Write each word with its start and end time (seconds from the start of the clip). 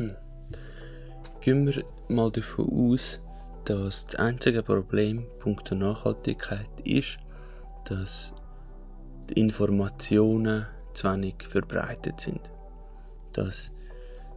Hm. 0.00 0.16
Gehen 1.42 1.66
wir 1.66 1.84
mal 2.08 2.30
davon 2.30 2.94
aus, 2.94 3.20
dass 3.66 4.06
das 4.06 4.14
einzige 4.14 4.62
Problem 4.62 5.26
punkto 5.40 5.74
Nachhaltigkeit 5.74 6.70
ist, 6.84 7.18
dass 7.84 8.32
die 9.28 9.38
Informationen 9.38 10.66
zu 10.94 11.06
wenig 11.06 11.34
verbreitet 11.46 12.18
sind. 12.18 12.40
Dass 13.32 13.70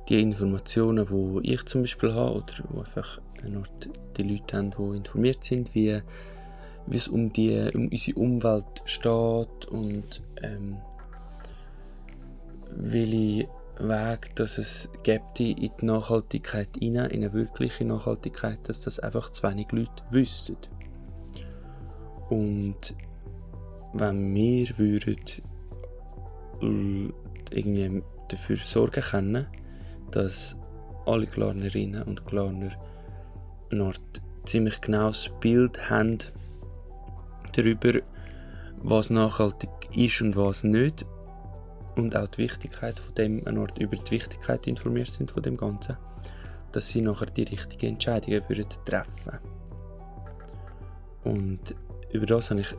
die 0.10 0.22
Informationen, 0.22 1.08
die 1.42 1.54
ich 1.54 1.64
zum 1.64 1.84
Beispiel 1.84 2.14
habe, 2.14 2.36
oder 2.36 2.54
wo 2.68 2.82
einfach 2.82 3.22
die 4.18 4.24
Leute 4.24 4.58
haben, 4.58 4.72
die 4.72 4.98
informiert 4.98 5.46
sind, 5.46 5.74
wie, 5.74 6.02
wie 6.88 6.98
es 6.98 7.08
um, 7.08 7.32
die, 7.32 7.72
um 7.74 7.88
unsere 7.88 8.20
Umwelt 8.20 8.82
steht 8.84 9.66
und 9.72 10.24
ähm, 10.42 10.78
welche 12.76 13.48
Weg, 13.80 14.36
dass 14.36 14.58
es 14.58 14.90
gibt 15.04 15.40
in 15.40 15.56
die 15.56 15.72
Nachhaltigkeit 15.82 16.70
rein, 16.78 16.96
in 16.96 16.98
eine 16.98 17.34
wirkliche 17.34 17.86
Nachhaltigkeit, 17.86 18.60
dass 18.70 18.82
das 18.82 19.00
einfach 19.00 19.32
zu 19.32 19.44
wenig 19.44 19.72
Leute 19.72 20.04
wüssten. 20.12 20.58
Und 22.30 22.96
wenn 23.94 24.34
wir 24.34 24.78
würden 24.78 25.18
irgendwie 27.52 28.04
dafür 28.30 28.58
sorgen 28.58 29.02
können, 29.02 29.48
dass 30.12 30.56
alle 31.06 31.26
Glarnerinnen 31.26 32.04
und 32.04 32.26
Glarner 32.26 32.72
ein 33.72 33.94
ziemlich 34.46 34.82
genaues 34.82 35.30
Bild 35.42 35.90
haben 35.90 36.20
darüber, 37.56 38.00
was 38.78 39.10
nachhaltig 39.10 39.70
ist 39.96 40.22
und 40.22 40.36
was 40.36 40.64
nicht 40.64 41.06
und 41.96 42.16
auch 42.16 42.28
die 42.28 42.40
Wichtigkeit 42.40 43.00
von 43.00 43.16
dem, 43.16 43.48
Art 43.48 43.78
über 43.78 43.96
die 43.96 44.12
Wichtigkeit 44.12 44.68
informiert 44.68 45.10
sind 45.10 45.32
von 45.32 45.44
dem 45.44 45.58
Ganzen, 45.58 45.98
dass 46.72 46.88
sie 46.88 47.02
nachher 47.02 47.28
die 47.28 47.44
richtigen 47.44 47.94
Entscheidungen 47.94 48.42
würden 48.48 48.68
treffen. 48.86 49.40
Und 51.24 51.76
über 52.12 52.26
das 52.26 52.50
habe 52.50 52.62
ich 52.62 52.76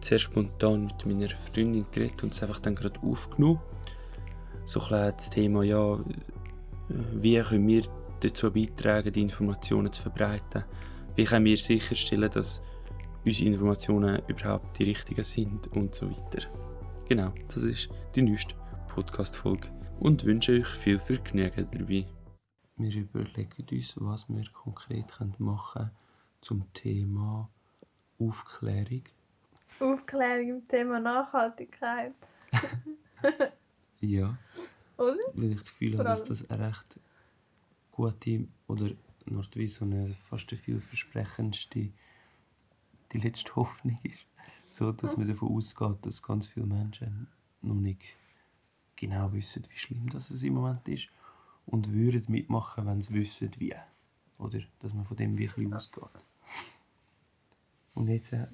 sehr 0.00 0.18
spontan 0.18 0.84
mit 0.84 1.06
meiner 1.06 1.28
Freundin 1.28 1.86
geredet 1.90 2.22
und 2.22 2.32
es 2.32 2.42
einfach 2.42 2.60
dann 2.60 2.74
gerade 2.74 3.00
aufgenommen. 3.00 3.60
So 4.64 4.80
ein 4.80 5.12
das 5.16 5.30
Thema, 5.30 5.62
ja, 5.62 5.98
wie 6.88 7.40
können 7.42 7.68
wir 7.68 7.84
dazu 8.20 8.50
beitragen, 8.50 9.12
die 9.12 9.22
Informationen 9.22 9.92
zu 9.92 10.02
verbreiten? 10.02 10.64
Wie 11.16 11.24
können 11.24 11.44
wir 11.44 11.58
sicherstellen, 11.58 12.30
dass 12.30 12.62
unsere 13.24 13.50
Informationen 13.50 14.22
überhaupt 14.26 14.78
die 14.78 14.84
richtigen 14.84 15.24
sind 15.24 15.68
und 15.72 15.94
so 15.94 16.10
weiter. 16.10 16.46
Genau, 17.10 17.34
das 17.52 17.64
ist 17.64 17.88
die 18.14 18.22
neueste 18.22 18.54
Podcast-Folge 18.86 19.68
und 19.98 20.24
wünsche 20.24 20.52
euch 20.52 20.68
viel 20.68 20.96
Vergnügen 20.96 21.66
dabei. 21.72 22.06
Wir 22.76 23.00
überlegen 23.00 23.66
uns, 23.68 23.94
was 23.96 24.28
wir 24.28 24.44
konkret 24.52 25.12
machen 25.40 25.72
können 25.72 25.90
zum 26.40 26.72
Thema 26.72 27.50
Aufklärung. 28.20 29.02
Aufklärung 29.80 30.48
im 30.50 30.68
Thema 30.68 31.00
Nachhaltigkeit. 31.00 32.14
ja. 34.00 34.38
Oder? 34.96 35.18
Weil 35.34 35.50
ich 35.50 35.58
das 35.58 35.70
Gefühl 35.72 35.94
habe, 35.94 36.04
dass 36.04 36.22
das 36.22 36.48
eine 36.48 36.68
recht 36.68 37.00
gute 37.90 38.46
oder 38.68 38.92
noch 39.26 39.48
wie 39.56 39.66
so 39.66 39.84
eine 39.84 40.14
fast 40.28 40.52
eine 40.52 40.60
vielversprechendste 40.60 41.90
die 43.10 43.18
letzte 43.18 43.52
Hoffnung 43.56 43.96
ist 44.04 44.29
so, 44.72 44.92
dass 44.92 45.16
man 45.16 45.26
davon 45.26 45.56
ausgeht, 45.56 46.06
dass 46.06 46.22
ganz 46.22 46.46
viele 46.46 46.66
Menschen 46.66 47.28
noch 47.62 47.74
nicht 47.74 48.02
genau 48.96 49.32
wissen, 49.32 49.64
wie 49.68 49.76
schlimm 49.76 50.08
das 50.08 50.30
es 50.30 50.42
im 50.42 50.54
Moment 50.54 50.86
ist 50.88 51.08
und 51.66 51.92
würden 51.92 52.24
mitmachen, 52.28 52.86
wenn 52.86 53.00
sie 53.00 53.14
wissen, 53.14 53.50
wie. 53.58 53.74
Oder 54.38 54.60
dass 54.78 54.94
man 54.94 55.04
von 55.04 55.16
dem 55.16 55.36
wirklich 55.36 55.72
ausgeht. 55.72 56.04
Und 57.94 58.08
jetzt 58.08 58.32
äh, 58.32 58.46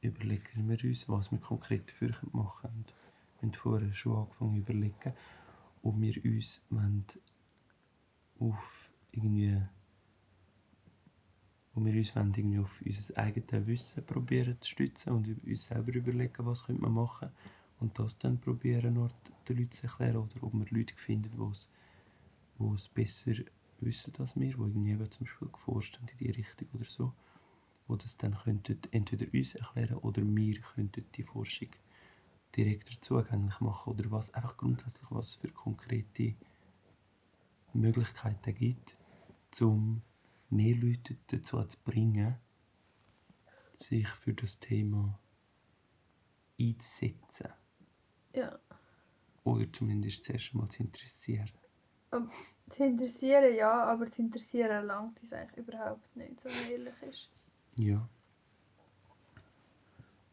überlegen 0.00 0.68
wir 0.68 0.84
uns, 0.84 1.08
was 1.08 1.32
wir 1.32 1.38
konkret 1.38 1.88
dafür 1.90 2.10
machen 2.32 2.70
können. 2.70 2.84
Wir 3.40 3.48
haben 3.48 3.54
vorher 3.54 3.94
schon 3.94 4.16
angefangen 4.16 4.54
zu 4.54 4.72
überlegen, 4.72 5.12
ob 5.82 6.00
wir 6.00 6.24
uns 6.24 6.62
auf 8.38 8.92
irgendwie 9.12 9.60
wo 11.74 11.84
wir 11.84 11.94
uns 11.94 12.14
irgendwie 12.14 12.58
auf 12.58 12.82
unser 12.84 13.16
eigenes 13.18 13.66
Wissen 13.66 14.04
probieren 14.04 14.56
zu 14.60 14.70
stützen 14.70 15.12
und 15.12 15.44
uns 15.46 15.64
selber 15.64 15.94
überlegen, 15.94 16.46
was 16.46 16.64
könnte 16.64 16.82
man 16.82 16.92
machen 16.92 17.30
und 17.80 17.98
das 17.98 18.18
dann 18.18 18.38
probieren 18.38 18.94
den 18.94 19.56
Leuten 19.56 19.70
zu 19.70 19.84
erklären 19.84 20.16
oder 20.16 20.42
ob 20.42 20.52
wir 20.52 20.66
Leute 20.70 20.94
finden, 20.94 21.30
die 22.58 22.74
es 22.74 22.88
besser 22.88 23.32
wissen 23.80 24.12
als 24.18 24.36
wir, 24.36 24.54
die 24.54 24.90
irgendwie 24.90 25.10
zum 25.10 25.26
Beispiel 25.26 25.48
geforscht 25.48 25.96
haben 25.96 26.08
in 26.08 26.18
die 26.18 26.30
Richtung 26.30 26.68
oder 26.74 26.84
so, 26.84 27.12
wo 27.88 27.96
das 27.96 28.16
dann 28.16 28.36
könnten 28.38 28.78
entweder 28.90 29.26
uns 29.32 29.54
erklären 29.54 29.98
oder 29.98 30.22
wir 30.22 30.60
könnten 30.60 31.04
die 31.14 31.22
Forschung 31.22 31.68
direkter 32.54 33.00
zugänglich 33.00 33.60
machen 33.60 33.94
oder 33.94 34.10
was 34.10 34.32
einfach 34.34 34.56
grundsätzlich 34.56 35.10
was 35.10 35.36
für 35.36 35.48
konkrete 35.48 36.34
Möglichkeiten 37.72 38.54
gibt, 38.54 38.96
um 39.60 40.02
mehr 40.52 40.76
Leute 40.76 41.16
dazu 41.28 41.62
zu 41.64 41.78
bringen, 41.84 42.36
sich 43.74 44.08
für 44.08 44.34
das 44.34 44.58
Thema 44.58 45.18
einzusetzen. 46.60 47.48
Ja. 48.34 48.58
Oder 49.44 49.72
zumindest 49.72 50.24
zuerst 50.24 50.52
einmal 50.52 50.68
zu 50.68 50.82
interessieren. 50.82 51.50
Um, 52.10 52.30
zu 52.68 52.84
interessieren 52.84 53.54
ja, 53.54 53.84
aber 53.84 54.10
zu 54.10 54.22
interessieren 54.22 54.86
langt 54.86 55.22
es 55.22 55.32
eigentlich 55.32 55.66
überhaupt 55.66 56.14
nicht, 56.16 56.40
so 56.40 56.48
ehrlich 56.70 56.94
ist. 57.08 57.30
Ja. 57.78 58.06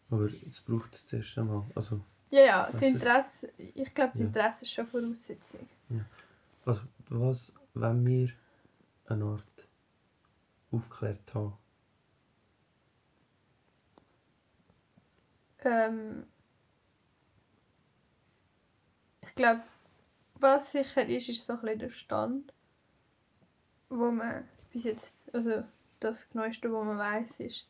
Aber 0.09 0.25
es 0.25 0.61
braucht 0.61 0.95
zuerst 1.07 1.37
einmal, 1.37 1.65
also... 1.75 2.01
Ja, 2.31 2.41
ja, 2.41 2.71
das 2.71 2.81
Interesse, 2.83 3.51
ich 3.57 3.93
glaube, 3.93 4.11
das 4.11 4.21
Interesse 4.21 4.59
ja. 4.59 4.61
ist 4.63 4.73
schon 4.73 4.87
Voraussetzung. 4.87 5.67
Ja. 5.89 6.05
Also, 6.65 6.81
was, 7.07 7.55
wenn 7.73 8.05
wir 8.05 8.29
eine 9.05 9.25
Art 9.25 9.58
aufgeklärt 10.71 11.33
haben? 11.33 11.57
Ähm, 15.63 16.25
ich 19.21 19.35
glaube, 19.35 19.63
was 20.35 20.71
sicher 20.71 21.05
ist, 21.05 21.29
ist 21.29 21.45
so 21.45 21.53
ein 21.53 21.61
bisschen 21.61 21.79
der 21.79 21.89
Stand, 21.89 22.53
wo 23.89 24.11
man 24.11 24.47
bis 24.71 24.85
jetzt, 24.85 25.15
also 25.33 25.63
das 25.99 26.33
Neueste, 26.33 26.71
was 26.71 26.85
man 26.85 26.97
weiß, 26.97 27.39
ist, 27.41 27.67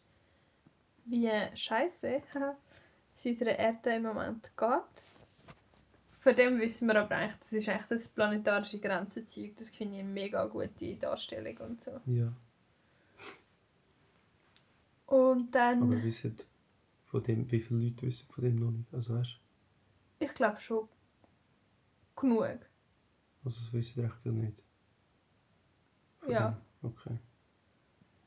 wie 1.06 1.32
scheiße 1.56 2.22
es 3.16 3.26
unserer 3.26 3.58
Erde 3.58 3.96
im 3.96 4.04
Moment 4.04 4.52
geht. 4.56 5.04
Von 6.20 6.36
dem 6.36 6.60
wissen 6.60 6.88
wir 6.88 7.00
aber 7.00 7.16
eigentlich, 7.16 7.40
das 7.40 7.52
ist 7.54 7.70
eigentlich 7.70 7.88
das 7.88 8.08
planetarische 8.10 8.80
Grenzenzeug. 8.80 9.56
Das 9.58 9.70
finde 9.70 9.96
ich 9.96 10.02
eine 10.02 10.10
mega 10.10 10.46
gute 10.46 10.96
Darstellung 10.98 11.58
und 11.58 11.84
so. 11.84 11.92
Ja. 12.06 12.32
Und 15.10 15.50
dann... 15.56 15.82
Aber 15.82 16.04
wissen 16.04 16.38
von 17.06 17.24
dem, 17.24 17.52
wie 17.52 17.60
viele 17.60 17.86
Leute 17.86 18.04
wissen 18.04 18.28
von 18.32 18.44
dem 18.44 18.56
noch 18.58 18.70
nicht? 18.70 18.94
Also 18.94 19.16
weißt 19.16 19.40
Ich 20.20 20.34
glaube 20.36 20.60
schon 20.60 20.88
genug. 22.16 22.60
Also 23.44 23.60
das 23.60 23.74
wissen 23.74 24.06
recht 24.06 24.18
viele 24.22 24.36
nicht? 24.36 24.62
Von 26.20 26.32
ja. 26.32 26.52
Dem? 26.52 26.90
Okay. 26.92 27.20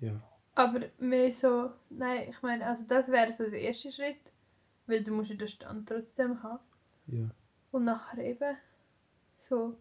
Ja. 0.00 0.20
Aber 0.56 0.80
mehr 0.98 1.30
so, 1.30 1.70
nein, 1.88 2.28
ich 2.28 2.42
meine, 2.42 2.66
also 2.66 2.84
das 2.88 3.12
wäre 3.12 3.32
so 3.32 3.48
der 3.48 3.60
erste 3.60 3.92
Schritt, 3.92 4.32
weil 4.86 5.04
du 5.04 5.12
musst 5.12 5.30
ja 5.30 5.36
den 5.36 5.46
Stand 5.46 5.88
trotzdem 5.88 6.42
haben. 6.42 6.64
Ja. 7.06 7.30
Und 7.70 7.84
nachher 7.84 8.24
eben 8.24 8.56
so, 9.38 9.78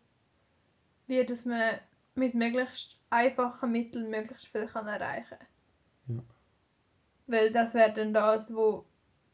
wie 1.08 1.26
dass 1.26 1.46
man 1.46 1.80
mit 2.14 2.36
möglichst 2.36 3.00
einfachen 3.10 3.72
Mitteln 3.72 4.12
möglichst 4.12 4.50
viel 4.50 4.68
kann 4.68 4.88
erreichen 4.88 5.40
kann. 6.08 6.18
Ja. 6.18 6.24
Weil 7.32 7.50
das 7.50 7.74
wäre 7.74 7.94
dann 7.94 8.14
das, 8.14 8.54
wo 8.54 8.84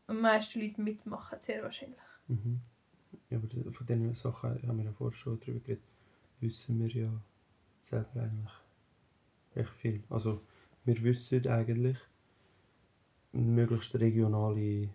am 0.06 0.22
meisten 0.22 0.62
Leute 0.62 0.80
mitmachen, 0.80 1.40
sehr 1.40 1.64
wahrscheinlich. 1.64 1.98
Mhm. 2.28 2.62
Ja, 3.32 3.40
aber 3.40 3.72
von 3.72 3.88
diesen 3.88 4.14
Sachen 4.14 4.68
haben 4.68 4.78
wir 4.78 4.86
ja 4.86 4.92
vorher 4.92 5.18
schon 5.18 5.40
darüber 5.40 5.60
geredet, 5.62 5.84
wissen 6.40 6.80
wir 6.80 6.90
ja 6.90 7.12
selber 7.82 8.22
eigentlich 8.22 8.54
recht 9.56 9.74
viel. 9.82 10.04
Also 10.12 10.44
wir 10.86 11.02
wissen 11.02 11.48
eigentlich 11.48 11.98
möglichst 13.32 13.96
regionale 13.96 14.90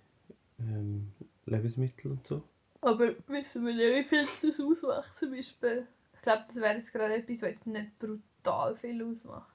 ähm, 0.60 1.12
Lebensmittel 1.46 2.12
und 2.12 2.24
so. 2.24 2.44
Aber 2.82 3.16
wissen 3.26 3.66
wir 3.66 3.72
ja, 3.72 3.96
wie 3.98 4.08
viel 4.08 4.24
das 4.42 4.60
ausmacht 4.60 5.16
zum 5.16 5.32
Beispiel? 5.32 5.88
Ich 6.14 6.22
glaube, 6.22 6.44
das 6.46 6.56
wäre 6.56 6.74
jetzt 6.74 6.92
gerade 6.92 7.14
etwas, 7.16 7.42
was 7.42 7.48
jetzt 7.48 7.66
nicht 7.66 7.98
brutal 7.98 8.76
viel 8.76 9.02
ausmacht. 9.02 9.52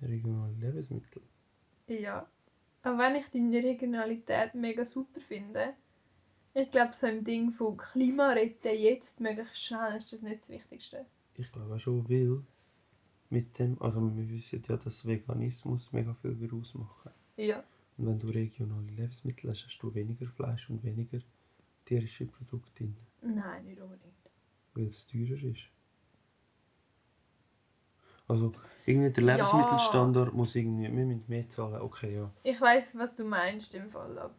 Regionale 0.00 0.54
Lebensmittel? 0.54 1.20
Ja. 1.86 2.26
Auch 2.82 2.96
wenn 2.98 3.16
ich 3.16 3.26
deine 3.30 3.62
Regionalität 3.62 4.54
mega 4.54 4.84
super 4.86 5.20
finde, 5.20 5.74
ich 6.54 6.70
glaube, 6.70 6.94
so 6.94 7.06
im 7.06 7.24
Ding 7.24 7.52
von 7.52 7.76
Klima 7.76 8.30
retten 8.30 8.76
jetzt 8.78 9.20
möglichst 9.20 9.62
schnell 9.64 9.98
ist 9.98 10.12
das 10.12 10.22
nicht 10.22 10.40
das 10.40 10.48
Wichtigste. 10.50 11.06
ich 11.36 11.50
glaube 11.52 11.74
auch 11.74 11.78
schon, 11.78 12.08
will 12.08 12.42
mit 13.30 13.58
dem, 13.58 13.80
also 13.82 14.00
wir 14.16 14.28
wissen 14.28 14.62
ja, 14.68 14.76
dass 14.76 15.06
Veganismus 15.06 15.92
mega 15.92 16.14
viel 16.14 16.38
will 16.40 16.52
ausmachen 16.54 17.12
Ja. 17.36 17.62
Und 17.98 18.06
wenn 18.06 18.18
du 18.18 18.28
regionale 18.28 18.86
Lebensmittel 18.90 19.50
hast, 19.50 19.66
hast 19.66 19.78
du 19.80 19.92
weniger 19.94 20.26
Fleisch 20.26 20.70
und 20.70 20.82
weniger 20.82 21.18
tierische 21.84 22.26
Produkte 22.26 22.70
drin, 22.84 22.96
Nein, 23.22 23.64
nicht 23.66 23.80
unbedingt. 23.80 24.14
weil 24.74 24.86
es 24.86 25.06
teurer 25.06 25.42
ist. 25.42 25.68
Also 28.28 28.52
irgendwie 28.86 29.10
der 29.10 29.24
Ja. 29.24 29.34
Lebensmittelstandard 29.36 30.34
muss 30.34 30.54
irgendwie, 30.54 30.84
wir 30.84 30.90
müssen 30.90 31.24
mehr 31.28 31.48
zahlen, 31.48 31.80
okay, 31.80 32.14
ja. 32.14 32.30
Ich 32.42 32.60
weiß, 32.60 32.96
was 32.98 33.14
du 33.14 33.24
meinst 33.24 33.74
im 33.74 33.90
Fall, 33.90 34.18
aber 34.18 34.34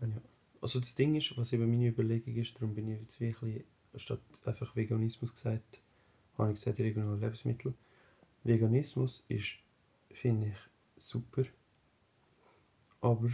Also 0.62 0.80
das 0.80 0.94
Ding 0.96 1.16
ist, 1.16 1.36
was 1.38 1.54
eben 1.54 1.70
meine 1.70 1.88
Überlegung 1.88 2.36
ist, 2.36 2.56
darum 2.56 2.76
bin 2.76 2.88
ich 2.90 3.00
jetzt 3.02 3.20
wirklich, 3.20 3.64
statt 3.96 4.20
einfach 4.46 4.76
Veganismus 4.76 5.34
gesagt, 5.34 5.82
habe 6.38 6.52
ich 6.52 6.58
gesagt 6.60 6.80
regionale 6.80 7.18
Lebensmittel. 7.18 7.74
Veganismus 8.44 9.24
ist, 9.28 9.56
finde 10.12 10.48
ich, 10.48 11.04
super, 11.04 11.44
aber 13.02 13.30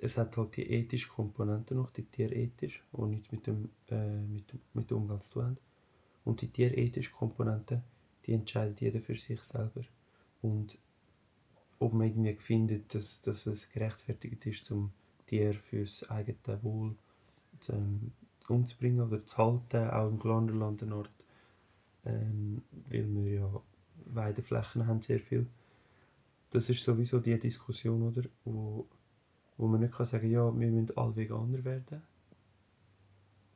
es 0.00 0.16
hat 0.16 0.36
halt 0.36 0.56
die 0.56 0.70
ethische 0.70 1.08
Komponente 1.08 1.74
noch, 1.74 1.90
die 1.90 2.04
tierethisch, 2.04 2.82
die 2.92 3.02
nichts 3.02 3.30
mit, 3.32 3.46
dem, 3.46 3.68
äh, 3.88 4.18
mit, 4.22 4.44
mit 4.74 4.90
der 4.90 4.96
Umwelt 4.96 5.22
zu 5.24 5.34
tun 5.34 5.44
haben. 5.44 5.58
Und 6.24 6.40
die 6.40 6.48
tierethische 6.48 7.10
Komponente, 7.12 7.82
die 8.26 8.32
entscheidet 8.32 8.80
jeder 8.80 9.00
für 9.00 9.16
sich 9.16 9.42
selber. 9.42 9.82
Und 10.42 10.78
ob 11.78 11.92
man 11.92 12.06
irgendwie 12.06 12.34
findet, 12.34 12.94
dass, 12.94 13.20
dass 13.22 13.46
es 13.46 13.70
gerechtfertigt 13.70 14.46
ist, 14.46 14.66
zum 14.66 14.92
Tier 15.26 15.54
fürs 15.54 16.08
eigene 16.10 16.62
Wohl 16.62 16.94
ähm, 17.68 18.12
umzubringen 18.48 19.00
oder 19.00 19.24
zu 19.24 19.38
halten, 19.38 19.88
auch 19.90 20.08
im 20.08 20.18
Glanderland 20.18 20.82
einen 20.82 20.92
Ort, 20.92 21.10
ähm, 22.04 22.62
weil 22.88 23.06
wir 23.14 23.32
ja 23.32 23.62
Weideflächen 24.06 24.86
haben 24.86 25.02
sehr 25.02 25.20
viel. 25.20 25.46
Das 26.50 26.68
ist 26.68 26.82
sowieso 26.82 27.20
die 27.20 27.38
Diskussion, 27.38 28.02
oder, 28.02 28.22
wo, 28.44 28.86
wo 29.56 29.68
man 29.68 29.80
nicht 29.80 29.94
kann 29.94 30.06
sagen 30.06 30.30
ja, 30.30 30.46
wir 30.58 30.70
müssen 30.70 30.96
alle 30.96 31.16
Veganer 31.16 31.64
werden, 31.64 32.02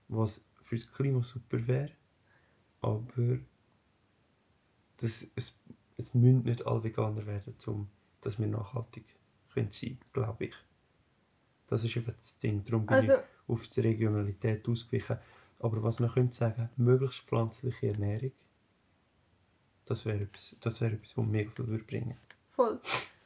was 0.09 0.45
für 0.63 0.77
das 0.77 0.91
Klima 0.93 1.23
super 1.23 1.67
wäre, 1.67 1.91
aber 2.81 3.39
das, 5.05 5.27
es, 5.37 5.57
es 5.97 6.15
müssen 6.15 6.43
nicht 6.43 6.67
alle 6.67 6.83
Veganer 6.83 7.27
werden, 7.27 7.55
um 7.67 7.89
dass 8.21 8.39
wir 8.39 8.47
nachhaltig 8.47 9.05
können 9.53 9.71
sein 9.71 9.99
glaube 10.13 10.47
ich. 10.47 10.55
Das 11.69 11.85
ist 11.85 11.97
eben 11.97 12.15
das 12.17 12.39
Ding. 12.39 12.65
Darum 12.65 12.87
bin 12.87 12.97
also 12.97 13.15
ich 13.15 13.21
auf 13.49 13.69
die 13.69 13.81
Regionalität 13.81 14.69
ausgewichen. 14.69 15.19
Aber 15.59 15.83
was 15.83 16.01
man 16.01 16.11
könnte 16.11 16.35
sagen, 16.35 16.69
möglichst 16.77 17.21
pflanzliche 17.21 17.89
Ernährung, 17.89 18.33
das 19.87 20.05
wäre 20.07 20.21
etwas, 20.21 20.57
das 20.61 20.81
wäre 20.81 20.95
etwas, 20.95 21.17
was 21.17 21.27
mega 21.27 21.51
viel 21.51 21.67
würde 21.67 21.85
bringen 21.85 22.17
voll. 22.55 22.81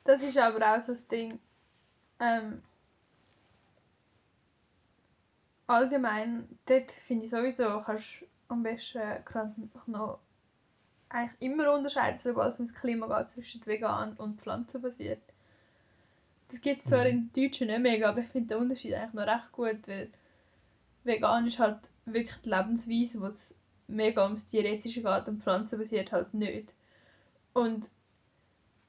Das 0.04 0.22
ist 0.22 0.38
aber 0.38 0.74
auch 0.74 0.80
so 0.80 0.92
das 0.92 1.06
Ding. 1.06 1.38
Ähm, 2.18 2.62
allgemein, 5.66 6.48
dort 6.66 6.90
finde 6.92 7.26
ich 7.26 7.30
sowieso, 7.30 7.80
kannst 7.84 8.22
du 8.22 8.26
am 8.48 8.62
besten 8.62 9.02
gerade 9.24 9.54
noch 9.86 10.20
eigentlich 11.10 11.40
immer 11.40 11.72
unterscheiden, 11.74 12.18
sobald 12.18 12.54
es 12.54 12.60
ums 12.60 12.74
Klima 12.74 13.06
geht, 13.18 13.30
zwischen 13.30 13.64
vegan 13.66 14.14
und 14.14 14.40
pflanzenbasiert. 14.40 15.22
Das 16.48 16.60
gibt 16.60 16.80
es 16.80 16.88
zwar 16.88 17.04
Mhm. 17.04 17.08
in 17.08 17.32
Deutschen 17.32 17.68
nicht 17.68 17.80
mega, 17.80 18.08
aber 18.08 18.20
ich 18.20 18.28
finde 18.28 18.54
den 18.54 18.62
Unterschied 18.62 18.94
eigentlich 18.94 19.14
noch 19.14 19.26
recht 19.26 19.52
gut, 19.52 19.86
weil 19.88 20.10
vegan 21.04 21.46
ist 21.46 21.58
halt 21.58 21.78
wirklich 22.06 22.36
die 22.38 22.50
Lebensweise, 22.50 23.20
wo 23.20 23.26
es 23.26 23.54
mega 23.88 24.24
ums 24.24 24.46
Theoretische 24.46 25.02
geht 25.02 25.28
und 25.28 25.42
pflanzenbasiert 25.42 26.12
halt 26.12 26.34
nicht. 26.34 26.74
Und 27.54 27.90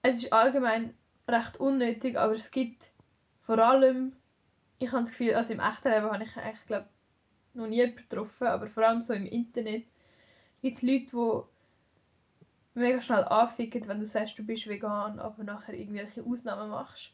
es 0.01 0.24
ist 0.24 0.33
allgemein 0.33 0.94
recht 1.27 1.57
unnötig, 1.60 2.18
aber 2.18 2.33
es 2.33 2.51
gibt 2.51 2.92
vor 3.42 3.60
allem, 3.60 4.13
ich 4.80 4.89
habe 4.92 5.01
das 5.01 5.12
Gefühl, 5.12 5.36
also 5.36 5.54
im 5.54 5.60
echten 5.60 5.89
Leben 5.89 6.12
habe 6.12 6.24
ich 6.24 6.38
eigentlich, 6.38 6.66
glaube 6.68 6.88
noch 7.56 7.68
nie 7.68 7.92
getroffen, 7.94 8.48
aber 8.48 8.68
vor 8.68 8.83
allem 8.88 9.01
so 9.01 9.13
im 9.13 9.25
Internet 9.25 9.86
gibt 10.62 10.77
es 10.77 10.83
Leute, 10.83 11.07
die 11.07 11.44
mega 12.80 13.02
schnell 13.02 13.24
anficken, 13.26 13.88
wenn 13.88 14.00
du 14.00 14.06
sagst, 14.06 14.38
du 14.40 14.44
bist 14.44 14.68
vegan, 14.68 15.20
aber 15.20 15.44
nachher 15.44 15.74
irgendwelche 15.74 16.24
Ausnahmen 16.24 16.70
machst. 16.70 17.14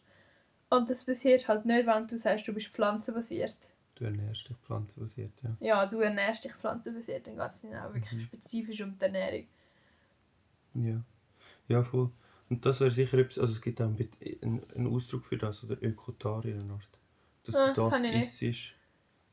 Und 0.70 0.90
das 0.90 1.04
passiert 1.04 1.48
halt 1.48 1.66
nicht, 1.66 1.86
wenn 1.88 2.08
du 2.08 2.18
sagst, 2.18 2.48
du 2.48 2.54
bist 2.54 2.68
pflanzenbasiert. 2.68 3.56
Du 3.96 4.04
ernährst 4.04 4.50
dich 4.50 4.58
pflanzenbasiert, 4.58 5.32
ja. 5.44 5.56
Ja, 5.60 5.86
du 5.86 6.00
ernährst 6.00 6.44
dich 6.44 6.54
pflanzenbasiert, 6.54 7.28
dann 7.28 7.38
geht 7.38 7.52
es 7.52 7.62
dann 7.62 7.76
auch 7.76 7.94
wirklich 7.94 8.12
Mhm. 8.14 8.20
spezifisch 8.22 8.82
um 8.82 8.98
die 8.98 9.06
Ernährung. 9.06 9.48
Ja, 10.74 11.02
ja 11.68 11.84
voll. 11.84 12.10
Und 12.50 12.66
das 12.66 12.80
wäre 12.80 12.92
sicher 12.92 13.18
etwas, 13.18 13.40
also 13.40 13.54
es 13.54 13.62
gibt 13.62 13.82
auch 13.82 13.86
einen, 13.88 14.88
Ausdruck 14.88 15.26
für 15.26 15.38
das, 15.38 15.64
oder 15.64 15.82
Ökotarier 15.82 16.60
eine 16.60 16.74
Art. 16.74 16.90
Dass 17.46 17.56
Ah, 17.56 17.68
du 17.74 17.82
das 17.82 17.96
ich 17.96 18.12
nicht. 18.12 18.42
isst, 18.42 18.74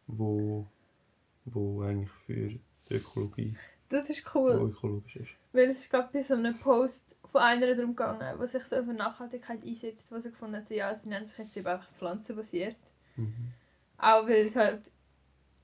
wo, 0.07 0.67
wo 1.45 1.83
eigentlich 1.83 2.11
für 2.11 2.35
die 2.35 2.61
Ökologie, 2.91 3.57
Das 3.89 4.09
ist 4.11 4.25
cool, 4.35 4.71
ökologisch 4.71 5.17
ist. 5.17 5.31
Weil 5.53 5.71
es 5.71 5.79
ist 5.81 5.91
gerade 5.91 6.09
bei 6.13 6.23
so 6.23 6.35
einem 6.35 6.59
Post 6.59 7.17
von 7.31 7.41
einer 7.41 7.75
darum 7.75 7.97
gegangen, 7.97 8.39
die 8.41 8.47
sich 8.47 8.65
so 8.65 8.83
für 8.83 8.93
Nachhaltigkeit 8.95 9.65
einsetzt, 9.65 10.13
wo 10.13 10.19
sie 10.19 10.31
gefunden 10.31 10.57
hat, 10.57 10.69
so, 10.69 10.75
ja, 10.75 10.95
sie 10.95 11.09
nennen 11.09 11.27
sich 11.27 11.39
jetzt 11.39 11.57
eben 11.57 11.67
einfach 11.67 11.91
pflanzenbasiert. 11.93 12.77
Mhm. 13.17 13.53
Auch 13.99 14.27
weil 14.27 14.47
es 14.47 14.57
halt 14.57 14.91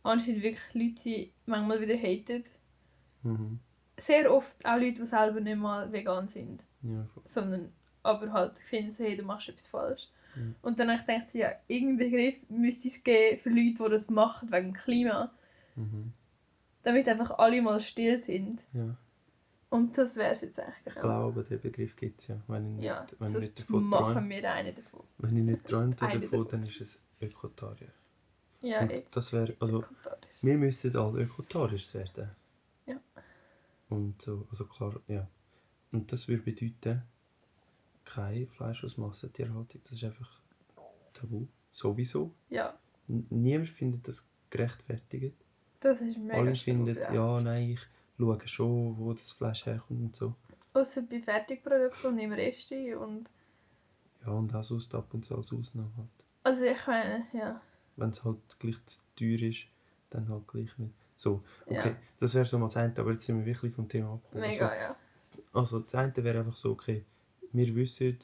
anscheinend 0.02 0.42
wirklich 0.42 0.74
Leute 0.74 1.00
sind, 1.00 1.30
manchmal 1.46 1.80
wieder 1.80 1.96
haten. 1.96 2.44
Mhm. 3.22 3.58
Sehr 3.98 4.32
oft 4.32 4.64
auch 4.64 4.76
Leute, 4.76 5.00
die 5.00 5.06
selber 5.06 5.40
nicht 5.40 5.56
mal 5.58 5.90
vegan 5.92 6.28
sind, 6.28 6.62
Ja, 6.82 7.06
sondern 7.24 7.72
aber 8.02 8.32
halt 8.32 8.58
finden 8.58 8.90
so, 8.90 9.04
hey, 9.04 9.16
du 9.16 9.24
machst 9.24 9.48
etwas 9.48 9.66
falsch. 9.66 10.08
Mhm. 10.36 10.54
Und 10.62 10.78
dann 10.78 10.90
habe 10.90 11.22
ich 11.26 11.34
ja, 11.34 11.52
irgendeinen 11.66 12.10
Begriff 12.10 12.36
müsste 12.48 12.88
es 12.88 13.02
geben 13.02 13.40
für 13.40 13.50
Leute, 13.50 13.82
die 13.84 13.90
das 13.90 14.08
machen 14.08 14.52
wegen 14.52 14.68
dem 14.68 14.74
Klima, 14.74 15.30
Mhm. 15.74 16.12
damit 16.82 17.08
einfach 17.08 17.38
alle 17.38 17.60
mal 17.62 17.80
still 17.80 18.22
sind. 18.22 18.62
ja. 18.72 18.96
Und 19.70 19.98
das 19.98 20.16
wäre 20.16 20.30
es 20.32 20.40
jetzt 20.40 20.58
eigentlich 20.60 20.76
Ich 20.86 20.94
glaube, 20.94 21.44
den 21.44 21.60
Begriff 21.60 21.94
gibt 21.96 22.20
es 22.20 22.28
ja. 22.28 22.40
Wenn 22.48 22.66
ich 22.66 22.72
nicht, 22.76 22.84
Ja, 22.84 23.06
wenn 23.18 23.28
ich 23.28 23.34
nicht 23.34 23.42
sonst 23.42 23.60
davon 23.60 23.84
machen 23.84 24.14
träume, 24.14 24.28
wir 24.30 24.52
einen 24.52 24.74
davon. 24.74 25.02
wenn 25.18 25.36
ich 25.36 25.42
nicht 25.42 25.64
träume 25.66 25.94
davon, 25.94 26.20
davon. 26.22 26.48
dann 26.48 26.62
ist 26.66 26.80
es 26.80 26.98
Ökotarier. 27.20 27.92
Ja, 28.62 28.80
Und 28.80 28.90
jetzt. 28.90 29.16
das 29.16 29.32
wäre, 29.32 29.54
also. 29.60 29.84
Wir 30.40 30.56
müssen 30.56 30.96
alle 30.96 31.22
ökotarisch 31.22 31.92
werden. 31.94 32.30
Ja. 32.86 33.00
Und 33.90 34.22
so, 34.22 34.46
also 34.50 34.64
klar, 34.66 34.98
ja. 35.06 35.28
Und 35.92 36.10
das 36.12 36.28
würde 36.28 36.42
bedeuten, 36.42 37.02
kein 38.04 38.46
Fleisch 38.46 38.84
aus 38.84 38.96
Massentierhaltung. 38.96 39.80
Das 39.84 39.92
ist 39.92 40.04
einfach 40.04 40.40
tabu. 41.12 41.46
Sowieso. 41.70 42.32
Ja, 42.48 42.78
N 43.08 43.26
niemand 43.30 43.68
findet 43.68 44.08
das 44.08 44.26
gerechtfertigt. 44.50 45.36
das 45.80 46.00
ist 46.00 46.16
mega 46.18 46.38
Alle 46.38 46.54
finden, 46.56 46.96
ja. 46.96 47.40
nein, 47.40 47.70
ich 47.70 47.80
schaue 48.18 48.48
schon, 48.48 48.98
wo 48.98 49.12
das 49.12 49.32
Fleisch 49.32 49.66
herkommt 49.66 50.00
und 50.00 50.16
so. 50.16 50.34
Außer 50.74 51.02
bei 51.02 51.20
Fertigprodukten 51.20 52.12
und 52.12 52.18
im 52.18 52.32
Resti 52.32 52.94
und... 52.94 53.28
Ja, 54.24 54.32
und 54.32 54.54
auch 54.54 54.64
sonst 54.64 54.94
ab 54.94 55.12
und 55.14 55.24
zu 55.24 55.36
als 55.36 55.52
Ausnahme 55.52 55.90
halt. 55.96 56.08
Also 56.42 56.64
ich 56.64 56.86
meine, 56.86 57.26
ja. 57.32 57.60
Wenn 57.96 58.10
es 58.10 58.24
halt 58.24 58.38
gleich 58.58 58.76
zu 58.86 59.00
teuer 59.16 59.42
ist, 59.48 59.66
dann 60.10 60.28
halt 60.28 60.46
gleich 60.48 60.76
nicht. 60.78 60.94
So, 61.16 61.42
okay, 61.66 61.90
Ja. 61.90 61.96
das 62.20 62.34
wäre 62.34 62.44
so 62.44 62.58
mal 62.58 62.66
das 62.66 62.76
eine, 62.76 62.96
aber 62.96 63.12
jetzt 63.12 63.26
sind 63.26 63.38
wir 63.38 63.46
wirklich 63.46 63.74
vom 63.74 63.88
Thema 63.88 64.14
abgekommen. 64.14 64.50
Mega, 64.50 64.68
Also, 64.68 64.80
ja. 64.82 64.96
Also 65.52 65.78
das 65.80 65.94
eine 65.94 66.16
wäre 66.16 66.38
einfach 66.40 66.56
so, 66.56 66.72
okay, 66.72 67.04
wir 67.52 67.74
wissen, 67.74 68.18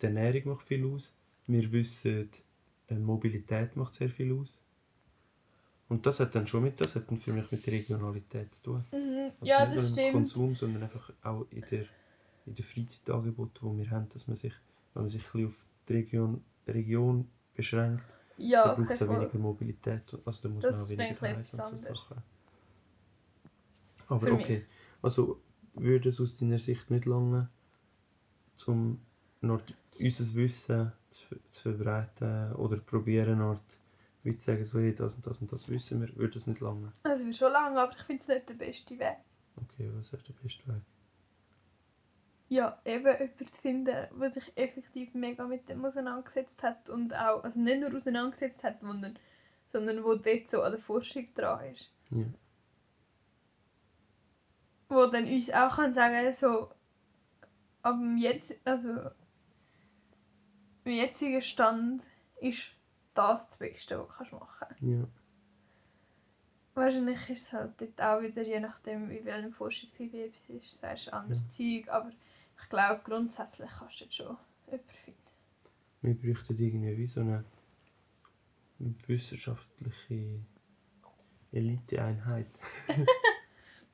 die 0.00 0.06
Ernährung 0.06 0.54
macht 0.54 0.66
viel 0.66 0.84
aus. 0.86 1.12
Wir 1.46 1.70
wissen, 1.72 2.30
Mobilität 2.90 3.76
macht 3.76 3.94
sehr 3.94 4.08
viel 4.08 4.32
aus. 4.32 4.58
Und 5.88 6.04
das 6.04 6.20
hat 6.20 6.34
dann 6.34 6.46
schon 6.46 6.62
mit, 6.64 6.80
das 6.80 6.94
hat 6.94 7.10
dann 7.10 7.18
für 7.18 7.32
mich 7.32 7.50
mit 7.50 7.64
der 7.66 7.72
Regionalität 7.72 8.54
zu 8.54 8.62
tun. 8.64 8.84
Mhm. 8.92 9.32
Also 9.40 9.46
Ja, 9.46 9.64
nicht 9.64 9.78
das 9.78 9.90
stimmt. 9.92 10.12
Konsum, 10.12 10.54
sondern 10.54 10.82
einfach 10.82 11.12
auch 11.22 11.46
in 11.50 11.62
der, 11.70 11.84
in 12.46 12.54
der 12.54 12.64
Freizeitangeboten, 12.64 13.72
die 13.72 13.78
wir 13.84 13.90
haben, 13.90 14.08
dass 14.10 14.28
man 14.28 14.36
sich, 14.36 14.52
wenn 14.94 15.04
man 15.04 15.08
sich 15.10 15.22
ein 15.22 15.32
bisschen 15.32 15.46
auf 15.46 15.64
die 15.88 15.92
Region, 15.94 16.44
Region 16.66 17.28
beschränkt, 17.54 18.04
Ja, 18.36 18.74
dann 18.74 18.84
braucht 18.84 19.00
es 19.00 19.02
auch 19.02 19.08
weniger 19.08 19.38
Mobilität. 19.38 20.02
Also 20.24 20.48
da 20.48 20.54
muss 20.54 20.62
Das 20.62 20.76
man 20.76 20.84
auch 20.84 20.88
weniger 20.90 21.22
reisen 21.22 21.60
und 21.60 21.78
so. 21.80 21.94
Sachen. 21.94 22.22
Aber 24.08 24.26
Für 24.26 24.34
mich. 24.34 24.44
okay, 24.44 24.64
also 25.02 25.40
würde 25.74 26.08
es 26.10 26.20
aus 26.20 26.36
deiner 26.36 26.58
Sicht 26.58 26.90
nicht 26.90 27.04
lange, 27.06 27.48
um 28.66 29.00
unser 29.40 30.34
Wissen 30.34 30.92
zu, 31.10 31.24
zu 31.50 31.62
verbreiten 31.62 32.52
oder 32.54 32.76
probieren, 32.78 33.40
Art, 33.40 33.62
zu 34.36 34.46
sagen, 34.46 34.64
so, 34.64 34.78
hey, 34.78 34.94
das 34.94 35.14
und 35.14 35.26
das 35.26 35.38
und 35.38 35.52
das 35.52 35.68
wissen 35.68 36.00
wir, 36.00 36.14
würde 36.16 36.38
es 36.38 36.46
nicht 36.46 36.60
lange. 36.60 36.92
Es 37.04 37.24
wird 37.24 37.36
schon 37.36 37.52
lange, 37.52 37.80
aber 37.80 37.92
ich 37.92 38.02
finde 38.02 38.22
es 38.22 38.28
nicht 38.28 38.48
der 38.48 38.54
beste 38.54 38.98
Weg. 38.98 39.18
Okay, 39.56 39.90
was 39.94 40.12
ist 40.12 40.28
der 40.28 40.34
beste 40.34 40.66
Weg? 40.68 40.82
Ja, 42.50 42.80
eben 42.84 43.04
jemanden 43.06 43.46
zu 43.46 43.60
finden, 43.60 44.06
der 44.20 44.30
sich 44.30 44.52
effektiv 44.56 45.14
mega 45.14 45.46
mit 45.46 45.68
dem 45.68 45.84
auseinandergesetzt 45.84 46.62
hat 46.62 46.88
und 46.88 47.14
auch, 47.14 47.44
also 47.44 47.60
nicht 47.60 47.80
nur 47.80 47.94
auseinandergesetzt 47.94 48.62
hat, 48.64 48.80
sondern, 48.80 49.18
sondern 49.66 50.02
wo 50.02 50.14
dort 50.14 50.48
so 50.48 50.62
an 50.62 50.72
der 50.72 50.80
Forschung 50.80 51.28
dran 51.34 51.72
ist. 51.72 51.92
Ja. 52.10 52.24
wo 54.88 55.06
dann 55.06 55.26
uns 55.26 55.50
auch 55.50 55.76
kann 55.76 55.92
sagen 55.92 56.32
so 56.32 56.70
ab 57.82 57.98
dem 57.98 58.16
jetzt 58.16 58.54
also 58.64 59.10
im 60.84 60.92
jetzigen 60.92 61.42
Stand 61.42 62.02
ist 62.40 62.74
das 63.18 63.48
das 63.48 63.58
Beste, 63.58 63.98
was 63.98 64.06
du 64.08 64.14
kannst 64.16 64.32
machen 64.32 64.66
Ja. 64.80 65.06
Wahrscheinlich 66.74 67.28
ist 67.30 67.46
es 67.48 67.52
halt 67.52 67.72
dort 67.80 68.00
auch 68.00 68.22
wieder, 68.22 68.42
je 68.42 68.60
nachdem, 68.60 69.10
wie 69.10 69.24
welchem 69.24 69.52
Forschungsgebiet 69.52 70.34
es 70.34 70.48
ist, 70.48 70.80
sagst 70.80 71.08
du 71.08 71.12
anderes 71.12 71.48
Zeug, 71.48 71.88
aber 71.88 72.10
ich 72.10 72.68
glaube, 72.68 73.00
grundsätzlich 73.04 73.68
kannst 73.78 74.00
du 74.00 74.04
jetzt 74.04 74.14
schon 74.14 74.36
jemanden 74.66 74.90
finden. 74.90 75.18
Wir 76.02 76.14
bräuchten 76.14 76.56
irgendwie 76.58 76.96
wie 76.96 77.06
so 77.06 77.20
eine 77.20 77.44
wissenschaftliche 79.06 80.40
Eliteeinheit. 81.52 82.46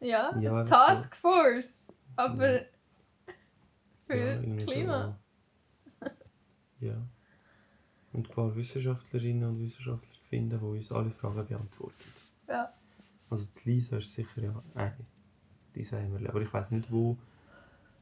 Ja, 0.01 0.37
Ja, 0.39 0.57
eine 0.57 0.67
so. 0.67 0.75
Taskforce, 0.75 1.79
aber 2.17 2.61
Ja. 2.61 2.67
für 4.07 4.15
irgendwie 4.15 4.65
Klima. 4.67 5.19
So, 6.01 6.07
ja. 6.87 7.09
Und 8.15 8.29
ein 8.29 8.35
paar 8.35 8.55
Wissenschaftlerinnen 8.57 9.49
und 9.49 9.61
Wissenschaftler 9.61 10.19
finden, 10.31 10.59
die 10.59 10.65
uns 10.65 10.93
alle 10.93 11.11
Fragen 11.11 11.47
beantworten. 11.47 12.13
Ja. 12.49 12.73
Also 13.29 13.47
die 13.57 13.71
Lisa 13.71 13.99
ist 13.99 14.13
sicher 14.13 14.41
ja 14.41 14.63
eine. 14.75 14.97
Die 15.75 15.85
sagen 15.85 16.19
wir. 16.19 16.29
Aber 16.29 16.41
ich 16.41 16.53
weiß 16.53 16.71
nicht 16.71 16.91
wo. 16.91 17.17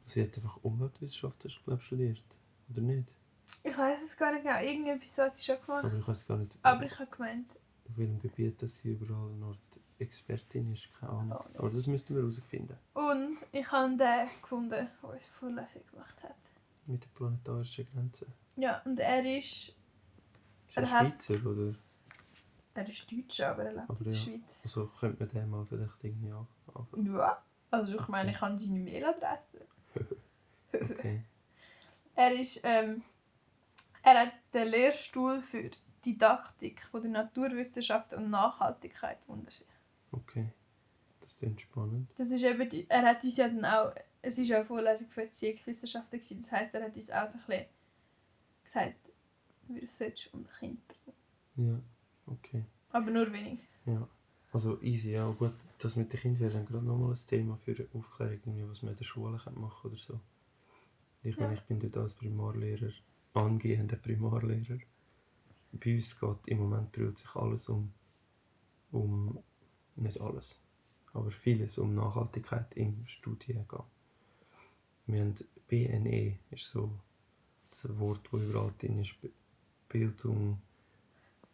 Sie 0.06 0.22
hat 0.22 0.36
einfach 0.36 0.58
Umweltwissenschaften 0.62 1.50
glaub, 1.64 1.82
studiert. 1.82 2.22
Oder 2.70 2.82
nicht? 2.82 3.08
Ich 3.64 3.76
weiß 3.76 4.02
es 4.02 4.16
gar 4.16 4.32
nicht 4.32 4.44
genau, 4.44 4.60
irgendetwas 4.60 5.18
hat 5.18 5.34
sie 5.34 5.44
schon 5.44 5.56
gemacht. 5.64 5.84
Aber 5.84 5.96
ich 5.96 6.08
weiß 6.08 6.26
gar 6.26 6.36
nicht, 6.38 6.58
Aber 6.62 6.84
ich 6.84 6.98
habe 6.98 7.10
gemeint, 7.10 7.50
auf 7.88 7.96
welchem 7.96 8.20
Gebiet 8.20 8.62
dass 8.62 8.78
sie 8.78 8.92
überall 8.92 9.30
noch 9.36 9.56
Expertin 9.98 10.72
ist. 10.72 10.88
Keine 10.98 11.12
Ahnung. 11.12 11.38
Oh. 11.54 11.58
Aber 11.58 11.70
das 11.70 11.86
müssten 11.86 12.14
wir 12.14 12.22
herausfinden. 12.22 12.76
und 12.94 13.38
ich 13.52 13.70
habe 13.70 13.96
den 13.96 14.28
gefunden, 14.40 14.70
der 14.70 14.88
unsere 15.02 15.32
Vorlesung 15.38 15.82
gemacht 15.90 16.22
hat. 16.22 16.36
Mit 16.86 17.04
der 17.04 17.08
planetarischen 17.14 17.86
Grenze. 17.92 18.26
Ja, 18.56 18.82
und 18.84 18.98
er 18.98 19.38
ist, 19.38 19.74
Ist 20.72 20.76
Er 20.76 20.82
er 20.84 20.90
hat- 20.90 21.22
Schweizer 21.24 21.46
oder? 21.50 21.74
er 22.74 22.88
ist 22.88 23.12
Deutscher, 23.12 23.50
aber 23.50 23.64
er 23.64 23.72
lebt 23.72 23.90
Aber 23.90 23.98
in 23.98 24.04
der 24.04 24.12
ja. 24.14 24.18
Schweiz. 24.18 24.60
Also 24.64 24.86
könnte 24.98 25.24
man 25.24 25.28
den 25.32 25.50
mal 25.50 25.66
vielleicht 25.66 25.92
irgendwie 26.04 26.32
an- 26.32 26.46
anfangen. 26.74 27.14
Ja, 27.16 27.42
also 27.70 27.96
ich 27.98 28.08
meine, 28.08 28.30
ich 28.30 28.40
habe 28.40 28.58
seine 28.58 28.78
Mailadresse. 28.78 29.66
Okay. 30.72 31.22
Er 32.14 32.38
ist, 32.38 32.60
ähm, 32.62 33.02
er 34.02 34.20
hat 34.26 34.32
den 34.52 34.68
Lehrstuhl 34.68 35.40
für 35.40 35.70
Didaktik 36.04 36.82
von 36.90 37.00
der 37.02 37.10
Naturwissenschaft 37.10 38.12
und 38.12 38.28
Nachhaltigkeit 38.28 39.18
unter 39.28 39.50
sich. 39.50 39.66
Okay. 40.12 40.48
Das 41.22 41.36
klingt 41.38 41.60
spannend. 41.62 42.08
Das 42.18 42.30
ist 42.30 42.42
eben, 42.42 42.68
die, 42.68 42.84
er 42.90 43.02
hat 43.02 43.24
uns 43.24 43.36
ja 43.38 43.48
dann 43.48 43.64
auch, 43.64 43.94
es 44.20 44.36
war 44.36 44.44
ja 44.44 44.56
eine 44.56 44.64
Vorlesung 44.66 45.08
für 45.08 45.22
Erziehungswissenschaften, 45.22 46.18
gewesen, 46.20 46.42
das 46.42 46.52
heisst, 46.52 46.74
er 46.74 46.84
hat 46.84 46.94
uns 46.96 47.10
auch 47.10 47.26
so 47.26 47.38
ein 47.38 47.44
bisschen 47.46 47.66
gesagt, 48.64 49.11
wie 49.74 49.86
solltest 49.86 50.32
um 50.34 50.46
Kind 50.58 50.80
bringen. 50.86 51.16
Ja. 51.70 51.80
Okay. 52.32 52.64
Aber 52.90 53.10
nur 53.10 53.32
wenig. 53.32 53.58
Ja. 53.86 54.06
Also 54.52 54.80
easy, 54.82 55.12
ja. 55.12 55.30
Gut, 55.30 55.54
das 55.78 55.96
mit 55.96 56.12
den 56.12 56.20
Kindern 56.20 56.40
wäre 56.40 56.52
dann 56.52 56.66
gerade 56.66 56.84
nochmal 56.84 57.12
ein 57.12 57.26
Thema 57.26 57.56
für 57.56 57.86
Aufklärung, 57.94 58.34
irgendwie, 58.44 58.68
was 58.68 58.82
man 58.82 58.92
in 58.92 58.98
der 58.98 59.04
Schule 59.04 59.38
kann 59.38 59.58
machen 59.58 59.90
oder 59.90 59.98
so. 59.98 60.20
Ich 61.22 61.36
meine, 61.38 61.54
Ja. 61.54 61.58
ich 61.58 61.64
bin 61.66 61.80
dort 61.80 61.96
als 61.96 62.14
Primarlehrer, 62.14 62.90
angehender 63.34 63.96
Primarlehrer. 63.96 64.78
Bei 65.72 65.94
uns 65.94 66.20
geht 66.20 66.48
im 66.48 66.58
Moment 66.58 66.94
dreht 66.94 67.16
sich 67.18 67.34
alles 67.34 67.68
um, 67.68 67.92
um, 68.90 69.38
nicht 69.96 70.20
alles, 70.20 70.58
aber 71.14 71.30
vieles 71.30 71.78
um 71.78 71.94
Nachhaltigkeit 71.94 72.74
im 72.76 73.06
Studiengang. 73.06 73.84
Wir 75.06 75.20
haben 75.22 75.34
BNE, 75.68 76.38
ist 76.50 76.66
so 76.70 76.92
das 77.70 77.98
Wort, 77.98 78.28
das 78.30 78.42
überall 78.42 78.72
drin 78.78 78.98
ist, 79.00 79.14
Bildung, 79.92 80.58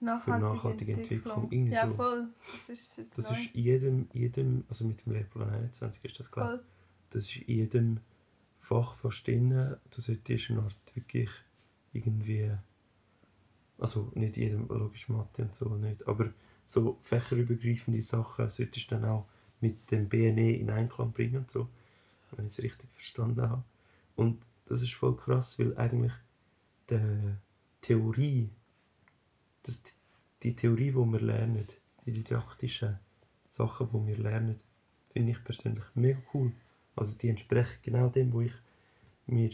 Nachhaltige, 0.00 0.54
nachhaltige 0.54 0.92
Entwicklung, 0.92 1.50
irgendwie 1.50 1.72
ja, 1.72 1.88
so. 1.88 1.94
voll. 1.94 2.28
Das 2.68 2.78
ist 2.78 2.96
jetzt 2.98 3.18
Das 3.18 3.30
neu. 3.30 3.36
ist 3.36 3.54
jedem, 3.54 4.08
jedem, 4.12 4.64
also 4.68 4.84
mit 4.84 5.04
dem 5.04 5.12
Lehrplan 5.12 5.50
21 5.50 6.04
ist 6.04 6.20
das 6.20 6.30
klar, 6.30 6.50
voll. 6.50 6.64
das 7.10 7.24
ist 7.24 7.34
jedem 7.34 8.00
Fach 8.60 8.96
drin. 9.24 9.76
Du 9.90 10.00
solltest 10.00 10.50
eine 10.50 10.62
Art 10.62 10.76
wirklich 10.94 11.30
irgendwie, 11.92 12.52
also 13.78 14.12
nicht 14.14 14.36
jedem, 14.36 14.68
logisch 14.68 15.08
Mathe 15.08 15.42
und 15.42 15.54
so 15.54 15.74
nicht, 15.74 16.06
aber 16.06 16.32
so 16.66 16.98
fächerübergreifende 17.02 18.00
Sachen 18.02 18.50
solltest 18.50 18.90
du 18.90 18.94
dann 18.94 19.04
auch 19.04 19.26
mit 19.60 19.90
dem 19.90 20.08
BNE 20.08 20.56
in 20.58 20.70
Einklang 20.70 21.12
bringen 21.12 21.38
und 21.38 21.50
so, 21.50 21.68
wenn 22.32 22.46
ich 22.46 22.52
es 22.52 22.62
richtig 22.62 22.88
verstanden 22.92 23.42
habe. 23.42 23.64
Und 24.14 24.38
das 24.66 24.82
ist 24.82 24.94
voll 24.94 25.16
krass, 25.16 25.58
weil 25.58 25.76
eigentlich 25.76 26.12
die 26.90 27.34
Theorie, 27.80 28.50
das, 29.62 29.82
die 30.42 30.54
Theorie, 30.54 30.90
die 30.90 30.96
wir 30.96 31.20
lernen, 31.20 31.66
die 32.04 32.12
didaktischen 32.12 32.98
Sachen, 33.50 33.88
die 33.92 34.06
wir 34.08 34.18
lernen, 34.18 34.60
finde 35.12 35.32
ich 35.32 35.42
persönlich 35.44 35.84
mega 35.94 36.20
cool. 36.34 36.52
Also 36.96 37.16
die 37.16 37.28
entsprechen 37.28 37.78
genau 37.82 38.08
dem, 38.08 38.32
wo 38.32 38.40
ich 38.40 38.52
mir 39.26 39.50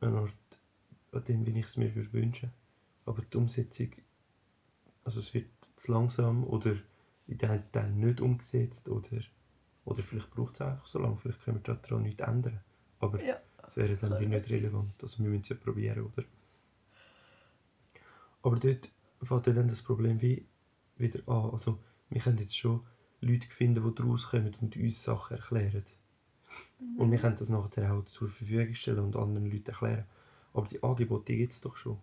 eine 0.00 0.18
Art, 0.18 0.34
an 1.12 1.24
dem, 1.24 1.46
wie 1.46 1.58
ich 1.58 1.66
es 1.66 1.76
mir 1.76 1.94
würde 1.94 2.12
wünschen. 2.12 2.50
Aber 3.06 3.22
die 3.22 3.36
Umsetzung, 3.36 3.90
also 5.04 5.20
es 5.20 5.32
wird 5.34 5.46
zu 5.76 5.92
langsam 5.92 6.44
oder 6.44 6.76
in 7.26 7.38
den 7.38 7.62
Teilen 7.72 8.00
nicht 8.00 8.20
umgesetzt 8.20 8.88
oder, 8.88 9.20
oder 9.84 10.02
vielleicht 10.02 10.30
braucht 10.30 10.54
es 10.54 10.60
einfach 10.62 10.86
so 10.86 10.98
lange, 10.98 11.16
vielleicht 11.16 11.42
können 11.42 11.60
wir 11.64 11.74
daran 11.74 12.02
nichts 12.02 12.22
ändern. 12.22 12.60
Aber 13.00 13.22
Ja. 13.22 13.40
es 13.68 13.76
wäre 13.76 13.96
dann 13.96 14.20
wie 14.20 14.26
nicht 14.26 14.50
relevant, 14.50 15.02
also 15.02 15.22
wir 15.22 15.30
müssen 15.30 15.42
es 15.42 15.48
ja 15.50 15.56
probieren, 15.56 16.04
oder? 16.04 16.24
Aber 18.42 18.58
dort 18.58 18.90
fängt 19.22 19.46
dann 19.46 19.68
das 19.68 19.82
Problem 19.82 20.20
wie 20.22 20.46
wieder 20.96 21.20
an. 21.28 21.50
Also 21.50 21.78
wir 22.10 22.20
können 22.20 22.38
jetzt 22.38 22.56
schon 22.56 22.84
Leute 23.20 23.46
finden, 23.48 23.84
die 23.84 23.94
daraus 23.94 24.28
kommen 24.30 24.54
und 24.60 24.76
uns 24.76 25.02
Sachen 25.02 25.36
erklären. 25.36 25.84
Und 26.96 27.10
wir 27.10 27.18
können 27.18 27.36
das 27.36 27.48
nachher 27.48 27.92
auch 27.92 28.04
zur 28.04 28.28
Verfügung 28.28 28.74
stellen 28.74 29.00
und 29.00 29.16
anderen 29.16 29.50
Leuten 29.50 29.70
erklären. 29.70 30.04
Aber 30.54 30.66
die 30.66 30.82
Angebote 30.82 31.36
gibt 31.36 31.52
es 31.52 31.60
doch 31.60 31.76
schon. 31.76 31.98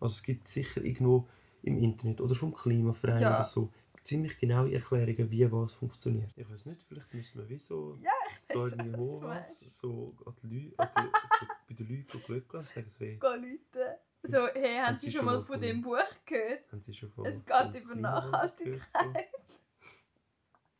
Also 0.00 0.14
es 0.14 0.22
gibt 0.22 0.48
sicher 0.48 0.82
irgendwo 0.82 1.28
im 1.62 1.78
Internet 1.78 2.20
oder 2.20 2.34
vom 2.34 2.52
Klimaverein 2.54 3.22
Ja. 3.22 3.36
oder 3.36 3.44
so 3.44 3.72
ziemlich 4.02 4.36
genaue 4.40 4.72
Erklärungen, 4.74 5.30
wie 5.30 5.50
was 5.52 5.74
funktioniert. 5.74 6.32
Ich 6.34 6.50
weiß 6.50 6.66
nicht, 6.66 6.82
vielleicht 6.88 7.14
müssen 7.14 7.38
wir 7.38 7.48
wie 7.48 7.58
so, 7.58 7.96
Ja, 8.02 8.10
so 8.52 8.68
du 8.68 9.20
meinst. 9.20 9.76
so, 9.76 10.12
an 10.26 10.34
die 10.42 10.72
Leute, 10.72 10.78
an 10.80 10.88
die, 10.96 11.36
so 11.40 11.46
bei 11.68 11.74
den 11.74 11.88
Leuten 11.88 12.22
Glück 12.24 12.52
lassen, 12.52 12.68
sagen 12.74 12.90
Gehen 12.98 13.20
Leute. 13.20 13.98
So, 14.24 14.46
hey, 14.54 14.76
haben 14.78 14.86
Haben 14.86 14.98
Sie 14.98 15.06
Sie 15.10 15.16
schon 15.16 15.24
mal 15.24 15.42
von 15.42 15.60
dem 15.60 15.82
Buch 15.82 15.98
gehört? 16.26 16.70
haben 16.70 16.80
sie 16.80 16.94
schon 16.94 17.10
von 17.10 17.26
Es 17.26 17.44
geht 17.44 17.74
über 17.82 17.94
Nachhaltigkeit. 17.96 19.28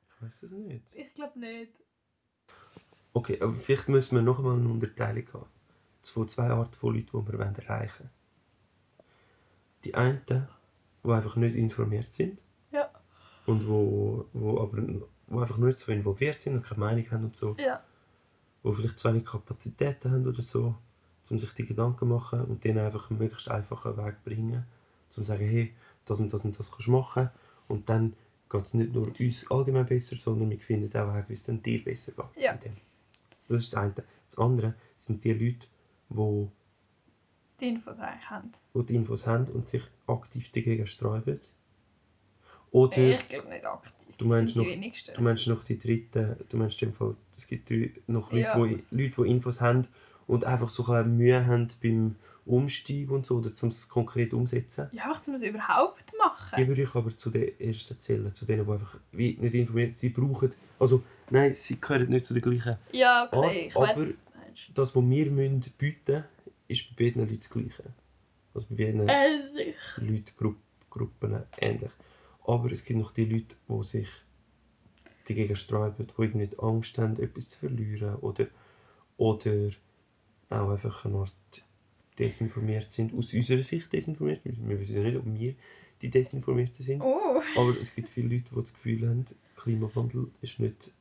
Ich 0.08 0.22
weiß 0.22 0.42
es 0.44 0.52
nicht. 0.52 0.94
Ich 0.94 1.12
glaube 1.14 1.38
nicht. 1.40 1.72
Okay, 3.12 3.40
aber 3.40 3.54
vielleicht 3.54 3.88
müssen 3.88 4.14
wir 4.14 4.22
noch 4.22 4.38
einmal 4.38 4.54
eine 4.54 4.68
Unterteilung 4.68 5.26
haben. 5.32 5.46
Von 6.02 6.28
zwei 6.28 6.48
Arten 6.50 6.74
von 6.74 6.94
Leuten, 6.94 7.08
die 7.26 7.32
wir 7.32 7.40
erreichen 7.40 7.98
wollen. 7.98 8.10
Die 9.84 9.94
einen, 9.94 10.48
die 11.04 11.10
einfach 11.10 11.36
nicht 11.36 11.56
informiert 11.56 12.12
sind. 12.12 12.40
Ja. 12.70 12.90
Und 13.46 13.66
wo, 13.66 14.28
wo 14.32 14.60
aber 14.60 14.78
wo 15.26 15.40
einfach 15.40 15.58
nicht 15.58 15.78
so 15.78 15.90
involviert 15.90 16.40
sind 16.40 16.54
und 16.54 16.62
keine 16.64 16.80
Meinung 16.80 17.10
haben 17.10 17.24
und 17.24 17.36
so. 17.36 17.56
Ja. 17.58 17.82
Die 18.64 18.72
vielleicht 18.72 18.98
zu 18.98 19.08
wenig 19.08 19.24
Kapazitäten 19.24 20.12
haben 20.12 20.26
oder 20.26 20.42
so, 20.42 20.76
um 21.30 21.38
sich 21.38 21.52
die 21.52 21.64
Gedanken 21.66 21.98
zu 22.00 22.06
machen 22.06 22.42
und 22.44 22.62
denen 22.64 22.78
einfach 22.84 23.10
einen 23.10 23.18
möglichst 23.18 23.48
einfachen 23.50 23.96
Weg 23.96 24.22
bringen. 24.24 24.54
Um 25.08 25.10
zu 25.10 25.22
sagen, 25.22 25.46
hey, 25.48 25.72
das 26.04 26.20
und 26.20 26.32
das 26.32 26.42
und 26.44 26.58
das 26.58 26.70
kannst 26.70 26.86
du 26.88 26.92
machen. 26.92 27.30
Und 27.68 27.88
dann 27.88 28.14
geht 28.50 28.64
es 28.64 28.74
nicht 28.74 28.92
nur 28.92 29.06
uns 29.18 29.50
allgemein 29.50 29.86
besser, 29.86 30.16
sondern 30.16 30.50
wir 30.50 30.58
finden 30.58 30.94
auch 30.98 31.14
Wege, 31.14 31.24
wie 31.28 31.34
es 31.34 31.44
dann 31.44 31.62
dir 31.62 31.82
besser 31.82 32.12
geht. 32.12 32.42
Ja. 32.44 32.58
Das 33.48 33.62
ist 33.62 33.72
das 33.72 33.80
eine. 33.80 33.94
Das 34.28 34.38
andere 34.38 34.74
sind 34.96 35.22
die 35.24 35.32
Leute, 35.32 35.66
die 36.10 36.48
Die 37.60 37.68
Infos 37.68 37.98
eigentlich 37.98 38.30
haben. 38.30 38.52
die, 38.74 38.84
die 38.86 38.94
Infos 38.96 39.26
haben 39.26 39.46
und 39.46 39.68
sich 39.68 39.82
aktiv 40.06 40.50
dagegen 40.52 40.86
sträuben. 40.86 41.40
Oder 42.70 42.98
Ich 42.98 43.28
glaube 43.28 43.48
nicht 43.48 43.64
aktiv. 43.66 43.92
Du 44.18 44.26
meinst 44.26 44.56
noch- 44.56 44.64
du 44.66 45.22
meinst 45.22 45.46
noch 45.46 45.64
die 45.64 45.78
dritte, 45.78 46.36
du 46.48 46.56
meinst 46.56 46.80
im 46.82 46.92
Fall, 46.92 47.16
es 47.36 47.46
gibt 47.46 47.70
noch 48.08 48.30
Leute, 48.32 48.42
Ja. 48.44 48.54
die, 48.66 48.84
Leute, 48.90 49.22
die 49.22 49.30
Infos 49.30 49.60
haben 49.60 49.86
und 50.26 50.44
einfach 50.44 50.70
so 50.70 50.84
ein 50.92 51.16
Mühe 51.16 51.46
haben 51.46 51.68
beim 51.82 52.16
Umstieg 52.44 53.10
und 53.10 53.26
so, 53.26 53.36
oder 53.36 53.50
um 53.60 53.68
es 53.68 53.88
konkret 53.88 54.34
umsetzen. 54.34 54.88
Ja, 54.92 55.04
einfach, 55.04 55.26
um 55.28 55.34
es 55.34 55.42
überhaupt 55.42 56.12
machen. 56.18 56.56
Die 56.58 56.66
würde 56.66 56.82
ich 56.82 56.94
aber 56.94 57.16
zu 57.16 57.30
den 57.30 57.58
ersten 57.60 57.98
zählen, 58.00 58.34
zu 58.34 58.44
denen, 58.44 58.66
die 58.66 58.72
einfach 58.72 58.98
wie 59.12 59.36
nicht 59.40 59.54
informiert 59.54 59.96
sind, 59.96 60.14
brauchen. 60.14 60.52
Also, 60.78 61.02
nein, 61.30 61.54
sie 61.54 61.80
gehören 61.80 62.08
nicht 62.08 62.24
zu 62.24 62.34
den 62.34 62.42
gleichen. 62.42 62.78
Ja, 62.90 63.28
okay, 63.30 63.66
ich 63.68 63.74
weiß, 63.74 63.96
was 63.96 63.96
du 63.96 64.38
meinst. 64.38 64.70
Das, 64.74 64.96
was 64.96 65.04
wir 65.04 65.30
müssen 65.30 65.60
bieten 65.78 66.24
ist 66.66 66.96
bei 66.96 67.04
beiden 67.04 67.22
Leuten 67.22 67.38
das 67.38 67.50
Gleiche. 67.50 67.84
Also 68.54 68.66
bei 68.70 68.86
beiden 68.86 69.08
Ehrlich. 69.08 69.76
Leuten, 69.98 70.32
Grupp, 70.36 70.56
Gruppen 70.90 71.42
ähnlich. 71.60 71.90
Aber 72.44 72.72
es 72.72 72.84
gibt 72.84 72.98
noch 72.98 73.12
die 73.12 73.24
Leute, 73.24 73.54
die 73.68 73.84
sich 73.84 74.08
dagegen 75.28 75.54
sträuben, 75.54 76.06
die 76.06 76.22
irgendwie 76.22 76.48
die 76.48 76.58
Angst 76.58 76.98
haben, 76.98 77.16
etwas 77.22 77.50
zu 77.50 77.58
verlieren 77.58 78.16
oder, 78.16 78.48
oder 79.16 79.70
auch 80.52 80.70
einfach 80.70 81.04
eine 81.04 81.18
Art 81.18 81.32
desinformiert 82.18 82.90
sind, 82.90 83.14
aus 83.14 83.32
unserer 83.32 83.62
Sicht 83.62 83.92
desinformiert. 83.92 84.40
Wir 84.44 84.80
wissen 84.80 84.96
ja 84.96 85.02
nicht, 85.02 85.16
ob 85.16 85.24
wir 85.26 85.54
die 86.00 86.10
Desinformierten 86.10 86.84
sind. 86.84 87.00
Oh. 87.00 87.40
Aber 87.56 87.78
es 87.78 87.94
gibt 87.94 88.08
viele 88.08 88.36
Leute, 88.36 88.50
die 88.50 88.60
das 88.60 88.74
Gefühl 88.74 89.08
haben, 89.08 89.24
Klimawandel 89.56 90.30
ist 90.40 90.58
nicht 90.58 90.92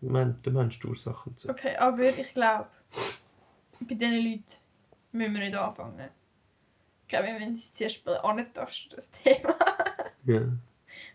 der 0.00 0.52
Mensch 0.52 0.78
die 0.80 0.86
Ursache. 0.86 1.30
So. 1.36 1.48
Okay, 1.48 1.76
aber 1.76 2.02
ich 2.02 2.34
glaube, 2.34 2.68
bei 3.80 3.94
diesen 3.94 4.16
Leuten 4.16 4.44
müssen 5.12 5.34
wir 5.34 5.40
nicht 5.40 5.56
anfangen. 5.56 6.10
Ich 7.02 7.08
glaube, 7.08 7.26
wir 7.26 7.34
müssen 7.34 7.52
uns 7.52 7.72
zuerst 7.72 8.04
mal 8.04 8.16
antasten, 8.18 8.96
das 8.96 9.10
Thema. 9.10 9.56
Ja. 10.26 10.40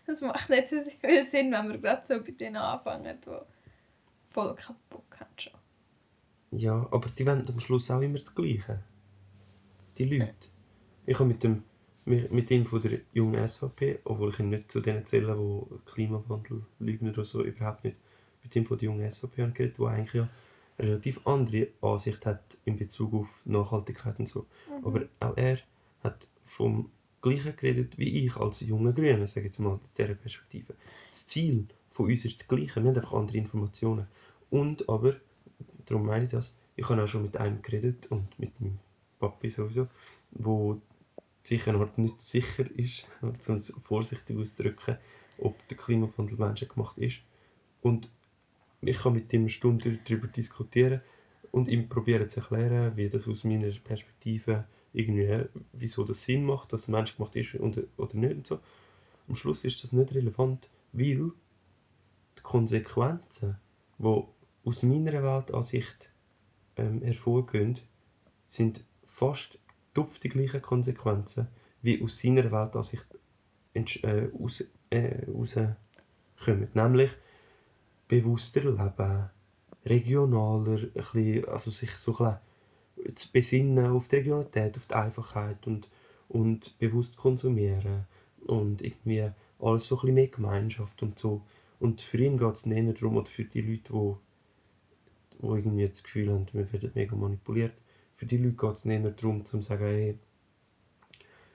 Das 0.06 0.20
macht 0.20 0.48
nicht 0.50 0.68
so 0.68 0.76
viel 0.78 1.26
Sinn, 1.26 1.50
wenn 1.50 1.68
wir 1.68 1.78
gerade 1.78 2.06
so 2.06 2.22
bei 2.22 2.30
denen 2.30 2.58
anfangen, 2.58 3.18
die 3.26 3.30
voll 4.30 4.56
haben 4.56 5.28
schon. 5.36 5.59
Ja, 6.50 6.88
aber 6.90 7.08
die 7.10 7.26
wollen 7.26 7.48
am 7.48 7.60
Schluss 7.60 7.90
auch 7.90 8.00
immer 8.00 8.18
das 8.18 8.34
Gleiche. 8.34 8.82
Die 9.98 10.04
Leute. 10.04 10.34
Ich 11.06 11.18
habe 11.18 11.28
mit 11.28 11.42
dem 11.42 11.64
mit 12.04 12.50
dem 12.50 12.66
von 12.66 12.82
der 12.82 13.00
jungen 13.12 13.46
SVP, 13.46 14.00
obwohl 14.04 14.30
ich 14.30 14.40
ihn 14.40 14.48
nicht 14.48 14.72
zu 14.72 14.80
denen 14.80 15.06
zähle, 15.06 15.36
die 15.36 15.90
Klimawandel 15.92 16.62
leugnen 16.78 17.12
oder 17.12 17.24
so, 17.24 17.44
überhaupt 17.44 17.84
nicht. 17.84 17.96
Mit 18.42 18.54
dem 18.54 18.66
von 18.66 18.78
der 18.78 18.86
jungen 18.86 19.10
SVP 19.10 19.42
habe 19.42 19.50
ich 19.50 19.56
geredet, 19.56 19.78
der 19.78 19.86
eigentlich 19.88 20.14
ja 20.14 20.28
eine 20.78 20.88
relativ 20.88 21.26
andere 21.26 21.68
Ansicht 21.82 22.24
hat 22.26 22.56
in 22.64 22.76
Bezug 22.76 23.12
auf 23.14 23.42
Nachhaltigkeit 23.44 24.18
und 24.18 24.28
so. 24.28 24.46
Mhm. 24.68 24.86
Aber 24.86 25.02
auch 25.20 25.36
er 25.36 25.58
hat 26.02 26.26
vom 26.44 26.90
Gleichen 27.20 27.54
geredet 27.54 27.98
wie 27.98 28.24
ich 28.24 28.36
als 28.36 28.60
junger 28.60 28.92
Grüner, 28.92 29.26
sage 29.26 29.40
ich 29.40 29.52
jetzt 29.52 29.58
mal, 29.58 29.74
aus 29.74 29.92
dieser 29.96 30.14
Perspektive. 30.14 30.74
Das 31.10 31.26
Ziel 31.26 31.66
von 31.90 32.06
uns 32.06 32.24
ist 32.24 32.40
das 32.40 32.48
Gleiche, 32.48 32.76
wir 32.76 32.88
haben 32.88 32.96
einfach 32.96 33.12
andere 33.12 33.36
Informationen. 33.36 34.06
Und 34.48 34.88
aber, 34.88 35.16
darum 35.90 36.06
meine 36.06 36.24
ich 36.24 36.30
das, 36.30 36.56
ich 36.76 36.88
habe 36.88 37.02
auch 37.02 37.06
schon 37.06 37.22
mit 37.22 37.36
einem 37.36 37.60
geredet 37.60 38.06
und 38.06 38.38
mit 38.38 38.58
meinem 38.60 38.78
Papi 39.18 39.50
sowieso, 39.50 39.88
wo 40.30 40.80
sicher 41.42 41.72
noch 41.72 41.96
nicht 41.96 42.20
sicher 42.20 42.64
ist, 42.76 43.06
um 43.20 43.34
es 43.54 43.74
vorsichtig 43.82 44.38
auszudrücken, 44.38 44.96
ob 45.38 45.68
der 45.68 45.76
Klimawandel 45.76 46.38
menschengemacht 46.38 46.96
ist. 46.98 47.20
Und 47.82 48.10
ich 48.82 48.98
kann 48.98 49.14
mit 49.14 49.32
ihm 49.32 49.42
eine 49.42 49.50
Stunde 49.50 49.98
darüber 50.04 50.28
diskutieren 50.28 51.00
und 51.50 51.68
ihm 51.68 51.88
probieren 51.88 52.28
zu 52.28 52.40
erklären, 52.40 52.96
wie 52.96 53.08
das 53.08 53.26
aus 53.26 53.44
meiner 53.44 53.70
Perspektive 53.70 54.64
irgendwie, 54.92 55.44
wieso 55.72 56.04
das 56.04 56.24
Sinn 56.24 56.44
macht, 56.44 56.72
dass 56.72 56.82
es 56.82 56.88
menschgemacht 56.88 57.36
ist 57.36 57.54
und, 57.54 57.78
oder 57.96 58.16
nicht 58.16 58.36
und 58.36 58.46
so. 58.46 58.60
Am 59.28 59.36
Schluss 59.36 59.64
ist 59.64 59.82
das 59.82 59.92
nicht 59.92 60.14
relevant, 60.14 60.68
weil 60.92 61.32
die 62.38 62.42
Konsequenzen, 62.42 63.56
die 63.98 64.22
aus 64.64 64.82
meiner 64.82 65.22
Weltansicht 65.22 66.10
ähm, 66.76 67.02
hervorgehen, 67.02 67.78
sind 68.48 68.84
fast 69.06 69.58
tupf 69.94 70.18
die 70.18 70.28
gleichen 70.28 70.62
Konsequenzen, 70.62 71.48
wie 71.82 72.02
aus 72.02 72.20
seiner 72.20 72.50
Weltansicht 72.50 73.06
äh, 73.74 74.28
aus, 74.38 74.64
äh, 74.90 75.24
rauskommen. 75.26 76.68
Nämlich 76.74 77.10
bewusster 78.08 78.64
leben, 78.64 79.30
regionaler, 79.84 80.78
bisschen, 80.78 81.44
also 81.46 81.70
sich 81.70 81.92
so 81.92 82.16
ein 82.18 82.38
bisschen 82.96 83.16
zu 83.16 83.32
besinnen 83.32 83.86
auf 83.86 84.08
die 84.08 84.16
Regionalität, 84.16 84.76
auf 84.76 84.86
die 84.86 84.94
Einfachheit 84.94 85.66
und, 85.66 85.88
und 86.28 86.78
bewusst 86.78 87.16
konsumieren 87.16 88.06
und 88.46 88.82
irgendwie 88.82 89.30
alles 89.58 89.86
so 89.86 89.96
ein 89.96 90.00
bisschen 90.00 90.14
mehr 90.14 90.28
Gemeinschaft 90.28 91.02
und 91.02 91.18
so. 91.18 91.42
Und 91.78 92.02
für 92.02 92.18
ihn 92.18 92.36
geht 92.36 92.54
es 92.54 92.66
nicht 92.66 93.00
darum, 93.00 93.16
oder 93.16 93.30
für 93.30 93.44
die 93.44 93.62
Leute, 93.62 93.92
die, 93.92 94.16
die 95.40 95.46
irgendwie 95.46 95.88
das 95.88 96.02
Gefühl 96.02 96.30
haben, 96.30 96.46
wir 96.52 96.72
werden 96.72 96.90
mega 96.94 97.16
manipuliert, 97.16 97.72
für 98.16 98.26
die 98.26 98.36
Leute 98.36 98.56
geht 98.56 98.72
es 98.72 98.84
nicht 98.84 99.22
darum, 99.22 99.44
zu 99.44 99.62
sagen, 99.62 99.84
hey, 99.84 100.18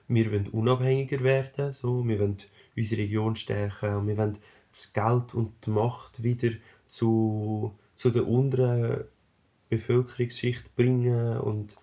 wir 0.08 0.32
wollen 0.32 0.48
unabhängiger 0.48 1.22
werden, 1.22 1.72
so, 1.72 2.06
wir 2.06 2.18
wollen 2.18 2.36
unsere 2.76 3.02
Region 3.02 3.36
stärken 3.36 3.94
und 3.96 4.08
wir 4.08 4.16
wollen 4.16 4.38
das 4.72 4.92
Geld 4.92 5.34
und 5.34 5.52
die 5.64 5.70
Macht 5.70 6.22
wieder 6.22 6.50
zu, 6.88 7.74
zu 7.96 8.10
der 8.10 8.26
unteren 8.26 9.04
Bevölkerungsschicht 9.68 10.74
bringen 10.76 11.38
und, 11.38 11.76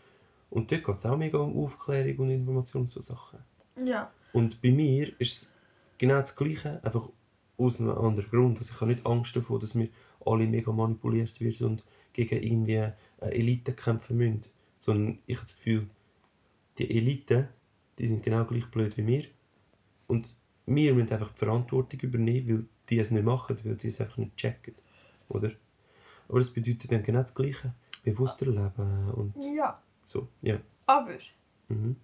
und 0.49 0.71
dort 0.71 0.83
geht 0.83 0.97
es 0.97 1.05
auch 1.05 1.17
mega 1.17 1.37
um 1.39 1.57
Aufklärung 1.63 2.17
und 2.19 2.29
Information 2.31 2.87
zu 2.87 3.01
Sachen. 3.01 3.39
Ja. 3.83 4.11
Und 4.31 4.61
bei 4.61 4.71
mir 4.71 5.09
ist 5.19 5.43
es 5.43 5.51
genau 5.97 6.19
das 6.19 6.35
Gleiche, 6.35 6.83
einfach 6.83 7.09
aus 7.57 7.79
einem 7.79 7.97
anderen 7.97 8.29
Grund. 8.29 8.57
Also 8.59 8.73
ich 8.73 8.81
habe 8.81 8.91
nicht 8.91 9.05
Angst 9.05 9.35
davor, 9.35 9.59
dass 9.59 9.75
wir 9.75 9.89
alle 10.25 10.45
mega 10.45 10.71
manipuliert 10.71 11.39
werden 11.41 11.67
und 11.67 11.83
gegen 12.13 12.41
irgendwie 12.41 12.77
eine 12.77 12.95
Elite 13.33 13.73
kämpfen 13.73 14.17
müssen. 14.17 14.45
Sondern 14.79 15.19
ich 15.25 15.35
habe 15.37 15.45
das 15.47 15.55
Gefühl, 15.55 15.87
die 16.77 16.89
Elite, 16.97 17.49
die 17.97 18.07
sind 18.07 18.23
genau 18.23 18.45
gleich 18.45 18.65
blöd 18.67 18.95
wie 18.97 19.05
wir. 19.07 19.25
Und 20.07 20.27
wir 20.65 20.93
müssen 20.93 21.11
einfach 21.11 21.31
die 21.31 21.39
Verantwortung 21.39 21.99
übernehmen, 21.99 22.47
weil 22.49 22.65
die 22.89 22.99
es 22.99 23.11
nicht 23.11 23.23
machen, 23.25 23.57
weil 23.63 23.75
die 23.75 23.87
es 23.87 24.01
einfach 24.01 24.17
nicht 24.17 24.35
checken. 24.37 24.75
Oder? 25.29 25.51
Aber 26.27 26.39
das 26.39 26.51
bedeutet 26.51 26.91
dann 26.91 27.03
genau 27.03 27.21
das 27.21 27.33
Gleiche. 27.33 27.73
Bewusster 28.03 28.47
leben 28.47 29.11
und 29.11 29.33
Ja. 29.55 29.81
so. 30.05 30.27
Ja. 30.41 30.59
Aber 30.85 31.17
Mhm. 31.69 31.95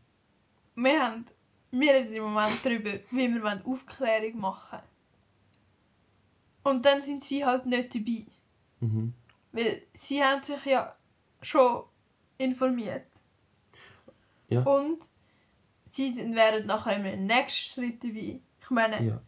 wir 0.76 1.04
haben 1.04 1.26
wir 1.72 1.94
reden 1.94 2.14
im 2.14 2.24
Moment 2.24 2.66
darüber, 2.66 2.92
wie 3.12 3.28
wir 3.34 3.44
wollen 3.44 3.62
Aufklärung 3.64 4.40
machen 4.40 4.80
Und 6.64 6.84
dann 6.86 7.02
sind 7.02 7.24
sie 7.24 7.46
halt 7.46 7.66
nicht 7.66 7.94
dabei. 7.94 8.26
Mhm. 8.80 9.14
Weil 9.52 9.84
sie 9.94 10.24
haben 10.24 10.44
sich 10.44 10.64
ja 10.66 10.96
schon 11.42 11.84
informiert. 12.38 13.06
Ja. 14.50 14.62
Und 14.62 15.00
sie 15.92 16.12
sind, 16.12 16.36
wären 16.36 16.66
nachher 16.66 16.98
im 16.98 17.26
nächsten 17.26 17.74
Schritt 17.82 18.04
dabei. 18.04 18.40
Ich 18.62 18.70
meine, 18.70 19.04
Ja. 19.04 19.22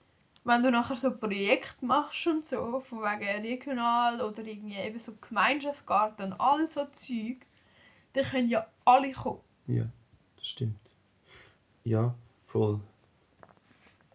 wenn 0.43 0.63
du 0.63 0.71
nachher 0.71 0.95
so 0.95 1.15
Projekte 1.15 1.85
machst 1.85 2.25
und 2.27 2.45
so, 2.45 2.79
von 2.81 2.99
wegen 2.99 3.45
regional 3.45 4.21
oder 4.21 4.43
irgendwie 4.43 4.75
eben 4.75 4.99
so 4.99 5.13
Gemeinschaftsgarten 5.15 6.33
und 6.33 6.39
all 6.39 6.69
so 6.69 6.85
Zeug, 6.91 7.45
dann 8.13 8.25
können 8.25 8.49
ja 8.49 8.67
alle 8.85 9.11
kommen. 9.11 9.41
Ja, 9.67 9.85
das 10.35 10.47
stimmt. 10.47 10.79
Ja, 11.83 12.13
voll. 12.47 12.79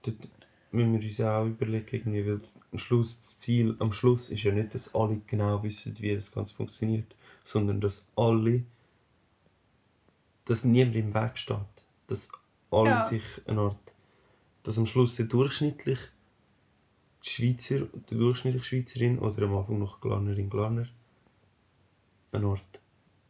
Dort 0.02 0.16
müssen 0.70 1.00
wir 1.00 1.08
uns 1.08 1.20
auch 1.20 1.46
überlegen, 1.46 1.86
irgendwie, 2.14 2.26
weil 2.26 2.40
am 2.76 2.78
Schluss, 2.78 3.18
das 3.20 3.38
Ziel 3.38 3.74
am 3.78 3.90
Schluss 3.90 4.28
ist 4.28 4.42
ja 4.42 4.52
nicht, 4.52 4.74
dass 4.74 4.94
alle 4.94 5.22
genau 5.26 5.62
wissen, 5.62 5.94
wie 5.98 6.14
das 6.14 6.30
Ganze 6.30 6.54
funktioniert, 6.54 7.16
sondern 7.42 7.80
dass 7.80 8.04
alle, 8.16 8.64
dass 10.44 10.62
niemand 10.64 10.94
im 10.96 11.14
Weg 11.14 11.38
steht. 11.38 11.56
Dass 12.06 12.28
alle 12.70 12.90
Ja. 12.90 13.00
sich 13.00 13.22
eine 13.46 13.60
Art, 13.62 13.94
dass 14.62 14.76
am 14.76 14.84
Schluss 14.84 15.16
der 15.16 15.24
durchschnittliche 15.24 16.08
Schweizer, 17.22 17.86
der 18.10 18.18
durchschnittliche 18.18 18.66
Schweizerin 18.66 19.18
oder 19.20 19.46
am 19.46 19.56
Anfang 19.56 19.78
noch 19.78 20.02
Glarnerin, 20.02 20.50
Glarner, 20.50 20.86
eine 22.32 22.46
Art 22.46 22.80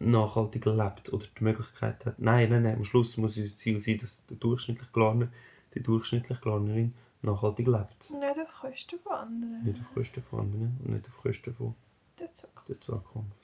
nachhaltig 0.01 0.65
lebt 0.67 1.13
oder 1.13 1.27
die 1.39 1.45
Möglichkeit 1.45 2.05
hat. 2.05 2.19
Nein, 2.19 2.51
nein, 2.51 2.65
nein, 2.65 2.75
am 2.77 2.85
Schluss 2.85 3.17
muss 3.17 3.39
unser 3.39 3.57
Ziel 3.57 3.81
sein, 3.81 3.99
dass 3.99 4.27
der 4.27 4.39
durchschnittliche 4.39 4.91
Glarner, 4.93 5.29
die 5.73 5.83
durchschnittliche 5.85 6.41
Glarnerin 6.41 6.95
nachhaltig 7.23 7.67
lebt. 7.67 8.11
Nicht 8.11 8.39
auf 8.41 8.53
Kosten 8.61 8.99
von 9.01 9.13
anderen. 9.13 9.65
Nicht 9.65 9.81
auf 9.81 9.95
Kosten 9.95 10.23
von 10.23 10.41
anderen 10.41 10.81
und 10.85 10.93
nicht 10.93 11.07
auf 11.09 11.23
Kosten 11.23 11.55
von 11.55 11.75
Der 12.19 12.33
Zug. 12.35 12.65
der 12.67 12.81
Zukunft. 12.81 13.37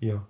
Ja. 0.00 0.26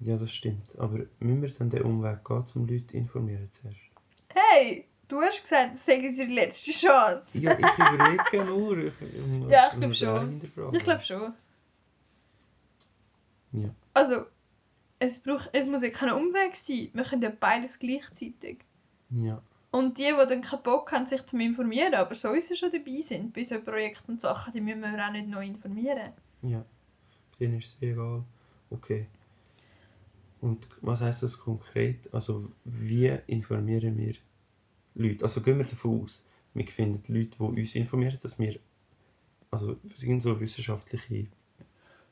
Ja, 0.00 0.16
das 0.16 0.32
stimmt. 0.32 0.76
Aber 0.78 0.98
müssen 1.20 1.42
wir 1.42 1.50
dann 1.50 1.70
den 1.70 1.82
Umweg 1.82 2.24
gehen, 2.24 2.44
um 2.54 2.66
Leute 2.66 2.86
zu 2.88 2.96
informieren 2.96 3.50
zuerst? 3.60 3.78
Hey, 4.34 4.86
du 5.08 5.20
hast 5.20 5.42
gesagt, 5.42 5.74
das 5.74 5.86
sei 5.86 6.04
unsere 6.06 6.28
letzte 6.30 6.72
Chance. 6.72 7.38
Ja, 7.38 7.52
ich 7.52 7.78
überlege 7.78 8.44
nur. 8.44 8.76
Ich, 9.00 9.18
um, 9.22 9.48
Ja, 9.48 9.68
ich 9.72 9.78
glaub 9.78 9.90
das 9.90 9.98
schon. 9.98 10.40
Ich 10.72 10.82
glaube 10.84 11.02
schon. 11.02 11.32
Ja. 13.52 13.70
Also, 13.94 14.26
es, 14.98 15.20
braucht, 15.20 15.50
es 15.52 15.66
muss 15.66 15.82
ja 15.82 15.90
kein 15.90 16.10
Umweg 16.10 16.56
sein. 16.56 16.90
Wir 16.92 17.04
können 17.04 17.22
ja 17.22 17.30
beides 17.38 17.78
gleichzeitig. 17.78 18.58
Ja. 19.10 19.40
Und 19.74 19.98
die, 19.98 20.04
die 20.04 20.28
dann 20.28 20.40
keinen 20.40 20.62
Bock 20.62 20.92
haben, 20.92 21.04
sich 21.04 21.26
zu 21.26 21.36
informieren, 21.36 21.94
aber 21.94 22.14
sowieso 22.14 22.54
schon 22.54 22.70
dabei 22.70 23.00
sind 23.00 23.32
bei 23.32 23.42
so 23.42 23.58
Projekten 23.58 24.12
und 24.12 24.20
Sachen, 24.20 24.52
die 24.52 24.60
müssen 24.60 24.82
wir 24.82 25.04
auch 25.04 25.10
nicht 25.10 25.26
noch 25.26 25.40
informieren. 25.40 26.12
Ja. 26.42 26.64
Denen 27.40 27.58
ist 27.58 27.74
es 27.74 27.82
egal. 27.82 28.22
Okay. 28.70 29.08
Und 30.40 30.68
was 30.80 31.00
heißt 31.00 31.24
das 31.24 31.36
konkret? 31.36 31.98
Also, 32.14 32.52
wie 32.64 33.18
informieren 33.26 33.98
wir 33.98 34.14
Leute? 34.94 35.24
Also, 35.24 35.40
gehen 35.40 35.58
wir 35.58 35.64
davon 35.64 36.04
aus, 36.04 36.24
wir 36.52 36.68
finden 36.68 37.12
Leute, 37.12 37.36
die 37.36 37.42
uns 37.42 37.74
informieren, 37.74 38.16
dass 38.22 38.38
wir. 38.38 38.60
Also, 39.50 39.76
sind 39.96 40.20
so 40.20 40.38
wissenschaftliche. 40.38 41.26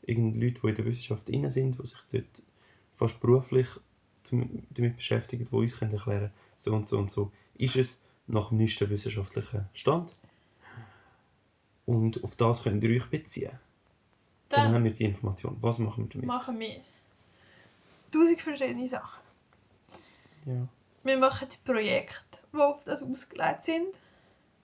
Irgend 0.05 0.37
Leute, 0.37 0.61
die 0.61 0.69
in 0.69 0.75
der 0.75 0.85
Wissenschaft 0.85 1.29
drin 1.29 1.49
sind, 1.49 1.79
die 1.79 1.87
sich 1.87 2.01
dort 2.11 2.43
fast 2.97 3.21
beruflich 3.21 3.69
damit 4.31 4.97
beschäftigen, 4.97 5.45
die 5.49 5.55
uns 5.55 5.79
können 5.79 5.95
erklären 5.95 6.33
so 6.57 6.75
und 6.75 6.89
so 6.89 6.99
und 6.99 7.13
so. 7.13 7.31
Ist 7.63 7.77
es 7.77 8.01
nach 8.27 8.49
dem 8.49 8.59
neuesten 8.59 8.91
wissenschaftlichen 8.91 9.69
Stand? 9.73 10.11
Und 11.87 12.25
auf 12.25 12.35
das 12.35 12.65
könnt 12.65 12.83
ihr 12.83 13.01
euch 13.01 13.09
beziehen. 13.09 13.53
Dann, 14.49 14.65
Dann 14.65 14.75
haben 14.75 14.85
wir 14.85 14.91
die 14.91 15.05
Information. 15.05 15.57
Was 15.61 15.79
machen 15.79 16.05
wir 16.05 16.11
damit? 16.11 16.27
machen 16.27 16.59
wir 16.59 16.81
tausend 18.11 18.41
verschiedene 18.41 18.89
Sachen. 18.89 19.23
Ja. 20.45 20.67
Wir 21.05 21.19
machen 21.19 21.47
Projekte, 21.65 22.39
die 22.53 22.59
auf 22.59 22.83
das 22.83 23.05
ausgelegt 23.05 23.63
sind, 23.63 23.95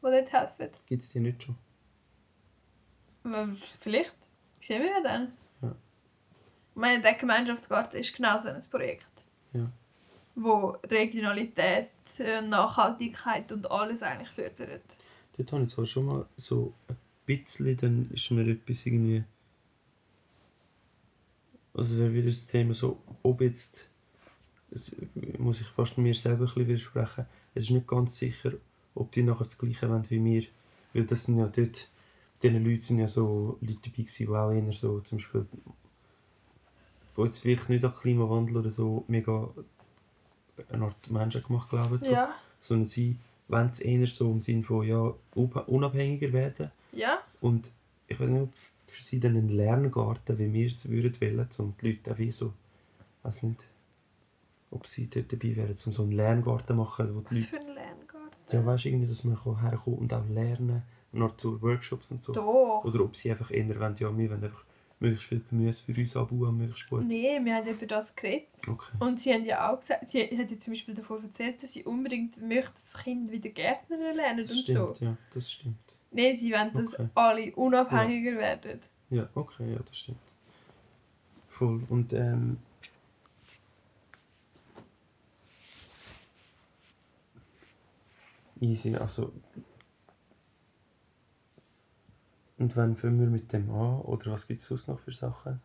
die 0.03 0.11
dort 0.11 0.33
helfen. 0.33 0.71
Gibt 0.87 1.03
es 1.05 1.11
die 1.11 1.21
nicht 1.21 1.45
schon? 1.45 1.57
Vielleicht 3.79 4.15
sehen 4.61 4.83
wir 4.83 4.91
ja 4.91 5.03
dann. 5.05 5.33
Ja. 5.63 5.71
Ich 5.71 6.77
meine, 6.77 7.01
der 7.01 7.15
Gemeinschaftsgarten 7.15 8.01
ist 8.01 8.17
genau 8.17 8.41
so 8.41 8.49
ein 8.49 8.61
Projekt. 8.69 9.07
Ja. 9.53 9.71
Wo 10.41 10.77
Regionalität, 10.89 11.91
äh, 12.19 12.41
Nachhaltigkeit 12.41 13.51
und 13.53 13.71
alles 13.71 14.03
eigentlich 14.03 14.29
fördert. 14.29 14.85
Dort 15.37 15.53
habe 15.53 15.65
ich 15.65 15.71
zwar 15.71 15.87
schon 15.87 16.07
mal 16.07 16.27
so 16.37 16.75
ein 16.89 16.97
bisschen, 17.27 17.77
dann 17.77 18.11
ist 18.13 18.31
mir 18.31 18.47
etwas 18.47 18.87
irgendwie. 18.87 19.25
Also 21.75 21.99
wäre 21.99 22.13
wieder 22.13 22.27
das 22.31 22.47
Thema 22.47 22.75
so, 22.75 23.01
ob 23.23 23.41
jetzt. 23.41 23.87
Das 24.71 24.95
muss 25.39 25.61
ich 25.61 25.67
fast 25.69 25.97
mir 25.97 26.15
selber 26.15 26.45
ein 26.45 26.69
widersprechen. 26.69 27.27
Es 27.55 27.65
ist 27.65 27.71
nicht 27.71 27.87
ganz 27.87 28.19
sicher, 28.19 28.53
ob 28.95 29.11
die 29.13 29.23
nachher 29.23 29.45
das 29.45 29.57
Gleiche 29.57 29.89
wollen 29.89 30.09
wie 30.11 30.25
wir. 30.25 30.45
Weil 30.93 31.05
das 31.05 31.25
sind 31.25 31.39
ja 31.39 31.47
dort. 31.47 31.89
Diese 32.43 32.59
Leute 32.59 32.83
sind 32.83 32.99
ja 32.99 33.09
so 33.09 33.59
Leute 33.61 33.91
dabei 33.91 34.07
die 34.17 34.29
auch 34.29 34.51
eher 34.53 34.73
so 34.73 35.01
zum 35.01 35.19
Beispiel. 35.19 35.47
Die 37.17 37.23
jetzt 37.23 37.45
wirklich 37.45 37.69
nicht 37.69 37.85
an 37.85 37.95
Klimawandel 37.95 38.59
oder 38.59 38.71
so 38.71 39.05
mega 39.09 39.49
eine 40.71 40.85
Art 40.85 41.11
menschengemacht 41.11 41.71
glauben. 41.71 41.99
So. 42.03 42.11
Ja. 42.11 42.35
Sondern 42.61 42.87
sie 42.87 43.17
wollen 43.49 43.69
es 43.71 43.81
eher 43.81 44.07
so 44.07 44.31
im 44.31 44.41
Sinne 44.41 44.63
von 44.65 44.87
ja, 44.87 45.13
unab- 45.35 45.67
unabhängiger 45.67 46.33
werden. 46.33 46.71
Ja. 46.93 47.21
Und 47.41 47.71
ich 48.07 48.19
weiß 48.19 48.29
nicht, 48.29 48.43
ob 48.43 48.53
für 48.87 49.03
sie 49.03 49.21
dann 49.21 49.37
ein 49.37 49.49
Lerngarten, 49.49 50.39
wie 50.39 50.53
wir 50.53 50.67
es 50.69 50.89
würden 50.89 51.21
wollen, 51.21 51.49
um 51.59 51.75
die 51.81 51.91
Leute 51.93 52.13
auch 52.13 52.19
wie 52.19 52.33
so, 52.33 52.53
weiß 53.23 53.43
nicht, 53.45 53.61
ob 54.71 54.87
sie 54.87 55.09
dort 55.09 55.33
dabei 55.33 55.57
wären, 55.57 55.77
um 55.87 55.93
so 55.93 56.03
einen 56.03 56.13
Lerngarten 56.13 56.67
zu 56.69 56.75
machen, 56.75 57.15
wo 57.15 57.21
die 57.21 57.25
Was 57.25 57.33
Leute, 57.33 57.47
für 57.49 57.61
ein 57.61 57.75
Lerngarten. 57.75 58.53
ja 58.53 58.67
weißt 58.67 58.85
du, 58.85 58.89
irgendwie, 58.89 59.09
dass 59.09 59.25
man 59.25 59.39
kann 59.43 59.61
herkommen 59.61 59.99
und 60.01 60.13
auch 60.13 60.27
lernen, 60.29 60.83
noch 61.13 61.37
zu 61.37 61.61
Workshops 61.63 62.11
und 62.13 62.23
so. 62.23 62.33
Doch. 62.33 62.85
Oder 62.85 63.01
ob 63.01 63.17
sie 63.17 63.31
einfach 63.31 63.51
eher 63.51 63.67
wollen, 63.81 63.97
ja, 63.99 64.17
wir 64.17 64.31
wollen 64.31 64.45
einfach 64.45 64.65
möglichst 65.01 65.29
viel 65.29 65.41
Gemüse 65.49 65.83
für 65.85 66.01
uns 66.01 66.17
anbauen, 66.17 66.57
möglichst 66.59 66.89
gut. 66.91 67.05
Nee, 67.05 67.39
wir 67.43 67.55
haben 67.55 67.69
über 67.69 67.87
das 67.87 68.15
geredet. 68.17 68.49
Okay. 68.67 68.93
Und 68.99 69.21
sie 69.21 69.33
haben 69.33 69.45
ja 69.45 69.71
auch 69.73 69.81
gesagt, 69.81 70.11
sie 70.11 70.23
hat 70.25 70.51
ja 70.51 70.59
zum 70.59 70.73
Beispiel 70.73 70.95
davon 70.95 71.23
erzählt, 71.25 71.63
dass 71.63 71.73
sie 71.73 71.85
unbedingt 71.85 72.41
möchte, 72.43 72.73
dass 72.73 72.93
das 72.93 73.03
Kind 73.05 73.31
wieder 73.31 73.51
Gärtner 73.51 74.13
lernen 74.13 74.47
Das 74.47 74.51
und 74.57 74.63
stimmt, 74.63 74.97
so. 74.97 75.05
ja, 75.05 75.17
das 75.33 75.51
stimmt. 75.53 75.77
Nein, 76.11 76.37
sie 76.37 76.53
wollen, 76.53 76.73
dass 76.73 76.95
Okay. 76.95 77.09
alle 77.15 77.55
unabhängiger 77.55 78.37
werden. 78.39 78.81
Ja, 79.11 79.29
okay, 79.35 79.73
ja, 79.73 79.79
das 79.87 79.97
stimmt. 79.99 80.19
Voll. 81.49 81.83
Und 81.89 82.13
ähm. 82.13 82.59
Easy, 88.61 88.95
also. 88.97 89.33
Und 92.59 92.77
wann 92.77 92.97
fangen 92.97 93.21
wir 93.21 93.29
mit 93.29 93.53
dem 93.53 93.71
an? 93.71 94.01
Oder 94.01 94.33
was 94.33 94.49
gibt 94.49 94.61
es 94.61 94.67
sonst 94.67 94.89
noch 94.89 94.99
für 94.99 95.13
Sachen? 95.13 95.61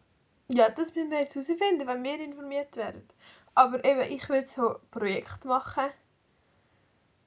Ja, 0.49 0.69
das 0.69 0.93
müssen 0.93 1.10
wir 1.10 1.21
jetzt 1.21 1.36
herausfinden, 1.36 1.88
wenn 1.88 2.03
wir 2.03 2.19
informiert 2.23 2.75
werden. 2.77 3.03
Aber 3.56 3.84
eben, 3.84 4.12
ich 4.12 4.27
würde 4.29 4.47
so 4.47 4.75
ein 4.75 4.82
Projekt 4.91 5.45
machen. 5.45 5.89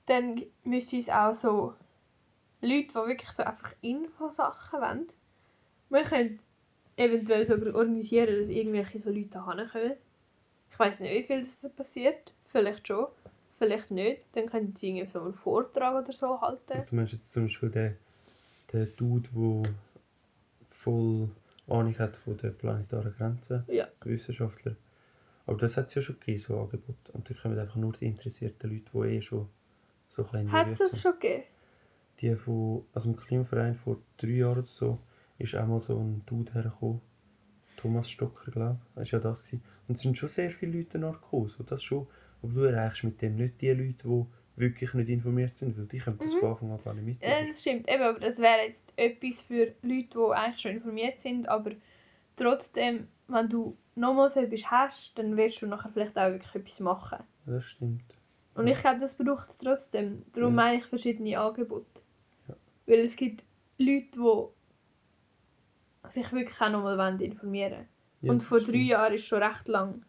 Dann 0.06 0.42
müssen 0.62 1.00
es 1.00 1.08
auch 1.08 1.34
so 1.34 1.74
Leute, 2.60 2.88
die 2.88 2.94
wirklich 2.94 3.30
so 3.30 3.42
einfach 3.42 3.72
Infosachen 3.80 4.80
wollen. 4.80 5.08
Wir 5.88 6.02
können 6.02 6.38
eventuell 6.96 7.46
sogar 7.46 7.74
organisieren, 7.74 8.40
dass 8.40 8.48
irgendwelche 8.48 8.98
so 8.98 9.10
Leute 9.10 9.38
kommen. 9.38 9.96
Ich 10.70 10.78
weiß 10.78 11.00
nicht, 11.00 11.12
wie 11.12 11.22
viel 11.22 11.40
das 11.40 11.60
so 11.60 11.70
passiert. 11.70 12.32
Vielleicht 12.46 12.86
schon, 12.86 13.06
vielleicht 13.58 13.90
nicht. 13.90 14.22
Dann 14.32 14.46
können 14.46 14.74
sie 14.76 14.90
irgendwie 14.90 15.12
so 15.12 15.22
einen 15.22 15.34
Vortrag 15.34 16.02
oder 16.02 16.12
so 16.12 16.40
halten. 16.40 16.84
Du 16.88 16.94
meinst 16.94 17.14
jetzt 17.14 17.32
zum 17.32 17.44
Beispiel 17.44 17.70
den, 17.70 17.96
den 18.72 18.92
Dude, 18.96 19.28
der 19.34 19.72
voll 20.68 21.30
Ahnung 21.68 21.98
hat 21.98 22.16
von 22.16 22.36
der 22.36 22.50
planetaren 22.50 23.12
Grenzen, 23.14 23.64
Ja. 23.68 23.88
Wissenschaftler. 24.04 24.76
Aber 25.46 25.58
das 25.58 25.76
hat 25.76 25.88
es 25.88 25.94
ja 25.94 26.02
schon 26.02 26.18
gegeben, 26.18 26.38
so 26.38 26.60
Angebote. 26.60 27.12
Und 27.12 27.28
da 27.30 27.34
kommen 27.34 27.58
einfach 27.58 27.76
nur 27.76 27.92
die 27.92 28.06
interessierten 28.06 28.70
Leute, 28.70 28.90
die 28.92 29.16
eh 29.16 29.22
schon 29.22 29.48
so 30.08 30.24
klein 30.24 30.50
Hat 30.50 30.68
es 30.68 30.78
das 30.78 31.00
schon 31.00 31.12
gegeben? 31.12 31.44
Die 32.20 32.34
von, 32.34 32.84
also 32.92 33.10
im 33.10 33.16
Klimaverein 33.16 33.74
vor 33.74 33.98
drei 34.16 34.28
Jahren 34.28 34.58
oder 34.58 34.66
so, 34.66 34.98
ist 35.38 35.54
auch 35.54 35.66
mal 35.66 35.80
so 35.80 35.98
ein 35.98 36.22
Dude 36.26 36.52
hergekommen. 36.54 37.00
Thomas 37.76 38.08
Stocker, 38.08 38.50
glaube 38.50 38.78
ich. 38.80 38.94
Das 38.94 39.12
war 39.12 39.20
ja 39.20 39.28
das. 39.28 39.44
Gewesen. 39.44 39.62
Und 39.86 39.94
es 39.96 40.02
sind 40.02 40.16
schon 40.16 40.28
sehr 40.28 40.50
viele 40.50 40.78
Leute 40.78 40.98
danach 40.98 41.20
gekommen. 41.20 41.48
So, 41.48 41.62
das 41.62 41.82
schon. 41.82 42.06
Aber 42.42 42.52
du 42.52 42.60
erreichst 42.62 43.04
mit 43.04 43.20
dem 43.20 43.36
nicht 43.36 43.60
die 43.60 43.70
Leute, 43.70 44.08
die 44.08 44.26
wirklich 44.56 44.94
nicht 44.94 45.08
informiert 45.10 45.56
sind, 45.56 45.76
weil 45.78 45.86
die 45.86 45.98
können 45.98 46.18
das 46.18 46.34
Mhm. 46.34 46.38
von 46.40 46.50
Anfang 46.50 46.72
an 46.72 46.80
gar 46.84 46.94
nicht 46.94 47.22
Ja, 47.22 47.28
mitnehmen. 47.28 47.48
das 47.48 47.60
stimmt. 47.60 47.88
Eben, 47.90 48.02
aber 48.02 48.20
das 48.20 48.38
wäre 48.38 48.66
jetzt 48.66 48.82
etwas 48.96 49.42
für 49.42 49.74
Leute, 49.82 50.08
die 50.18 50.34
eigentlich 50.34 50.60
schon 50.60 50.70
informiert 50.72 51.20
sind, 51.20 51.48
aber 51.48 51.72
trotzdem, 52.36 53.08
wenn 53.28 53.48
du 53.48 53.76
nochmal 53.94 54.30
so 54.30 54.40
etwas 54.40 54.70
hast, 54.70 55.18
dann 55.18 55.36
wirst 55.36 55.60
du 55.62 55.66
nachher 55.66 55.90
vielleicht 55.90 56.16
auch 56.16 56.30
wirklich 56.30 56.54
etwas 56.54 56.80
machen. 56.80 57.18
Ja, 57.46 57.52
das 57.54 57.64
stimmt. 57.64 58.02
Und 58.54 58.66
Ja. 58.66 58.72
ich 58.74 58.80
glaube, 58.80 59.00
das 59.00 59.14
braucht 59.14 59.50
es 59.50 59.58
trotzdem. 59.58 60.22
Darum 60.32 60.50
Ja. 60.50 60.56
meine 60.56 60.78
ich 60.78 60.84
verschiedene 60.86 61.38
Angebote. 61.38 62.00
Ja. 62.48 62.54
Weil 62.86 63.00
es 63.00 63.14
gibt 63.16 63.44
Leute, 63.78 64.08
die 66.06 66.12
sich 66.12 66.32
wirklich 66.32 66.60
auch 66.60 66.70
nochmal 66.70 67.20
informieren 67.20 67.72
wollen. 67.72 67.88
Ja, 68.22 68.32
Und 68.32 68.42
vor 68.42 68.60
drei. 68.60 68.76
Jahren 68.78 69.14
ist 69.14 69.26
schon 69.26 69.42
recht 69.42 69.68
lang. 69.68 70.02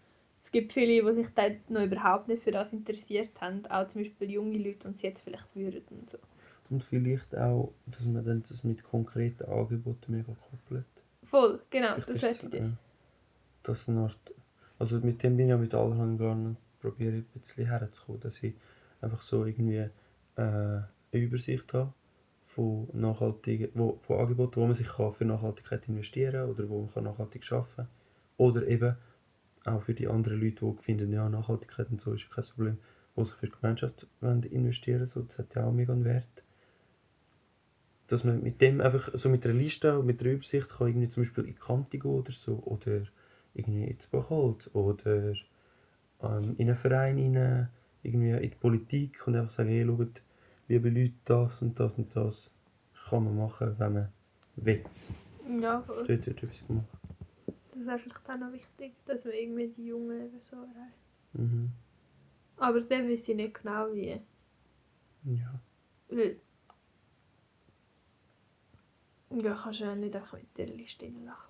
Es 0.48 0.52
gibt 0.54 0.72
viele, 0.72 1.04
die 1.04 1.14
sich 1.24 1.28
dort 1.36 1.70
noch 1.70 1.84
überhaupt 1.84 2.30
nicht 2.30 2.42
für 2.42 2.52
das 2.52 2.72
interessiert 2.72 3.32
haben. 3.42 3.66
Auch 3.66 3.86
zum 3.90 4.02
Beispiel 4.02 4.32
junge 4.32 4.58
Leute 4.58 4.88
und 4.88 4.98
sie 4.98 5.08
jetzt 5.08 5.20
vielleicht 5.20 5.54
würden 5.54 5.84
und 5.90 6.10
so. 6.10 6.18
Und 6.70 6.82
vielleicht 6.86 7.36
auch, 7.36 7.74
dass 7.86 8.06
man 8.06 8.24
dann 8.24 8.44
das 8.48 8.64
mit 8.64 8.82
konkreten 8.82 9.44
Angeboten 9.44 10.10
mega 10.10 10.34
koppelt. 10.50 10.86
Voll, 11.24 11.60
genau, 11.70 11.96
Vielleicht 11.96 12.10
das 12.10 12.22
wäre 12.22 12.36
die 12.36 12.46
Idee. 12.46 12.58
ja, 12.60 12.70
dass 13.64 13.90
eine 13.90 14.00
Art, 14.00 14.18
also 14.80 15.00
mit 15.00 15.22
dem 15.22 15.36
bin 15.36 15.48
ich 15.48 15.50
ja 15.50 15.58
mit 15.58 15.76
allerhand 15.76 16.18
Garnen 16.18 16.56
probiere 16.80 17.18
ich 17.18 17.26
ein 17.36 17.42
bisschen 17.42 17.66
herzukommen, 17.66 18.22
dass 18.22 18.42
ich 18.42 18.54
einfach 19.02 19.22
so 19.22 19.44
irgendwie 19.44 19.80
äh, 19.80 19.90
eine 20.38 20.86
Übersicht 21.12 21.74
habe 21.74 21.92
von 22.46 22.88
nachhaltigen, 22.94 23.68
wo, 23.74 24.00
von 24.02 24.22
Angeboten, 24.22 24.62
wo 24.62 24.66
man 24.66 24.74
sich 24.76 24.88
kann 24.88 25.12
für 25.12 25.26
Nachhaltigkeit 25.26 25.90
investieren 25.90 26.50
oder 26.50 26.70
wo 26.70 26.80
man 26.84 26.94
kann 26.94 27.04
nachhaltig 27.04 27.52
arbeiten 27.52 27.76
kann. 27.76 27.88
Oder 28.38 28.66
eben 28.66 28.96
auch 29.68 29.82
für 29.82 29.94
die 29.94 30.08
anderen 30.08 30.40
Leute, 30.40 30.66
die 30.66 30.84
finden, 30.84 31.12
ja, 31.12 31.28
Nachhaltigkeit 31.30 31.90
und 31.90 32.02
so 32.02 32.14
ist 32.14 32.30
kein 32.30 32.44
Problem, 32.46 32.78
die 33.16 33.24
sich 33.24 33.36
für 33.36 33.48
die 33.48 33.54
Gemeinschaft 33.60 34.08
wollen 34.22 34.44
investieren 34.44 35.08
so, 35.08 35.22
das 35.22 35.38
hat 35.40 35.56
ja 35.56 35.66
auch 35.66 35.72
mega 35.72 35.94
einen 35.94 36.06
Wert. 36.06 36.44
Dass 38.08 38.24
man 38.24 38.42
mit 38.42 38.62
dem 38.62 38.80
einfach, 38.80 39.10
so 39.14 39.30
mit 39.30 39.46
einer 39.46 39.56
Liste 39.56 40.00
und 40.00 40.06
mit 40.06 40.22
einer 40.22 40.32
Übersicht 40.32 40.70
kann 40.70 40.88
irgendwie 40.88 41.10
zum 41.10 41.24
Beispiel 41.24 41.46
in 41.46 41.56
die 41.56 41.60
Kante 41.60 41.98
gehen 41.98 42.12
oder 42.12 42.32
so, 42.32 42.62
oder 42.66 43.02
irgendwie 43.54 43.86
ins 43.86 44.08
Bachholz 44.08 44.70
oder 44.74 45.34
ähm, 46.22 46.56
in 46.58 46.68
einen 46.68 46.78
Verein 46.78 47.18
rein, 47.18 47.70
irgendwie 48.04 48.32
in 48.32 48.42
die 48.42 48.56
Politik 48.56 49.28
und 49.28 49.36
einfach 49.36 49.50
sagen, 49.50 49.70
hey, 49.70 49.86
schaut, 49.86 50.22
liebe 50.68 50.90
Leute, 50.90 51.14
das 51.26 51.62
und 51.62 51.80
das 51.80 51.96
und 51.96 52.16
das 52.16 52.52
kann 53.10 53.24
man 53.24 53.38
machen, 53.38 53.76
wenn 53.78 53.94
man 53.94 54.10
will. 54.56 54.84
Ja, 55.62 55.82
voll. 55.82 56.06
Dort 56.08 56.28
wird 56.28 56.28
etwas 56.28 56.68
gemacht. 56.68 56.88
Das 57.78 57.86
wäre 57.86 58.00
vielleicht 58.00 58.30
auch 58.30 58.38
noch 58.38 58.54
wichtig, 58.54 58.94
dass 59.06 59.24
wir 59.24 59.34
irgendwie 59.34 59.68
die 59.68 59.86
Jungen 59.86 60.20
eben 60.20 60.42
so 60.42 60.56
erreichen. 60.56 60.94
Mhm. 61.34 61.72
Aber 62.58 62.82
dann 62.82 63.08
weiß 63.08 63.30
ich 63.30 63.36
nicht 63.36 63.62
genau 63.62 63.94
wie. 63.94 64.20
Ja. 65.24 65.62
Weil. 66.10 66.40
Ja, 69.30 69.54
kannst 69.54 69.82
du 69.82 69.84
ja 69.84 69.96
nicht 69.96 70.16
einfach 70.16 70.34
mit 70.34 70.58
der 70.58 70.68
Liste 70.68 71.06
reinlaufen. 71.06 71.44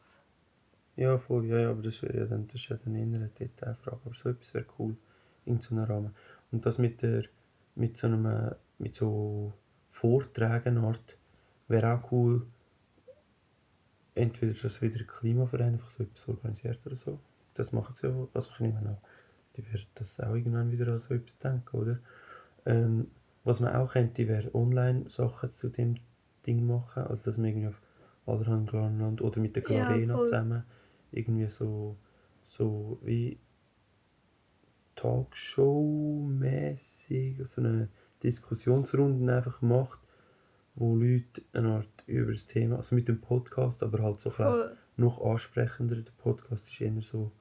Ja, 0.97 1.17
voll, 1.17 1.45
ja, 1.45 1.59
ja, 1.59 1.69
aber 1.69 1.83
das 1.83 2.01
wäre 2.01 2.17
ja 2.17 2.25
dann, 2.25 2.47
das 2.47 2.55
ist 2.55 2.69
ja 2.69 2.75
dann 2.75 2.95
eine 2.95 3.29
Detailfrage. 3.29 4.01
Aber 4.03 4.15
so 4.15 4.29
etwas 4.29 4.53
wäre 4.53 4.65
cool, 4.79 4.97
in 5.45 5.61
so 5.61 5.75
einem 5.75 5.85
Rahmen. 5.85 6.15
Und 6.51 6.65
das 6.65 6.79
mit 6.79 7.01
der, 7.03 7.23
mit 7.75 7.95
so 7.95 8.07
einem, 8.07 8.55
mit 8.79 8.95
so 8.95 9.53
Vorträgen 9.91 10.79
Art, 10.79 11.17
wäre 11.67 11.93
auch 11.93 12.11
cool, 12.11 12.47
entweder 14.17 14.53
dass 14.53 14.81
wieder 14.81 14.99
ein 15.01 15.07
Klimaverein 15.07 15.73
einfach 15.73 15.89
so 15.89 16.03
etwas 16.03 16.27
organisiert 16.27 16.79
oder 16.85 16.95
so. 16.95 17.19
Das 17.53 17.71
machen 17.71 17.95
sie 17.95 18.07
ja, 18.07 18.27
also 18.33 18.49
ich 18.51 18.59
nehme 18.59 18.77
an, 18.79 18.97
die 19.57 19.65
werden 19.67 19.87
das 19.95 20.19
auch 20.19 20.35
irgendwann 20.35 20.71
wieder 20.71 20.87
an 20.93 20.99
so 20.99 21.13
etwas 21.13 21.37
denken, 21.39 21.77
oder? 21.77 21.99
Ähm, 22.65 23.07
was 23.43 23.59
man 23.59 23.75
auch 23.75 23.93
könnte, 23.93 24.27
wäre 24.27 24.53
Online-Sachen 24.53 25.49
zu 25.49 25.69
dem 25.69 25.95
Ding 26.45 26.65
machen, 26.67 27.03
also 27.03 27.23
dass 27.25 27.37
man 27.37 27.47
irgendwie 27.47 27.69
auf 27.69 27.81
allerhand 28.25 28.71
Land 28.73 29.21
oder 29.21 29.39
mit 29.39 29.55
der 29.55 29.63
Ja, 29.67 29.73
Clarena 29.85 30.11
voll. 30.11 30.23
zusammen 30.23 30.63
irgendwie 31.11 31.47
so, 31.47 31.95
so 32.47 32.99
wie 33.03 33.39
Talkshow-mäßig 34.95 37.45
so 37.45 37.61
eine 37.61 37.89
Diskussionsrunde 38.23 39.35
einfach 39.35 39.61
macht, 39.61 39.99
wo 40.75 40.95
Leute 40.95 41.41
eine 41.53 41.75
Art 41.75 41.96
über 42.07 42.31
das 42.31 42.47
Thema, 42.47 42.77
also 42.77 42.95
mit 42.95 43.07
dem 43.07 43.21
Podcast, 43.21 43.83
aber 43.83 44.01
halt 44.01 44.19
so 44.19 44.29
Voll. 44.29 44.75
noch 44.95 45.21
ansprechender. 45.23 45.95
Der 45.97 46.11
Podcast 46.17 46.67
ist 46.69 46.81
eher 46.81 46.91
so 47.01 47.31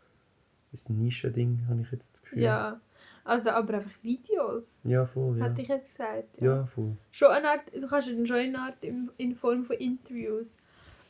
ein 0.89 0.99
Nischending, 0.99 1.67
habe 1.69 1.81
ich 1.83 1.91
jetzt 1.93 2.13
das 2.13 2.23
Gefühl. 2.23 2.41
Ja. 2.43 2.81
Also, 3.25 3.51
aber 3.51 3.75
einfach 3.75 3.91
Videos, 4.03 4.65
Ja, 4.85 5.05
voll, 5.05 5.39
ja. 5.39 5.47
hätte 5.47 5.63
ich 5.63 5.69
jetzt 5.69 5.97
gesagt. 5.97 6.41
Ja, 6.41 6.65
voll. 6.67 6.97
Schon 7.11 7.29
eine 7.31 7.49
Art, 7.51 7.63
du 7.75 7.87
kannst 7.89 8.09
ja 8.09 8.15
dann 8.15 8.27
schon 8.27 8.37
eine 8.37 8.59
Art 8.59 8.85
in, 8.85 9.11
in 9.17 9.35
Form 9.35 9.65
von 9.65 9.77
Interviews. 9.77 10.49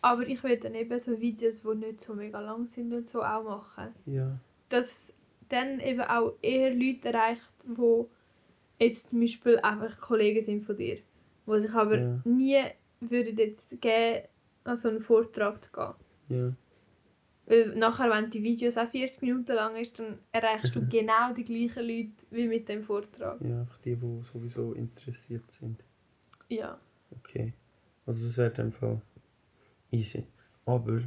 Aber 0.00 0.26
ich 0.26 0.42
will 0.44 0.56
dann 0.58 0.74
eben 0.74 0.98
so 1.00 1.20
Videos, 1.20 1.62
die 1.62 1.74
nicht 1.74 2.00
so 2.02 2.14
mega 2.14 2.40
lang 2.40 2.68
sind 2.68 2.92
und 2.94 3.08
so 3.08 3.22
auch 3.22 3.42
machen. 3.44 3.88
Ja, 4.06 4.38
Dass 4.68 5.12
dann 5.48 5.80
eben 5.80 6.00
auch 6.02 6.34
eher 6.42 6.72
Leute 6.74 7.08
erreicht, 7.08 7.50
die 7.64 8.04
jetzt 8.78 9.10
zum 9.10 9.20
Beispiel 9.20 9.58
einfach 9.58 10.00
Kollegen 10.00 10.42
sind 10.44 10.64
von 10.64 10.76
dir. 10.76 10.98
Die 11.46 11.60
sich 11.60 11.72
aber 11.74 11.98
Ja. 11.98 12.18
nie 12.24 12.62
würden 13.00 13.36
jetzt 13.36 13.80
geben, 13.80 14.26
an 14.64 14.76
so 14.76 14.88
einen 14.88 15.00
Vortrag 15.00 15.62
zu 15.62 15.70
gehen. 15.72 15.94
ja. 16.28 16.52
Weil 17.48 17.76
nachher, 17.76 18.10
wenn 18.10 18.28
die 18.28 18.42
Videos 18.42 18.76
auch 18.76 18.90
40 18.90 19.22
Minuten 19.22 19.52
lang 19.52 19.76
ist, 19.76 19.98
dann 20.00 20.18
erreichst 20.32 20.74
du 20.74 20.86
genau 20.88 21.32
die 21.32 21.44
gleichen 21.44 21.86
Leute 21.86 22.26
wie 22.30 22.48
mit 22.48 22.68
dem 22.68 22.82
Vortrag. 22.82 23.40
Ja, 23.40 23.60
einfach 23.60 23.78
die, 23.78 23.94
die 23.94 24.22
sowieso 24.22 24.72
interessiert 24.72 25.48
sind. 25.48 25.84
Ja. 26.48 26.80
Okay. 27.12 27.54
Also 28.04 28.26
das 28.26 28.36
wäre 28.36 28.48
in 28.48 28.54
dem 28.54 28.72
Fall 28.72 29.00
easy. 29.92 30.26
Aber 30.64 31.00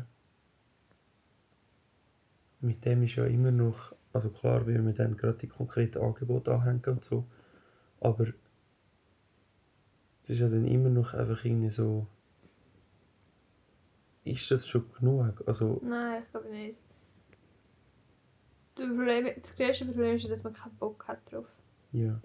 mit 2.61 2.85
dem 2.85 3.03
ist 3.03 3.15
ja 3.15 3.25
immer 3.25 3.51
noch, 3.51 3.93
also 4.13 4.29
klar, 4.29 4.65
wir 4.65 4.83
wir 4.85 4.93
dann 4.93 5.17
gerade 5.17 5.37
die 5.37 5.47
konkreten 5.47 5.99
Angebote 5.99 6.53
anhängen 6.53 6.83
und 6.87 7.03
so, 7.03 7.25
aber 7.99 8.27
es 10.29 10.35
ist 10.35 10.41
ja 10.41 10.47
dann 10.47 10.67
immer 10.67 10.89
noch 10.89 11.15
einfach 11.15 11.43
irgendwie 11.43 11.71
so, 11.71 12.05
ist 14.23 14.51
das 14.51 14.67
schon 14.67 14.85
genug? 14.93 15.41
Also, 15.47 15.81
Nein, 15.83 16.21
ich 16.23 16.29
glaube 16.29 16.49
nicht. 16.49 16.77
Das, 18.75 18.85
Problem, 18.85 19.27
das 19.41 19.55
größte 19.55 19.85
Problem 19.85 20.15
ist, 20.15 20.23
ja, 20.25 20.29
dass 20.29 20.43
man 20.43 20.53
keinen 20.53 20.77
Bock 20.77 21.07
hat 21.07 21.19
drauf. 21.31 21.47
ja. 21.91 22.21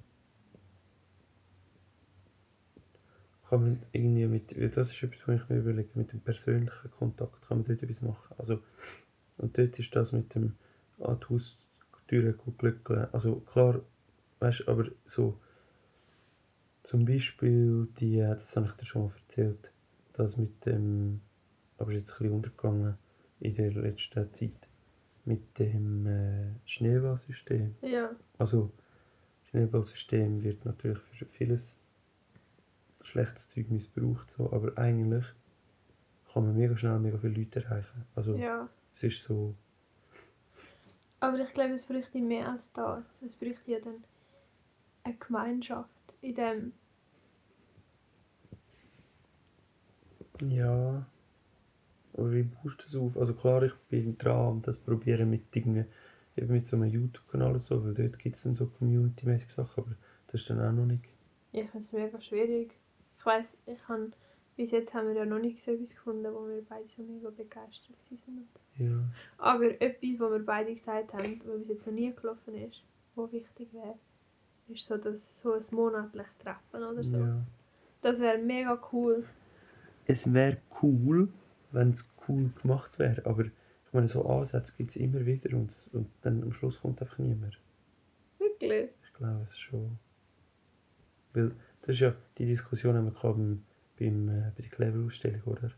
Kann 3.49 3.63
man 3.63 3.83
irgendwie 3.93 4.27
mit, 4.27 4.53
ja, 4.53 4.69
das 4.69 4.91
ist 4.91 5.03
etwas, 5.03 5.27
was 5.27 5.43
ich 5.43 5.49
mir 5.49 5.59
überlege, 5.59 5.89
mit 5.95 6.13
dem 6.13 6.21
persönlichen 6.21 6.91
Kontakt 6.91 7.47
kann 7.49 7.59
man 7.59 7.67
dort 7.67 7.83
etwas 7.83 8.03
machen. 8.03 8.35
Also, 8.37 8.61
und 9.39 9.57
dort 9.57 9.79
ist 9.79 9.97
das 9.97 10.13
mit 10.13 10.35
dem 10.35 10.57
an 11.01 11.21
die 11.21 11.27
Haustür 11.29 12.33
gut 12.35 12.59
glückeln. 12.59 13.07
Also 13.13 13.37
klar, 13.37 13.81
weißt 14.41 14.69
aber 14.69 14.89
so 15.07 15.39
zum 16.85 17.07
Beispiel 17.07 17.89
die, 17.99 18.19
äh, 18.19 18.37
das 18.37 18.55
habe 18.57 18.67
ich 18.67 18.73
dir 18.73 18.85
schon 18.85 19.07
mal 19.07 19.15
erzählt, 19.17 19.73
das 20.13 20.37
mit 20.37 20.65
dem, 20.67 21.23
aber 21.79 21.91
ist 21.91 21.97
jetzt 21.97 22.13
ein 22.13 22.19
bisschen 22.19 22.35
untergegangen 22.35 22.99
in 23.41 23.55
der 23.55 23.73
letzten 23.73 24.33
Zeit, 24.33 24.69
mit 25.25 25.59
dem 25.59 26.07
äh, 26.07 26.55
Schneeballsystem. 26.67 27.75
Ja. 27.81 28.15
Also, 28.39 28.71
Schneeballsystem 29.45 30.43
wird 30.43 30.67
natürlich 30.67 31.01
für 31.01 31.25
vieles 31.25 31.77
schlechtes 33.01 33.49
Zeug 33.49 33.71
missbraucht, 33.71 34.31
so, 34.31 34.53
aber 34.53 34.77
eigentlich 34.77 35.25
kann 36.33 36.45
man 36.45 36.55
mega 36.55 36.77
schnell 36.77 36.99
mega 36.99 37.17
viele 37.17 37.35
Leute 37.35 37.65
erreichen. 37.65 38.05
Also, 38.15 38.37
ja. 38.37 38.69
es 38.93 39.05
ist 39.05 39.23
so, 39.23 39.55
Aber 41.21 41.39
ich 41.39 41.53
glaube, 41.55 41.73
es 41.73 41.87
bräuchte 41.87 42.19
mehr 42.19 42.51
als 42.51 42.71
das. 42.73 43.07
Es 43.25 43.35
bräuchte 43.35 43.71
ja 43.71 43.81
dann 43.81 44.05
eine 45.03 45.17
Gemeinschaft 45.17 45.94
in 46.25 46.35
dem. 46.35 46.73
ja. 50.41 51.07
Aber 52.17 52.33
wie 52.33 52.45
baust 52.45 52.81
du 52.81 52.85
das 52.85 52.97
auf? 52.97 53.17
Also, 53.17 53.35
klar, 53.35 53.63
ich 53.65 53.75
bin 53.89 54.17
dran 54.19 54.53
und 54.53 54.67
das 54.67 54.79
probieren 54.79 55.31
mit 55.31 55.53
Dingen, 55.55 55.87
eben 56.37 56.53
mit 56.53 56.65
so 56.67 56.77
einem 56.77 56.87
YouTube-Kanal 56.87 57.59
so, 57.59 57.85
weil 57.85 57.95
dort 57.95 58.19
gibt 58.19 58.37
es 58.37 58.43
dann 58.43 58.55
so 58.55 58.67
community-mäßige 58.67 59.51
Sachen, 59.51 59.85
aber 59.85 59.97
das 60.29 60.41
ist 60.41 60.51
dann 60.51 60.61
auch 60.61 60.73
noch 60.73 60.87
nicht. 60.87 61.05
Ja, 61.53 61.63
ich 61.63 61.71
finde 61.71 61.87
es 61.87 61.93
mega 61.93 62.21
schwierig. 62.21 62.73
Ich 63.19 63.27
weiß, 63.27 63.57
ich 63.67 63.89
habe 63.89 64.13
bis 64.57 64.71
jetzt 64.71 64.95
haben 64.95 65.09
wir 65.09 65.17
ja 65.17 65.25
noch 65.25 65.41
nicht 65.41 65.61
so 65.61 65.73
etwas 65.73 65.91
gefunden, 65.91 66.33
wo 66.33 66.47
wir 66.47 66.63
beide 66.69 66.87
so 66.87 67.03
mega 67.03 67.31
begeistert 67.31 67.97
waren. 68.09 68.49
Ja. 68.77 69.03
Aber 69.39 69.81
etwas, 69.81 70.21
wo 70.21 70.31
wir 70.31 70.45
beide 70.45 70.73
gesagt 70.73 71.13
haben, 71.13 71.41
was 71.45 71.59
bis 71.61 71.69
jetzt 71.69 71.87
noch 71.87 71.95
nie 71.95 72.15
gelaufen 72.15 72.55
ist, 72.55 72.85
was 73.17 73.33
wichtig 73.33 73.73
wäre, 73.73 73.99
ist 74.69 74.87
so, 74.87 74.97
das, 74.97 75.39
so 75.41 75.53
ein 75.53 75.63
monatliches 75.71 76.37
Treffen 76.39 76.83
oder 76.83 77.03
so. 77.03 77.17
ja. 77.19 77.45
Das 78.01 78.21
wäre 78.21 78.39
mega 78.39 78.79
cool. 78.93 79.25
es 80.07 80.33
wäre 80.33 80.59
cool, 80.83 81.29
wenn 81.73 81.91
es 81.91 82.11
cool 82.29 82.51
gemacht 82.61 82.99
wäre, 82.99 83.25
aber 83.25 83.45
ich 83.45 83.93
meine, 83.93 84.09
so 84.09 84.27
Ansätze 84.27 84.75
gibt 84.77 84.91
es 84.91 84.97
immer 84.97 85.25
wieder 85.25 85.57
und, 85.57 85.73
und 85.93 86.09
dann 86.23 86.43
am 86.43 86.53
Schluss 86.53 86.81
kommt 86.81 87.01
einfach 87.01 87.19
niemand. 87.19 87.59
Wirklich. 88.39 88.91
Ich 89.05 89.15
glaube 89.15 89.47
es 89.51 89.59
schon. 89.59 89.99
Weil 91.33 91.53
das 91.83 91.95
ist 91.95 92.01
ja, 92.01 92.15
die 92.39 92.47
Diskussion 92.47 92.95
haben 92.95 93.07
wir 93.07 93.13
beim, 93.13 93.65
beim, 93.99 94.29
äh, 94.29 94.53
bei 94.55 94.63
der 94.63 94.71
Clever-Ausstellung, 94.71 95.43
oder? 95.45 95.71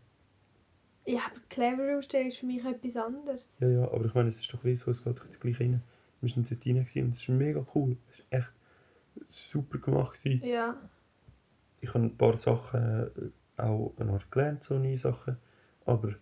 Ja, 1.06 1.20
aber 1.26 1.40
clever 1.48 1.96
Ausstellung 1.96 2.28
ist 2.28 2.38
für 2.38 2.46
mich 2.46 2.64
etwas 2.64 2.96
anderes. 2.96 3.50
Ja, 3.60 3.68
ja, 3.68 3.84
aber 3.84 4.04
ich 4.06 4.14
meine, 4.14 4.28
es 4.28 4.40
ist 4.40 4.52
doch 4.52 4.64
wie 4.64 4.74
so, 4.74 4.90
es 4.90 5.04
geht 5.04 5.16
doch 5.16 5.24
jetzt 5.24 5.40
gleich 5.40 5.60
rein. 5.60 5.82
Wir 6.20 6.30
sind 6.30 6.50
dort 6.50 6.66
rein 6.66 6.78
und 6.78 7.14
es 7.14 7.20
ist 7.22 7.28
mega 7.28 7.64
cool. 7.74 7.96
Es 8.10 8.18
ist 8.18 8.26
echt 8.30 8.52
super 9.26 9.78
gemacht 9.78 10.22
gewesen. 10.22 10.46
Ja. 10.46 10.76
Ich 11.80 11.92
habe 11.94 12.04
ein 12.04 12.16
paar 12.16 12.36
Sachen 12.36 12.80
äh, 13.16 13.62
auch 13.62 13.94
Art 13.98 14.30
gelernt, 14.30 14.62
so 14.62 14.78
neue 14.78 14.98
Sachen. 14.98 15.36
Aber 15.84 16.14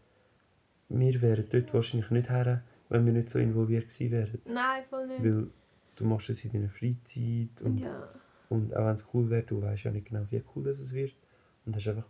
wir 0.88 1.22
wären 1.22 1.46
dort 1.50 1.72
wahrscheinlich 1.74 2.10
nicht 2.10 2.28
her, 2.28 2.62
wenn 2.88 3.06
wir 3.06 3.12
nicht 3.12 3.30
so 3.30 3.38
involviert 3.38 3.88
gewesen 3.88 4.10
wären. 4.10 4.38
Nein, 4.46 4.84
voll 4.88 5.06
nicht. 5.06 5.24
Weil 5.24 5.48
du 5.96 6.04
machst 6.04 6.30
es 6.30 6.44
in 6.44 6.52
deiner 6.52 6.68
Freizeit 6.68 7.62
und, 7.62 7.78
ja. 7.78 8.08
und 8.48 8.74
auch 8.76 8.86
wenn 8.86 8.94
es 8.94 9.08
cool 9.14 9.30
wird, 9.30 9.50
du 9.50 9.62
weißt 9.62 9.84
ja 9.84 9.90
nicht 9.90 10.08
genau, 10.08 10.26
wie 10.30 10.42
cool 10.54 10.64
das 10.64 10.80
es 10.80 10.92
wird. 10.92 11.14
Und 11.64 11.76
hast 11.76 11.88
einfach 11.88 12.08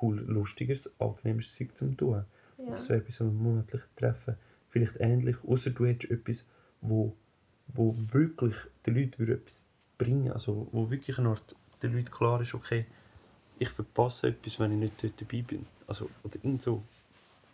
cool, 0.00 0.20
lustiges, 0.20 0.90
angenehmes 1.00 1.54
Zeug 1.54 1.76
zum 1.76 1.96
tun. 1.96 2.24
ja. 2.58 2.66
Das 2.68 2.88
wäre 2.88 3.00
bei 3.00 3.10
so 3.10 3.24
einem 3.24 3.36
monatlichen 3.36 3.88
Treffen 3.96 4.36
vielleicht 4.68 5.00
ähnlich, 5.00 5.36
außer 5.42 5.70
du 5.70 5.86
hättest 5.86 6.12
etwas, 6.12 6.44
wo, 6.80 7.16
wo 7.68 7.96
wirklich 8.10 8.54
den 8.84 8.94
Leuten 8.94 9.30
etwas 9.30 9.64
bringen 9.98 10.32
also 10.32 10.68
wo 10.72 10.90
wirklich 10.90 11.18
eine 11.18 11.30
Art 11.30 11.54
den 11.82 11.92
Leuten 11.94 12.10
klar 12.10 12.40
ist, 12.40 12.54
okay, 12.54 12.86
ich 13.58 13.68
verpasse 13.68 14.28
etwas, 14.28 14.58
wenn 14.60 14.72
ich 14.72 14.78
nicht 14.78 15.02
dort 15.02 15.20
dabei 15.20 15.42
bin. 15.42 15.66
Also, 15.86 16.10
oder 16.24 16.36
irgend 16.36 16.62
so. 16.62 16.82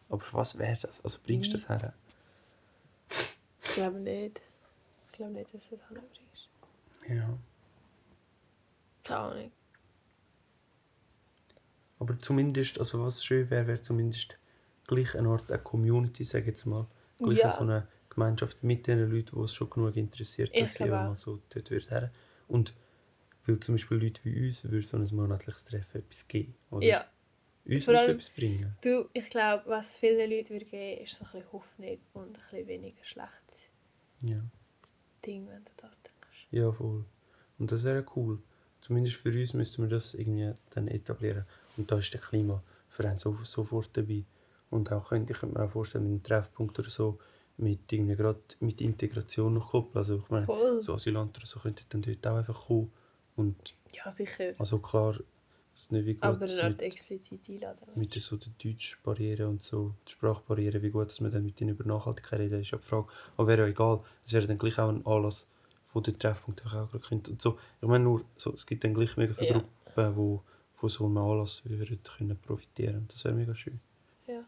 Aber 0.09 0.23
was 0.33 0.59
wäre 0.59 0.79
das? 0.81 1.03
Also 1.05 1.19
bringst 1.25 1.49
du 1.49 1.53
das 1.53 1.69
her? 1.69 1.93
Ich 3.65 3.75
glaube 3.75 3.99
nicht. 4.01 4.41
Ich 5.07 5.13
glaube 5.13 5.33
nicht, 5.33 5.55
dass 5.55 5.69
das 5.71 5.81
hinbringst. 5.89 6.49
Ja. 7.09 7.39
Keine 9.05 9.19
Ahnung. 9.21 9.53
Aber 11.99 12.19
zumindest, 12.19 12.79
also 12.79 13.05
was 13.05 13.25
schön 13.25 13.49
wäre, 13.51 13.67
wäre 13.69 13.83
zumindest 13.83 14.37
gleich 14.87 15.15
eine 15.17 15.29
Art 15.29 15.51
eine 15.51 15.63
Community, 15.63 16.25
sage 16.25 16.41
ich 16.43 16.47
jetzt 16.49 16.67
mal. 16.67 16.87
Gleich 17.19 17.39
Ja. 17.39 17.51
so 17.51 17.61
eine 17.61 17.87
Gemeinschaft 18.11 18.63
mit 18.65 18.87
den 18.87 19.09
Leuten, 19.11 19.37
die 19.37 19.43
es 19.45 19.55
schon 19.55 19.71
genug 19.71 19.97
interessiert, 19.97 20.51
Ich 20.53 20.61
dass 20.63 20.75
sie 20.75 20.85
auch. 20.85 20.89
mal 20.89 21.17
so 21.17 21.39
dort 21.51 21.71
wird 21.71 21.91
her. 21.91 22.11
Und 22.53 22.75
weil 23.47 23.59
zum 23.59 23.75
Beispiel 23.75 23.97
Leute 24.03 24.21
wie 24.25 24.47
uns 24.47 24.65
würde 24.65 24.87
so 24.87 24.97
ein 24.97 25.09
monatliches 25.13 25.65
Treffen 25.65 25.99
etwas 26.03 26.29
geben. 26.29 26.55
Oder? 26.71 26.87
Ja. 26.87 27.07
Uns 27.65 27.85
Vor 27.85 27.95
allem- 27.95 28.11
etwas 28.11 28.31
bringen. 28.31 28.77
Du, 28.83 29.09
ich 29.13 29.31
glaube, 29.31 29.65
was 29.67 29.97
vielen 29.99 30.31
Leuten 30.31 30.51
würde 30.51 30.65
geben, 30.67 31.03
ist 31.03 31.15
so 31.15 31.25
ein 31.25 31.31
bisschen 31.33 31.53
Hoffnung 31.53 31.99
und 32.13 32.27
ein 32.27 32.33
bisschen 32.33 32.67
weniger 32.69 33.05
schlechtes 33.05 33.69
Ja. 34.21 34.41
Ding, 35.25 35.49
wenn 35.49 35.65
du 35.65 35.71
das 35.77 36.03
denkst. 36.03 36.47
ja, 36.51 36.71
voll. 36.73 37.05
Und 37.59 37.71
das 37.73 37.85
wäre 37.85 38.05
cool. 38.17 38.43
Zumindest 38.81 39.17
für 39.17 39.31
uns 39.31 39.55
müssten 39.55 39.83
wir 39.83 39.89
das 39.89 40.15
irgendwie 40.15 40.53
dann 40.71 40.89
etablieren. 40.89 41.45
Und 41.77 41.91
da 41.91 41.99
ist 41.99 42.13
der 42.13 42.21
Klimaverein 42.21 43.17
so, 43.17 43.39
sofort 43.45 43.97
dabei. 43.97 44.25
Und 44.71 44.91
auch 44.91 45.09
könnte, 45.11 45.33
ich 45.33 45.39
könnte 45.39 45.57
mir 45.59 45.65
auch 45.65 45.71
vorstellen, 45.71 46.05
mit 46.05 46.13
einem 46.13 46.23
Treffpunkt 46.43 46.77
oder 46.79 46.91
so, 46.91 47.19
mit, 47.63 47.93
irgendwie 47.93 48.17
grad 48.17 48.57
mit 48.61 48.81
Integration 48.81 49.55
noch 49.55 49.71
koppeln. 49.71 49.99
Also 49.99 50.17
ich 50.19 50.29
meine, 50.31 50.47
Voll. 50.47 50.81
so 50.83 50.95
Asylanten 50.95 51.43
so 51.47 51.61
könnten 51.61 51.85
dann 51.89 52.03
dort 52.03 52.27
auch 52.27 52.37
einfach 52.37 52.67
kommen. 52.67 52.93
Und 53.37 53.75
Ja, 53.95 54.11
sicher. 54.11 54.55
also 54.59 54.79
klar, 54.79 55.19
es 55.75 55.85
ist 55.85 55.93
nicht 55.93 56.05
wie 56.05 56.15
gut 56.15 56.25
Aber 56.25 56.45
eine 56.45 56.63
Art 56.63 56.71
mit, 56.73 56.83
explizit 56.83 57.49
einladen. 57.49 57.79
mit 57.95 58.13
so 58.13 58.37
der 58.37 58.53
Deutschbarriere 58.63 59.49
und 59.49 59.63
so, 59.63 59.95
die 60.07 60.13
Sprachbarriere, 60.13 60.83
wie 60.83 60.91
gut 60.91 61.07
dass 61.09 61.21
man 61.21 61.31
dann 61.33 61.45
mit 61.45 61.61
ihnen 61.61 61.71
über 61.71 61.85
Nachhaltigkeit 61.85 62.41
reden, 62.41 62.61
ist 62.61 62.71
ja 62.73 62.79
die 62.79 62.85
Frage. 62.85 63.07
Aber 63.37 63.49
wäre 63.49 63.63
ja 63.63 63.69
egal, 63.69 64.01
es 64.25 64.33
wäre 64.35 64.47
dann 64.47 64.59
gleich 64.59 64.79
auch 64.79 64.89
ein 64.91 65.05
Anlass, 65.07 65.47
wo 65.95 66.01
der 66.01 66.19
Treffpunkt 66.19 66.65
auch 66.67 66.71
gerade 66.71 66.99
könnte. 66.99 67.31
Und 67.31 67.41
so, 67.41 67.59
ich 67.81 67.89
meine 67.89 68.05
nur, 68.05 68.25
so, 68.37 68.53
es 68.53 68.67
gibt 68.67 68.85
dann 68.85 68.93
gleich 68.95 69.17
mega 69.17 69.33
viele 69.33 69.49
Ja. 69.49 69.59
Gruppen, 69.95 70.15
die 70.15 70.41
von 70.79 70.89
so 70.89 71.07
einem 71.07 71.17
Anlass 71.19 71.63
würden 71.65 72.01
können 72.03 72.37
profitieren 72.39 72.97
und 72.99 73.13
das 73.13 73.25
wäre 73.25 73.35
mega 73.35 73.55
schön. 73.55 73.81
Ja. 74.27 74.45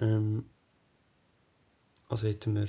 Ähm, 0.00 0.46
also 2.10 2.26
hätten 2.26 2.54
wir 2.56 2.68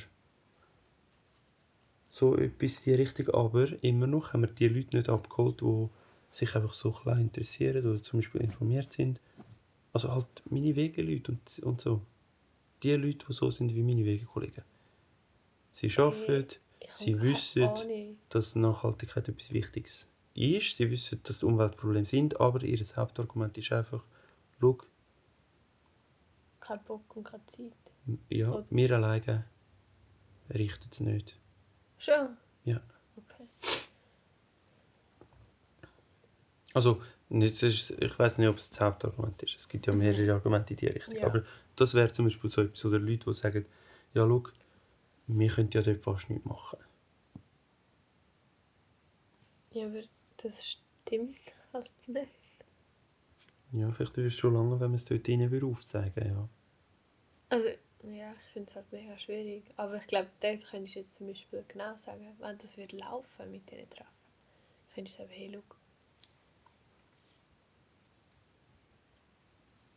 so 2.10 2.36
etwas 2.38 2.78
in 2.78 2.84
die 2.84 3.02
Richtung, 3.02 3.30
aber 3.30 3.84
immer 3.84 4.06
noch 4.06 4.34
haben 4.34 4.42
wir 4.42 4.50
die 4.50 4.68
Leute 4.68 4.98
nicht 4.98 5.10
abgeholt, 5.10 5.62
die 5.62 5.88
sich 6.30 6.56
einfach 6.56 6.74
so 6.74 6.92
klein 6.92 7.22
interessieren 7.22 7.86
oder 7.86 8.02
zum 8.02 8.20
Beispiel 8.20 8.42
informiert 8.42 8.94
sind. 8.94 9.20
Also 9.94 10.12
halt 10.12 10.44
meine 10.50 10.76
Wegeleute 10.76 11.32
und, 11.32 11.60
und 11.64 11.82
so. 11.82 12.02
Die 12.84 12.94
Leute, 12.94 13.26
die 13.28 13.34
so 13.34 13.50
sind 13.50 13.74
wie 13.74 13.84
meine 13.84 14.06
Wegekollegen. 14.06 14.64
Sie 15.72 15.92
arbeiten, 15.98 16.56
sie 16.92 17.20
wissen, 17.22 17.64
Ahnung. 17.64 18.18
dass 18.30 18.56
Nachhaltigkeit 18.56 19.28
etwas 19.28 19.52
Wichtiges 19.54 20.08
ist. 20.34 20.78
Sie 20.78 20.92
wissen, 20.92 21.20
dass 21.24 21.40
die 21.40 21.46
Umweltprobleme 21.46 22.06
sind, 22.06 22.40
aber 22.40 22.64
ihr 22.64 22.80
Hauptargument 22.96 23.58
ist 23.58 23.72
einfach, 23.72 24.04
schau, 24.60 24.78
Kein 26.60 26.84
Bock 26.84 27.16
und 27.16 27.24
keine 27.24 27.46
Zeit. 27.48 27.91
Ja, 28.30 28.52
Oder- 28.52 28.66
wir 28.70 28.92
alleine 28.92 29.46
richten 30.50 30.88
es 30.92 31.00
nicht. 31.00 31.38
Schon? 31.98 32.38
Ja. 32.66 32.82
Okay. 33.16 33.48
Also, 36.74 37.02
nicht, 37.30 37.62
ich 37.64 38.20
weiß 38.20 38.38
nicht, 38.40 38.48
ob 38.48 38.58
es 38.58 38.70
das 38.70 38.82
Hauptargument 38.82 39.42
ist. 39.44 39.56
Es 39.58 39.70
gibt 39.70 39.88
ja 39.88 39.94
mehrere 39.94 40.34
Argumente 40.34 40.74
in 40.74 40.78
die 40.78 40.88
Richtung. 40.88 41.16
Ja. 41.16 41.26
Aber 41.28 41.44
das 41.76 41.94
wäre 41.94 42.12
zum 42.12 42.26
Beispiel 42.26 42.50
so 42.50 42.62
etwas, 42.62 42.84
oder 42.86 43.00
Leute, 43.00 43.26
die 43.26 43.34
sagen, 43.34 43.66
ja, 44.14 44.28
schau, 44.28 44.44
wir 45.28 45.50
können 45.50 45.70
ja 45.74 45.82
dort 45.82 46.04
fast 46.04 46.30
nichts 46.30 46.46
machen. 46.46 46.80
Ja, 49.72 49.86
aber 49.86 50.02
das 50.38 50.78
stimmt 51.06 51.38
halt 51.72 51.90
nicht. 52.08 52.30
Ja, 53.72 53.90
vielleicht 53.92 54.18
ist 54.18 54.34
es 54.34 54.36
schon 54.38 54.54
lange, 54.54 54.72
wenn 54.72 54.90
man 54.90 54.96
es 54.96 55.06
dort 55.06 55.28
rein 55.30 55.50
würde 55.50 55.66
aufzeigen 55.66 56.28
ja. 56.28 56.50
Also, 57.48 57.70
ja, 58.04 58.34
ich 58.34 58.54
finde 58.54 58.70
es 58.70 58.76
halt 58.76 58.92
mega 58.92 59.18
schwierig. 59.18 59.64
Aber 59.78 59.96
ich 59.98 60.08
glaube, 60.08 60.30
dort 60.40 60.66
könntest 60.66 60.96
du 60.96 61.00
jetzt 61.00 61.16
zum 61.16 61.28
Beispiel 61.28 61.64
genau 61.68 61.96
sagen, 61.98 62.36
wenn 62.40 62.58
das 62.58 62.78
wird 62.78 62.92
laufen 62.94 63.52
mit 63.52 63.70
diesen 63.70 63.90
Treffen, 63.90 64.10
könntest 64.96 65.18
du 65.20 65.24
sagen, 65.24 65.34
hey, 65.34 65.52
schau. 65.54 65.76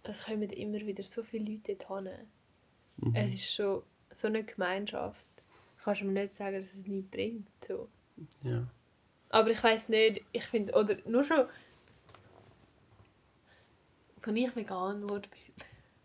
Es 0.07 0.23
kommen 0.25 0.51
immer 0.51 0.81
wieder 0.81 1.03
so 1.03 1.23
viele 1.23 1.51
Leute 1.53 1.79
hin. 1.89 2.29
Mhm. 2.99 3.15
Es 3.15 3.35
ist 3.35 3.53
schon 3.55 3.83
so 4.13 4.27
eine 4.27 4.45
Gemeinschaft. 4.45 5.27
Kannst 5.83 6.03
du 6.03 6.05
mir 6.07 6.13
nicht 6.23 6.35
sagen, 6.35 6.57
dass 6.61 6.73
es 6.75 6.87
nichts 6.87 7.11
bringt. 7.11 7.49
So. 7.67 7.89
ja. 8.43 8.67
Aber 9.31 9.51
ich 9.51 9.63
weiß 9.63 9.89
nicht, 9.89 10.23
ich 10.33 10.45
finde, 10.45 10.73
oder 10.75 10.97
nur 11.07 11.25
schon, 11.25 11.49
als 14.23 14.37
ich 14.37 14.57
vegan 14.57 15.01
geworden 15.01 15.29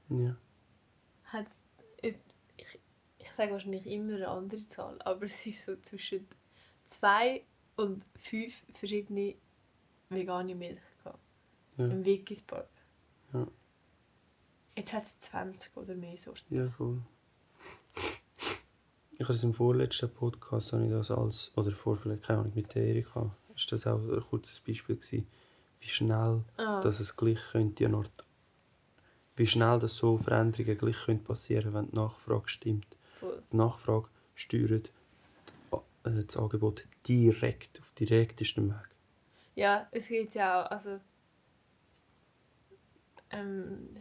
bin, 0.10 0.24
Ja. 0.26 0.36
hat 1.26 1.48
es, 1.48 1.62
sage 3.40 3.54
wahrscheinlich 3.54 3.88
immer 3.88 4.16
eine 4.16 4.28
andere 4.28 4.68
Zahl, 4.68 5.02
aber 5.04 5.26
es 5.26 5.46
ist 5.46 5.64
so 5.64 5.78
zwischen 5.78 6.28
zwei 6.88 7.44
und 7.78 8.06
fünf 8.18 8.64
verschiedene 8.74 9.36
vegane 10.10 10.56
Milch 10.56 10.82
gehabt. 11.02 11.20
Ja. 11.78 11.86
Im 11.86 12.04
Wikispark. 12.04 12.68
Ja. 13.34 13.48
Jetzt 14.76 14.92
hat 14.92 15.06
es 15.06 15.20
20 15.20 15.78
oder 15.78 15.96
mehr 15.96 16.18
Sorten. 16.18 16.54
Ja, 16.54 16.70
voll. 16.70 17.02
Ich 19.12 19.22
habe 19.22 19.32
das 19.34 19.44
im 19.46 19.54
vorletzten 19.54 20.14
Podcast, 20.14 20.74
habe 20.74 20.84
ich 20.84 20.92
das 20.92 21.10
als, 21.10 21.54
oder 21.56 21.72
vor 21.72 21.96
vielleicht, 21.96 22.24
keine 22.24 22.40
Ahnung, 22.40 22.52
mit 22.56 22.76
der 22.76 22.88
Erika, 22.88 23.34
ist 23.56 23.72
das 23.72 23.88
auch 23.88 24.02
ein 24.02 24.22
kurzes 24.22 24.60
Beispiel 24.60 24.98
gewesen, 24.98 25.28
wie 25.80 25.88
schnell 25.88 26.44
Ah, 26.58 26.82
dass 26.82 27.00
es 27.00 27.16
gleich 27.16 27.40
könnte 27.52 27.86
eine 27.86 27.98
Art, 27.98 28.26
wie 29.38 29.48
schnell 29.48 29.80
das 29.80 29.96
so 29.96 30.18
Veränderungen 30.18 30.78
gleich 30.78 31.06
können 31.06 31.24
passieren 31.24 31.74
wenn 31.74 31.90
die 31.90 31.96
Nachfrage 31.96 32.50
stimmt. 32.50 32.99
Voll. 33.20 33.44
Die 33.52 33.58
Nachfrage 33.58 34.10
steuert 34.36 34.92
äh, 36.04 36.24
das 36.24 36.38
Angebot 36.38 36.88
direkt, 37.08 37.80
auf 37.80 37.92
direktestem 37.92 38.70
Weg. 38.70 38.90
Ja, 39.56 39.88
es 39.92 40.08
gibt 40.08 40.36
ja 40.36 40.66
auch, 40.66 40.72
also 40.72 41.00
ähm, 43.32 43.98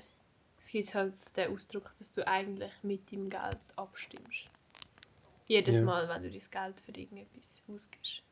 es 0.60 0.70
gibt 0.70 0.94
halt 0.94 1.14
den 1.36 1.54
Ausdruck, 1.54 1.92
dass 1.98 2.12
du 2.12 2.26
eigentlich 2.26 2.72
mit 2.82 3.10
deinem 3.10 3.30
Geld 3.30 3.58
abstimmst. 3.76 4.48
Jedes 5.46 5.78
Ja. 5.78 5.84
Mal, 5.84 6.08
wenn 6.08 6.22
du 6.22 6.30
dein 6.30 6.50
Geld 6.50 6.80
für 6.80 6.92
irgendetwas 6.92 7.62
ausgibst. 7.68 8.22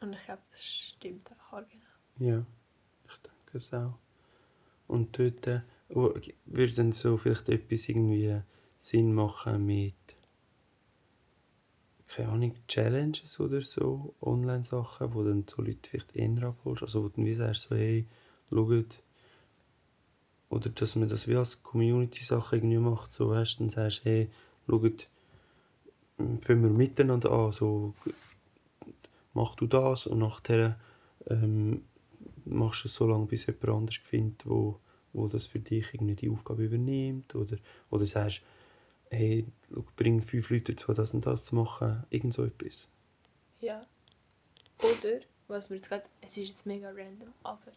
Und 0.00 0.12
ich 0.12 0.24
glaube, 0.24 0.42
das 0.50 0.64
stimmt 0.64 1.28
auch 1.50 1.60
genau. 1.68 2.30
Ja, 2.30 2.44
ich 3.04 3.16
denke 3.18 3.58
es 3.58 3.74
auch. 3.74 3.98
Und 4.86 5.18
dort 5.18 5.46
äh, 5.46 5.60
würde 5.88 6.74
dann 6.74 6.92
so 6.92 7.16
vielleicht 7.16 7.48
etwas 7.48 7.88
irgendwie 7.88 8.40
Sinn 8.78 9.14
machen 9.14 9.64
mit, 9.66 9.94
keine 12.06 12.28
Ahnung, 12.30 12.54
Challenges 12.66 13.40
oder 13.40 13.60
so, 13.62 14.14
Online-Sachen, 14.20 15.14
wo 15.14 15.22
dann 15.22 15.44
so 15.48 15.62
Leute 15.62 15.90
vielleicht 15.90 16.14
eher 16.14 16.42
abholst. 16.42 16.82
Also 16.82 17.04
wo 17.04 17.08
du 17.08 17.16
dann 17.16 17.26
wie 17.26 17.34
sagst, 17.34 17.68
so, 17.68 17.76
hey, 17.76 18.06
schaut, 18.50 19.02
oder 20.50 20.70
dass 20.70 20.96
man 20.96 21.08
das 21.08 21.28
wie 21.28 21.36
als 21.36 21.62
Community-Sache 21.62 22.56
irgendwie 22.56 22.78
macht, 22.78 23.12
so 23.12 23.30
weißt, 23.30 23.60
dann 23.60 23.70
sagst 23.70 24.04
hey, 24.04 24.30
schaut, 24.66 25.08
m, 26.18 26.40
fangen 26.40 26.62
wir 26.62 26.70
miteinander 26.70 27.30
an, 27.30 27.52
so, 27.52 27.94
mach 29.34 29.54
du 29.56 29.66
das 29.66 30.06
und 30.06 30.20
nachher 30.20 30.78
ähm, 31.26 31.82
machst 32.46 32.84
du 32.84 32.88
es 32.88 32.94
so 32.94 33.06
lange, 33.06 33.26
bis 33.26 33.46
jemand 33.46 33.68
anderes 33.68 33.98
findet, 33.98 34.46
wo, 34.46 34.80
wo 35.12 35.28
das 35.28 35.46
für 35.46 35.58
dich 35.58 35.92
irgendwie 35.94 36.14
die 36.14 36.30
Aufgabe 36.30 36.64
übernimmt. 36.64 37.34
Oder, 37.34 37.56
oder 37.90 38.06
sagst, 38.06 38.42
hey, 39.10 39.46
bring 39.96 40.22
fünf 40.22 40.50
Leute 40.50 40.74
dazu, 40.74 40.92
das 40.92 41.14
und 41.14 41.26
das 41.26 41.44
zu 41.44 41.54
machen. 41.54 42.04
Irgend 42.10 42.34
so 42.34 42.44
etwas. 42.44 42.88
Ja. 43.60 43.86
Oder, 44.78 45.20
was 45.48 45.70
mir 45.70 45.76
jetzt 45.76 45.88
gerade, 45.88 46.04
es 46.20 46.36
ist 46.36 46.48
jetzt 46.48 46.66
mega 46.66 46.90
random, 46.90 47.32
aber 47.42 47.72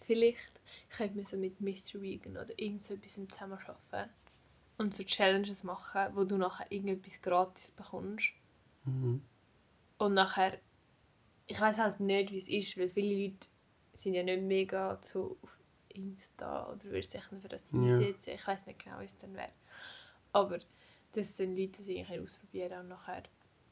vielleicht 0.00 0.60
könnte 0.90 1.16
man 1.16 1.24
so 1.24 1.36
mit 1.36 1.60
Mr. 1.60 2.00
Vegan 2.00 2.36
oder 2.36 2.58
irgend 2.58 2.84
so 2.84 2.94
etwas 2.94 3.14
zusammenarbeiten 3.14 4.10
und 4.78 4.92
so 4.92 5.04
Challenges 5.04 5.64
machen, 5.64 6.08
wo 6.14 6.24
du 6.24 6.36
nachher 6.36 6.70
irgendetwas 6.70 7.22
gratis 7.22 7.70
bekommst. 7.70 8.32
Mhm. 8.84 9.22
Und 9.98 10.14
nachher, 10.14 10.58
ich 11.46 11.60
weiß 11.60 11.78
halt 11.78 12.00
nicht, 12.00 12.32
wie 12.32 12.38
es 12.38 12.48
ist, 12.48 12.76
weil 12.76 12.88
viele 12.88 13.22
Leute 13.22 13.46
sind 13.94 14.14
ja 14.14 14.22
nicht 14.22 14.42
mega 14.42 15.00
so 15.02 15.36
auf 15.42 15.56
Insta 15.94 16.70
oder 16.72 16.84
würden 16.84 17.02
sich 17.02 17.30
nicht 17.30 17.42
für 17.42 17.48
das 17.48 17.66
Ja. 17.72 17.78
einsetzen. 17.80 18.30
Ich 18.34 18.46
weiß 18.46 18.66
nicht 18.66 18.84
genau, 18.84 19.00
wie 19.00 19.04
es 19.04 19.18
dann 19.18 19.34
wäre. 19.34 19.52
Aber 20.32 20.58
dass 21.12 21.34
dann 21.36 21.56
Leute 21.56 21.78
das 21.78 21.88
irgendwie 21.88 22.20
ausprobieren 22.20 22.80
und 22.80 22.88
nachher 22.88 23.22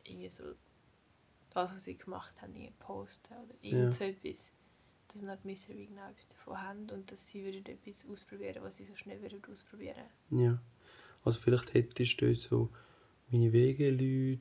irgendwie 0.04 0.28
so 0.28 0.44
das, 1.50 1.74
was 1.74 1.84
sie 1.84 1.96
gemacht 1.96 2.40
haben, 2.40 2.54
irgendwie 2.54 2.74
posten 2.78 3.34
oder 3.34 3.54
irgend 3.62 3.84
Ja. 3.86 3.92
so 3.92 4.04
etwas. 4.04 4.50
Dass 5.12 5.22
dann 5.22 5.38
die 5.42 5.48
Mr. 5.48 5.76
Vegan 5.76 5.98
auch 5.98 6.10
etwas 6.10 6.28
davon 6.28 6.60
haben 6.62 6.90
und 6.90 7.10
dass 7.10 7.26
sie 7.26 7.44
würden 7.44 7.66
etwas 7.66 8.06
ausprobieren, 8.08 8.62
was 8.62 8.76
sie 8.76 8.84
so 8.84 8.94
schnell 8.94 9.20
würden 9.20 9.42
ausprobieren. 9.50 10.04
Ja. 10.30 10.60
Also 11.24 11.40
vielleicht 11.40 11.74
hättest 11.74 12.20
du 12.20 12.26
dort 12.26 12.38
so 12.38 12.68
meine 13.30 13.52
Wege-Leute, 13.52 14.40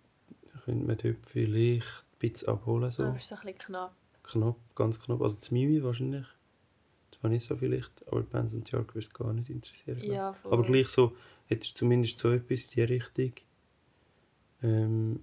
könnte 0.66 0.86
man 0.86 0.98
dort 0.98 1.26
vielleicht 1.26 1.88
ein 1.88 2.20
bisschen 2.20 2.50
abholen. 2.50 2.92
So. 2.92 3.04
Aber 3.04 3.16
es 3.16 3.24
ist 3.24 3.30
so 3.30 3.36
ein 3.36 3.42
bisschen 3.42 3.58
knapp. 3.60 3.96
Knapp, 4.24 4.58
ganz 4.76 5.00
knapp. 5.02 5.22
Also 5.22 5.38
das 5.38 5.50
Mimi 5.52 5.82
wahrscheinlich. 5.84 6.28
Zwar 7.20 7.30
nicht 7.30 7.46
so 7.46 7.56
vielleicht, 7.58 7.92
aber 8.08 8.22
Benz 8.24 8.54
und 8.54 8.70
Jark 8.72 8.90
würde 8.96 9.00
es 9.00 9.14
gar 9.14 9.34
nicht 9.34 9.50
interessieren. 9.50 9.98
ich. 9.98 10.06
Ja. 10.06 10.36
Aber 10.44 10.64
gleich 10.64 10.88
so, 10.88 11.16
hättest 11.48 11.74
du 11.76 11.80
zumindest 11.80 12.18
so 12.20 12.32
etwas 12.32 12.64
in 12.66 12.70
die 12.76 12.82
Richtung. 12.84 13.34
Ähm, 14.64 15.20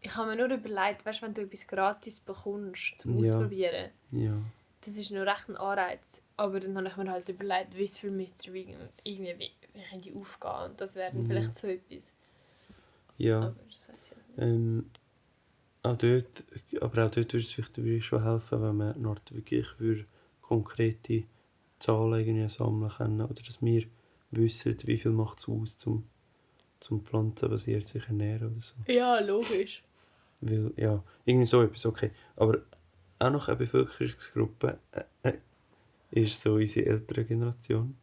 Ich 0.00 0.14
habe 0.16 0.30
mir 0.34 0.36
nur 0.46 0.56
überlegt, 0.56 1.04
weißt, 1.04 1.22
wenn 1.22 1.34
du 1.34 1.42
etwas 1.42 1.66
gratis 1.66 2.20
bekommst 2.20 2.94
zum 2.98 3.16
Ja. 3.22 3.34
Ausprobieren, 3.34 3.90
ja. 4.12 4.38
das 4.82 4.96
ist 4.96 5.10
noch 5.10 5.22
recht 5.26 5.48
ein 5.48 5.56
Anreiz. 5.56 6.22
Aber 6.36 6.60
dann 6.60 6.76
habe 6.76 6.88
ich 6.88 6.96
mir 6.96 7.10
halt 7.10 7.28
überlegt, 7.28 7.76
wie 7.76 7.84
es 7.84 7.98
für 7.98 8.10
Mr. 8.10 8.52
Vegan 8.52 8.88
irgendwie 9.02 9.38
wie, 9.38 9.50
wie 9.74 9.82
könnte 9.82 10.08
ich 10.10 10.14
aufgehen. 10.14 10.70
Und 10.70 10.80
das 10.80 10.94
wäre 10.94 11.16
Ja. 11.16 11.22
vielleicht 11.26 11.56
so 11.56 11.66
etwas. 11.66 12.14
Ja. 13.16 13.38
Aber 13.38 13.56
das 13.68 13.88
ich 13.88 13.92
nicht. 13.92 14.38
Ähm, 14.38 14.90
auch 15.82 15.96
dort, 15.96 16.44
aber 16.80 17.06
auch 17.06 17.10
dort 17.10 17.16
würde 17.16 17.38
es 17.38 17.52
vielleicht 17.52 18.04
schon 18.04 18.22
helfen, 18.22 18.62
wenn 18.62 18.76
man 18.76 19.06
Art 19.06 19.34
wirklich 19.34 19.66
würde 19.78 20.06
konkrete 20.40 21.24
Zahlen 21.78 22.20
irgendwie 22.20 22.48
sammeln 22.48 22.90
können. 22.90 23.20
Oder 23.20 23.42
dass 23.42 23.62
wir 23.62 23.84
wissen, 24.30 24.76
wie 24.84 24.98
viel 24.98 25.12
macht 25.12 25.38
es 25.38 25.48
aus, 25.48 25.78
zum, 25.78 26.08
zum 26.80 27.04
pflanzenbasiert 27.04 27.86
sich 27.86 28.06
ernähren 28.06 28.52
oder 28.52 28.60
so. 28.60 28.74
Ja, 28.86 29.20
logisch. 29.20 29.82
Weil, 30.40 30.72
ja, 30.76 31.02
irgendwie 31.24 31.46
so 31.46 31.62
etwas, 31.62 31.86
okay. 31.86 32.10
Aber 32.36 32.62
auch 33.18 33.30
noch 33.30 33.48
eine 33.48 33.56
Bevölkerungsgruppe 33.56 34.78
äh, 34.92 35.30
äh, 35.30 35.38
ist 36.10 36.40
so 36.40 36.54
unsere 36.54 36.86
ältere 36.86 37.24
Generation. 37.24 37.96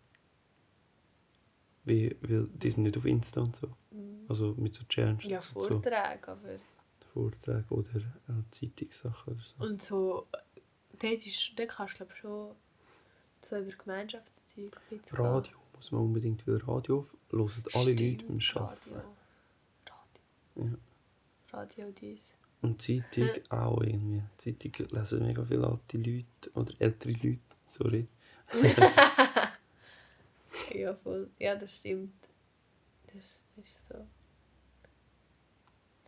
Wie, 1.86 2.15
weil 2.21 2.47
die 2.53 2.71
sind 2.71 2.84
nicht 2.84 2.97
auf 2.97 3.05
Insta 3.05 3.41
und 3.41 3.55
so. 3.55 3.69
Also 4.28 4.55
mit 4.57 4.73
so 4.73 4.84
Challenges 4.86 5.26
Ja, 5.26 5.38
und 5.38 5.63
so. 5.63 5.69
Vorträge, 5.69 6.28
aber... 6.28 6.59
Vorträge 7.16 7.66
oder 7.70 7.89
auch 8.28 8.51
Zeitungssachen 8.51 9.34
oder 9.34 9.43
so. 9.43 9.66
Und 9.66 9.82
so... 9.82 10.28
Dort, 10.99 11.26
ist, 11.28 11.53
dort 11.57 11.70
kannst 11.70 11.99
du, 11.99 12.05
schon 12.13 12.55
so 13.49 13.57
über 13.57 13.72
Gemeinschaftszeug. 13.72 14.78
Radio 15.11 15.57
muss 15.76 15.91
man 15.91 16.01
unbedingt, 16.01 16.47
weil 16.47 16.57
Radio 16.57 17.07
hören 17.32 17.63
alle 17.74 17.91
Leute 17.91 18.26
beim 18.26 18.39
Arbeiten. 18.55 18.91
Radio. 18.93 19.03
Radio. 20.55 20.70
Ja. 21.51 21.59
Radio 21.59 21.91
dies. 21.91 22.34
Und 22.61 22.82
Zeitung 22.82 23.30
auch 23.49 23.82
irgendwie. 23.82 24.24
Zeitung 24.38 24.88
lesen 24.91 25.26
mega 25.26 25.43
viele 25.43 25.68
alte 25.68 25.97
Leute 25.97 26.26
oder 26.53 26.74
ältere 26.80 27.13
Leute, 27.13 27.39
sorry. 27.66 28.07
ja, 30.74 30.93
voll. 30.93 31.30
Ja, 31.39 31.55
das 31.55 31.78
stimmt. 31.78 32.13
Das 33.07 33.43
ist 33.63 33.88
so. 33.89 33.95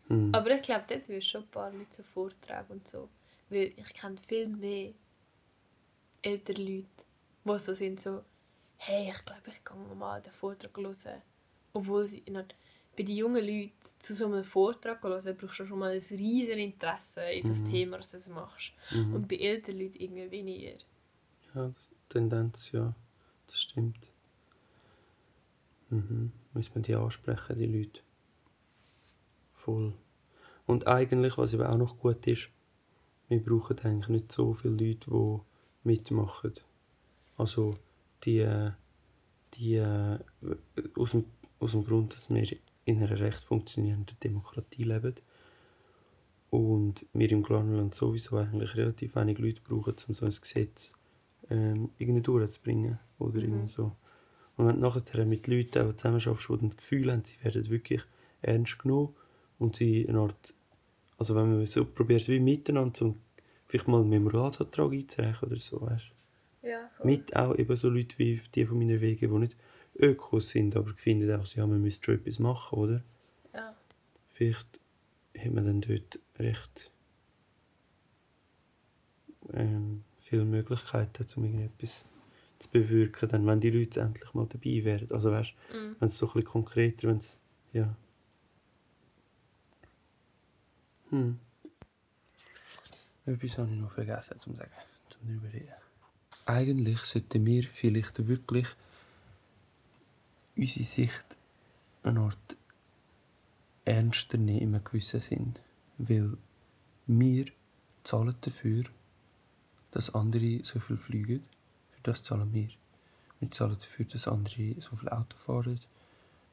Hm. 0.07 0.33
Aber 0.33 0.51
ich 0.51 0.61
glaube, 0.61 0.85
dort 0.87 1.09
wirst 1.09 1.27
du 1.27 1.31
schon 1.31 1.43
ein 1.43 1.47
paar 1.49 1.71
mit 1.71 1.93
so 1.93 2.03
Vorträgen 2.03 2.65
und 2.69 2.87
so. 2.87 3.09
Weil 3.49 3.73
ich 3.75 3.93
kenne 3.93 4.17
viel 4.27 4.47
mehr 4.47 4.93
ältere 6.21 6.61
Leute, 6.61 6.87
die 7.45 7.59
so 7.59 7.73
sind, 7.73 7.99
so, 7.99 8.23
hey, 8.77 9.09
ich 9.09 9.25
glaube, 9.25 9.41
ich 9.47 9.63
gehe 9.63 9.95
mal 9.95 10.21
den 10.21 10.33
Vortrag 10.33 10.75
hören. 10.77 11.21
Obwohl 11.73 12.07
sie 12.07 12.23
noch, 12.29 12.45
bei 12.95 13.03
den 13.03 13.15
jungen 13.15 13.45
Leuten 13.45 13.73
zu 13.99 14.15
so 14.15 14.25
einem 14.25 14.43
Vortrag 14.43 15.03
hören, 15.03 15.37
brauchst 15.37 15.59
du 15.59 15.65
schon 15.65 15.79
mal 15.79 15.91
ein 15.91 16.01
riesiges 16.17 16.57
Interesse 16.57 17.21
in 17.29 17.47
das 17.47 17.61
Mhm. 17.61 17.71
Thema, 17.71 17.97
das 17.97 18.11
du 18.11 18.31
machst. 18.31 18.73
Mhm. 18.91 19.13
Und 19.13 19.27
bei 19.27 19.35
älteren 19.37 19.79
Leuten 19.79 20.01
irgendwie 20.01 20.31
weniger. 20.31 20.77
Ja, 21.53 21.67
das 21.67 21.91
Tendenz, 22.09 22.71
ja. 22.71 22.93
Das 23.47 23.61
stimmt. 23.61 24.11
Mhm. 25.89 26.31
Müssen 26.53 26.75
wir 26.75 26.81
die 26.81 26.95
ansprechen, 26.95 27.57
die 27.57 27.65
Leute. 27.65 28.01
Voll. 29.67 29.91
Und 30.65 30.87
eigentlich, 30.87 31.37
was 31.37 31.53
eben 31.53 31.63
auch 31.65 31.77
noch 31.77 31.99
gut 31.99 32.25
ist, 32.25 32.49
wir 33.27 33.43
brauchen 33.43 33.77
eigentlich 33.79 34.07
nicht 34.07 34.31
so 34.31 34.53
viele 34.53 34.75
Leute, 34.75 35.11
die 35.11 35.39
mitmachen. 35.83 36.53
Also 37.35 37.77
die, 38.23 38.47
die 39.55 39.75
äh, 39.75 40.19
aus, 40.95 41.11
dem, 41.11 41.25
aus 41.59 41.71
dem 41.71 41.83
Grund, 41.83 42.13
dass 42.13 42.29
wir 42.29 42.47
in 42.85 43.03
einer 43.03 43.19
recht 43.19 43.43
funktionierenden 43.43 44.15
Demokratie 44.23 44.83
leben 44.83 45.15
und 46.49 47.05
wir 47.11 47.29
im 47.29 47.43
Glanland 47.43 47.93
sowieso 47.93 48.37
eigentlich 48.37 48.73
relativ 48.77 49.17
wenig 49.17 49.37
Leute 49.39 49.61
brauchen, 49.61 49.95
um 50.07 50.15
so 50.15 50.25
ein 50.25 50.31
Gesetz 50.31 50.93
ähm, 51.49 51.89
irgendwie 51.97 52.21
durchzubringen. 52.21 52.99
Oder 53.19 53.41
Mhm. 53.41 53.67
so. 53.67 53.91
Und 54.55 54.67
wenn 54.67 54.79
du 54.79 54.81
nachher 54.81 55.25
mit 55.25 55.45
Leuten 55.47 55.85
auch 55.85 55.93
zusammenarbeitest, 55.93 56.49
die 56.49 56.67
das 56.67 56.77
Gefühl 56.77 57.11
haben, 57.11 57.25
sie 57.25 57.35
werden 57.43 57.69
wirklich 57.69 58.01
ernst 58.41 58.79
genommen 58.79 59.13
und 59.59 59.75
sie 59.75 60.07
eine 60.07 60.19
Art, 60.19 60.53
also 61.17 61.35
wenn 61.35 61.51
man 61.51 61.65
so 61.65 61.85
probiert, 61.85 62.27
wie 62.27 62.39
miteinander 62.39 62.93
so 62.97 63.15
vielleicht 63.67 63.87
mal 63.87 64.01
einen 64.01 64.09
Memorialsantrag 64.09 64.91
einzureichen 64.91 65.49
oder 65.49 65.59
so, 65.59 65.81
weißt 65.81 66.05
Ja, 66.63 66.89
Mit 67.03 67.35
auch 67.35 67.55
eben 67.55 67.75
so 67.75 67.89
Leute 67.89 68.17
wie 68.19 68.41
die 68.53 68.65
von 68.65 68.77
meiner 68.77 69.01
Wege, 69.01 69.27
die 69.27 69.33
nicht 69.33 69.55
Ökos 69.95 70.49
sind, 70.49 70.75
aber 70.75 70.93
finden 70.95 71.31
auch, 71.31 71.45
ja, 71.55 71.65
man 71.65 71.81
müsste 71.81 72.05
schon 72.05 72.15
etwas 72.15 72.39
machen, 72.39 72.77
oder? 72.77 73.03
Ja. 73.53 73.75
Vielleicht 74.33 74.79
hat 75.37 75.51
man 75.51 75.65
dann 75.65 75.81
dort 75.81 76.19
recht 76.37 76.91
ähm, 79.53 80.03
viele 80.17 80.45
Möglichkeiten, 80.45 81.25
um 81.35 81.45
irgendetwas 81.45 82.05
zu 82.59 82.69
bewirken, 82.69 83.29
dann, 83.29 83.45
wenn 83.45 83.59
die 83.59 83.69
Leute 83.69 84.01
endlich 84.01 84.33
mal 84.33 84.47
dabei 84.47 84.83
wären. 84.83 85.11
Also 85.11 85.31
weißt, 85.31 85.53
Mhm. 85.73 85.95
wenn 85.99 86.07
es 86.07 86.17
so 86.17 86.27
ein 86.27 86.33
bisschen 86.33 86.45
konkreter, 86.47 87.07
wenn 87.07 87.17
es, 87.17 87.37
ja. 87.73 87.95
Hm. 91.09 91.39
Etwas 93.25 93.57
habe 93.57 93.69
ich 93.71 93.79
noch 93.79 93.91
vergessen 93.91 94.39
zu 94.39 94.53
sagen, 94.53 94.71
zum 95.09 95.27
darüber 95.27 95.51
reden. 95.53 95.73
Eigentlich 96.45 96.99
sollten 97.01 97.45
wir 97.45 97.63
vielleicht 97.63 98.25
wirklich 98.27 98.67
unsere 100.55 100.85
Sicht 100.85 101.37
eine 102.03 102.21
Art 102.21 102.57
ernster 103.85 104.37
nehmen 104.37 104.61
in 104.61 104.75
einem 104.75 104.83
gewissen 104.83 105.19
Sinn. 105.19 105.53
Weil 105.97 106.37
wir 107.05 107.45
zahlen 108.03 108.35
dafür, 108.41 108.83
dass 109.91 110.13
andere 110.13 110.63
so 110.63 110.79
viel 110.79 110.97
fliegen. 110.97 111.43
Für 111.91 112.01
das 112.03 112.23
zahlen 112.23 112.53
wir. 112.53 112.69
Wir 113.39 113.51
zahlen 113.51 113.77
dafür, 113.77 114.05
dass 114.05 114.27
andere 114.27 114.75
so 114.81 114.95
viel 114.95 115.09
Auto 115.09 115.37
fahren, 115.37 115.79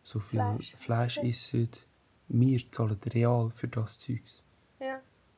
so 0.03 0.21
viel 0.21 0.41
Fleisch 0.41 0.75
Fleisch, 0.77 1.19
essen. 1.19 1.29
essen. 1.29 1.69
Wir 2.29 2.71
zahlen 2.71 2.99
real 3.05 3.51
für 3.51 3.69
das 3.69 3.99
Zeugs. 3.99 4.43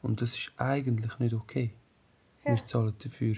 Und 0.06 0.22
das 0.22 0.36
ist 0.36 0.52
eigentlich 0.56 1.18
nicht 1.18 1.34
okay. 1.34 1.74
Ja. 2.44 2.52
Wir 2.52 2.64
zahlen 2.64 2.94
dafür, 3.02 3.36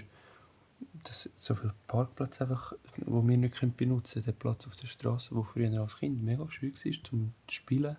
dass 1.03 1.27
so 1.35 1.55
viele 1.55 1.73
Parkplätze 1.87 2.43
einfach, 2.43 2.73
wo 2.97 3.27
wir 3.27 3.37
nicht 3.37 3.55
können 3.55 3.75
benutzen 3.75 4.21
können, 4.21 4.25
der 4.25 4.31
Platz 4.33 4.67
auf 4.67 4.75
der 4.75 4.85
Straße, 4.85 5.35
wo 5.35 5.41
früher 5.41 5.81
als 5.81 5.97
Kind 5.97 6.21
mega 6.21 6.47
schön 6.51 6.75
war 6.75 7.03
zum 7.03 7.33
Spielen, 7.49 7.97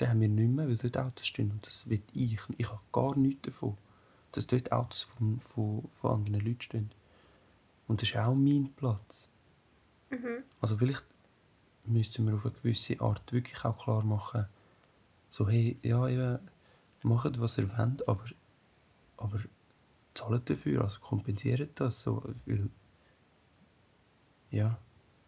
den 0.00 0.08
haben 0.08 0.20
wir 0.20 0.28
nicht 0.28 0.50
mehr, 0.50 0.66
weil 0.66 0.76
dort 0.76 0.98
Autos 0.98 1.28
stehen. 1.28 1.52
Und 1.52 1.64
das 1.68 1.88
will 1.88 2.02
ich. 2.14 2.40
Ich 2.56 2.68
habe 2.68 2.80
gar 2.90 3.16
nichts 3.16 3.42
davon, 3.42 3.76
dass 4.32 4.48
dort 4.48 4.72
Autos 4.72 5.02
von, 5.02 5.40
von, 5.40 5.88
von 5.92 6.10
anderen 6.10 6.44
Leuten 6.44 6.60
stehen. 6.60 6.90
Und 7.86 8.02
das 8.02 8.08
ist 8.08 8.16
auch 8.16 8.34
mein 8.34 8.72
Platz. 8.74 9.30
Mhm. 10.10 10.42
Also 10.60 10.76
vielleicht 10.78 11.04
müssten 11.84 12.26
wir 12.26 12.34
auf 12.34 12.44
eine 12.44 12.54
gewisse 12.54 13.00
Art 13.00 13.32
wirklich 13.32 13.64
auch 13.64 13.78
klar 13.78 14.04
machen, 14.04 14.46
so 15.30 15.48
hey, 15.48 15.78
ja, 15.82 16.08
eben, 16.08 16.40
macht 17.02 17.40
was 17.40 17.58
ihr 17.58 17.68
wollt, 17.78 18.08
aber, 18.08 18.24
aber 19.16 19.40
zahlt 20.14 20.50
dafür, 20.50 20.82
also 20.84 21.00
kompensiert 21.00 21.80
das, 21.80 22.02
so, 22.02 22.22
weil, 22.46 22.70
ja, 24.50 24.78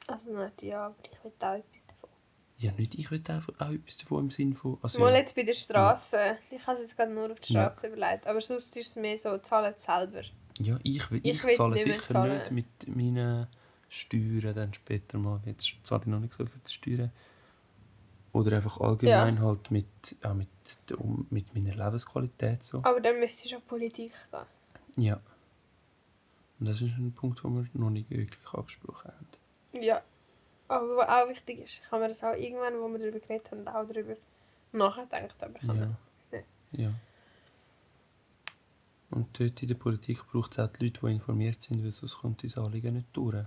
Also 0.08 0.32
nicht 0.36 0.62
ja, 0.62 0.86
aber 0.86 0.96
ich 1.10 1.24
will 1.24 1.32
auch 1.40 1.54
etwas 1.54 1.86
davon. 1.86 2.10
ja 2.58 2.72
nicht, 2.72 2.94
ich 2.96 3.10
will 3.10 3.22
auch, 3.28 3.48
auch 3.60 3.70
etwas 3.72 3.98
davon 3.98 4.24
im 4.24 4.30
Sinn 4.30 4.54
von, 4.54 4.78
also, 4.82 4.98
Mal 4.98 5.14
ja, 5.14 5.18
jetzt 5.18 5.34
bei 5.34 5.42
der 5.42 5.54
Straße. 5.54 6.38
Ich 6.50 6.66
habe 6.66 6.74
es 6.76 6.82
jetzt 6.82 6.96
gerade 6.96 7.12
nur 7.12 7.30
auf 7.32 7.40
die 7.40 7.52
Ja. 7.52 7.70
Straße 7.70 7.88
überlegt. 7.88 8.26
Aber 8.26 8.40
sonst 8.40 8.76
ist 8.76 8.88
es 8.88 8.96
mehr 8.96 9.18
so, 9.18 9.38
zahlen 9.38 9.74
selber. 9.76 10.22
ja, 10.58 10.78
ich 10.82 11.10
will, 11.10 11.20
Ich 11.22 11.36
ich, 11.36 11.44
will 11.44 11.54
zahle 11.54 11.76
nicht 11.76 11.84
sicher 11.84 12.06
zahlen. 12.06 12.38
nicht 12.38 12.50
mit 12.50 12.88
meinen 12.88 13.46
Steuern 13.88 14.54
dann 14.54 14.74
später 14.74 15.18
mal, 15.18 15.40
jetzt 15.46 15.74
zahle 15.84 16.02
ich 16.02 16.06
noch 16.08 16.20
nicht 16.20 16.32
so 16.34 16.44
viel 16.46 16.60
Steuern, 16.68 17.12
oder 18.32 18.56
einfach 18.56 18.78
allgemein 18.80 19.40
halt 19.40 19.70
mit, 19.70 20.16
ja, 20.22 20.34
mit, 20.34 20.48
Um- 20.98 21.26
mit 21.30 21.54
meiner 21.54 21.74
Lebensqualität 21.74 22.62
so. 22.64 22.78
Aber 22.84 23.00
dann 23.00 23.18
müsstest 23.18 23.52
du 23.52 23.56
auf 23.56 23.66
Politik 23.66 24.12
gehen. 24.30 25.04
Ja. 25.04 25.20
Und 26.58 26.66
das 26.66 26.80
ist 26.80 26.92
ein 26.98 27.12
Punkt, 27.12 27.42
den 27.42 27.54
wir 27.54 27.80
noch 27.80 27.90
nicht 27.90 28.10
wirklich 28.10 28.52
angesprochen 28.54 29.10
haben. 29.12 29.82
Ja. 29.82 30.02
Aber 30.68 30.96
was 30.98 31.08
auch 31.08 31.28
wichtig 31.28 31.58
ist, 31.60 31.90
habe 31.90 32.02
mir 32.02 32.08
das 32.08 32.22
auch 32.22 32.34
irgendwann, 32.34 32.78
wo 32.80 32.88
wir 32.88 32.98
darüber 32.98 33.18
geredet 33.18 33.50
haben, 33.50 33.66
auch 33.66 33.86
darüber 33.86 34.14
nachgedacht. 34.72 35.42
Aber 35.42 35.60
habe 35.62 35.78
Ja. 35.78 35.96
nicht. 36.32 36.46
ja. 36.72 36.92
Und 39.10 39.40
dort 39.40 39.60
in 39.62 39.68
der 39.68 39.74
Politik 39.74 40.24
braucht 40.30 40.52
es 40.52 40.60
auch 40.60 40.68
die 40.68 40.84
Leute, 40.84 41.00
die 41.00 41.12
informiert 41.12 41.60
sind, 41.62 41.82
weil 41.82 41.90
sonst 41.90 42.18
kommt 42.18 42.44
unser 42.44 42.64
Anliegen 42.64 42.94
nicht 42.94 43.08
durch. 43.12 43.44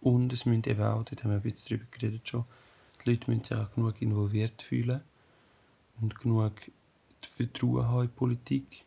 Und 0.00 0.32
es 0.32 0.46
müssen 0.46 0.62
eben 0.68 0.82
auch, 0.82 1.02
dort 1.02 1.24
haben 1.24 1.30
wir 1.30 1.38
ein 1.38 1.42
bisschen 1.42 1.76
darüber 1.78 1.90
geredet 1.90 2.28
schon, 2.28 2.44
die 3.04 3.10
Leute 3.10 3.28
müssen 3.30 3.44
sich 3.44 3.56
auch 3.56 3.72
genug 3.74 4.00
involviert 4.00 4.62
fühlen 4.62 5.02
und 6.00 6.18
genug 6.18 6.52
Vertrauen 7.22 7.86
haben 7.86 8.02
in 8.02 8.06
die 8.08 8.14
Politik, 8.14 8.84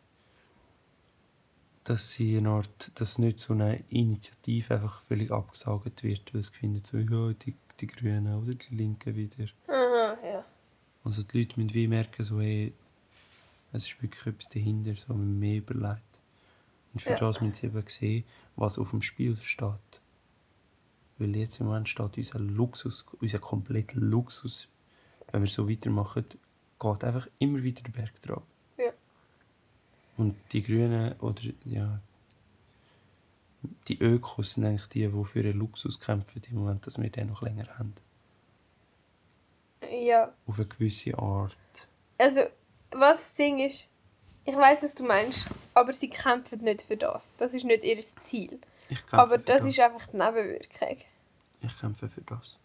dass 1.84 2.10
sie 2.12 2.36
eine 2.36 2.50
Art, 2.50 2.90
dass 2.94 3.18
nicht 3.18 3.38
so 3.38 3.52
eine 3.52 3.82
Initiative 3.88 4.74
einfach 4.74 5.02
völlig 5.02 5.30
abgesagt 5.30 6.02
wird, 6.02 6.34
weil 6.34 6.42
sie 6.42 6.52
finden 6.52 6.82
so, 6.84 6.98
ja, 6.98 7.32
die, 7.32 7.54
die 7.80 7.86
Grünen 7.86 8.34
oder 8.34 8.54
die 8.54 8.74
Linken 8.74 9.14
wieder. 9.14 9.46
Aha, 9.68 10.16
ja. 10.24 10.44
Also 11.04 11.22
die 11.22 11.38
Leute 11.38 11.58
müssen 11.60 11.74
wie 11.74 11.88
merken, 11.88 12.24
so, 12.24 12.40
hey, 12.40 12.72
es 13.72 13.86
ist 13.86 14.02
wirklich 14.02 14.26
etwas 14.26 14.48
dahinter, 14.48 14.94
so 14.94 15.14
man 15.14 15.38
mehr 15.38 15.58
überlegt. 15.58 16.02
Und 16.92 17.00
für 17.00 17.10
Ja. 17.10 17.18
das 17.18 17.40
müssen 17.40 17.54
sie 17.54 17.66
eben 17.66 17.84
sehen, 17.86 18.24
was 18.56 18.78
auf 18.78 18.90
dem 18.90 19.02
Spiel 19.02 19.36
steht. 19.40 20.00
Weil 21.18 21.36
jetzt 21.36 21.60
im 21.60 21.66
Moment 21.66 21.88
steht 21.88 22.16
unser 22.16 22.38
Luxus, 22.38 23.04
unser 23.20 23.38
kompletter 23.38 24.00
Luxus, 24.00 24.68
wenn 25.30 25.42
wir 25.42 25.50
so 25.50 25.68
weitermachen, 25.68 26.24
geht 26.80 27.04
einfach 27.04 27.28
immer 27.38 27.62
wieder 27.62 27.82
der 27.82 27.92
Berg 27.92 28.22
drauf. 28.22 28.42
Ja. 28.78 28.92
Und 30.16 30.36
die 30.52 30.62
Grünen 30.62 31.12
oder 31.20 31.42
ja, 31.64 32.00
die 33.88 34.00
Ökos 34.00 34.54
sind 34.54 34.64
eigentlich 34.64 34.88
die, 34.88 35.06
die 35.06 35.24
für 35.24 35.42
ihren 35.42 35.58
Luxus 35.58 36.00
kämpfen 36.00 36.42
im 36.48 36.56
Moment, 36.56 36.86
dass 36.86 36.98
wir 36.98 37.10
den 37.10 37.28
noch 37.28 37.42
länger 37.42 37.78
haben. 37.78 37.94
Ja. 39.90 40.32
Auf 40.46 40.56
eine 40.56 40.66
gewisse 40.66 41.16
Art. 41.18 41.56
Also, 42.18 42.42
was 42.90 43.18
das 43.18 43.34
Ding 43.34 43.58
ist, 43.60 43.88
ich 44.44 44.56
weiß, 44.56 44.82
was 44.82 44.94
du 44.94 45.04
meinst, 45.04 45.46
aber 45.74 45.92
sie 45.92 46.08
kämpfen 46.08 46.60
nicht 46.62 46.82
für 46.82 46.96
das. 46.96 47.36
Das 47.36 47.54
ist 47.54 47.64
nicht 47.64 47.84
ihr 47.84 47.98
Ziel. 47.98 48.60
Ich 48.88 48.98
kämpfe 49.00 49.18
Aber 49.18 49.38
für 49.38 49.44
das 49.44 49.64
ist 49.64 49.78
einfach 49.80 50.06
die 50.06 50.16
Nebenwirkung. 50.16 50.96
Ich 51.60 51.78
kämpfe 51.78 52.08
für 52.08 52.22
das. 52.22 52.58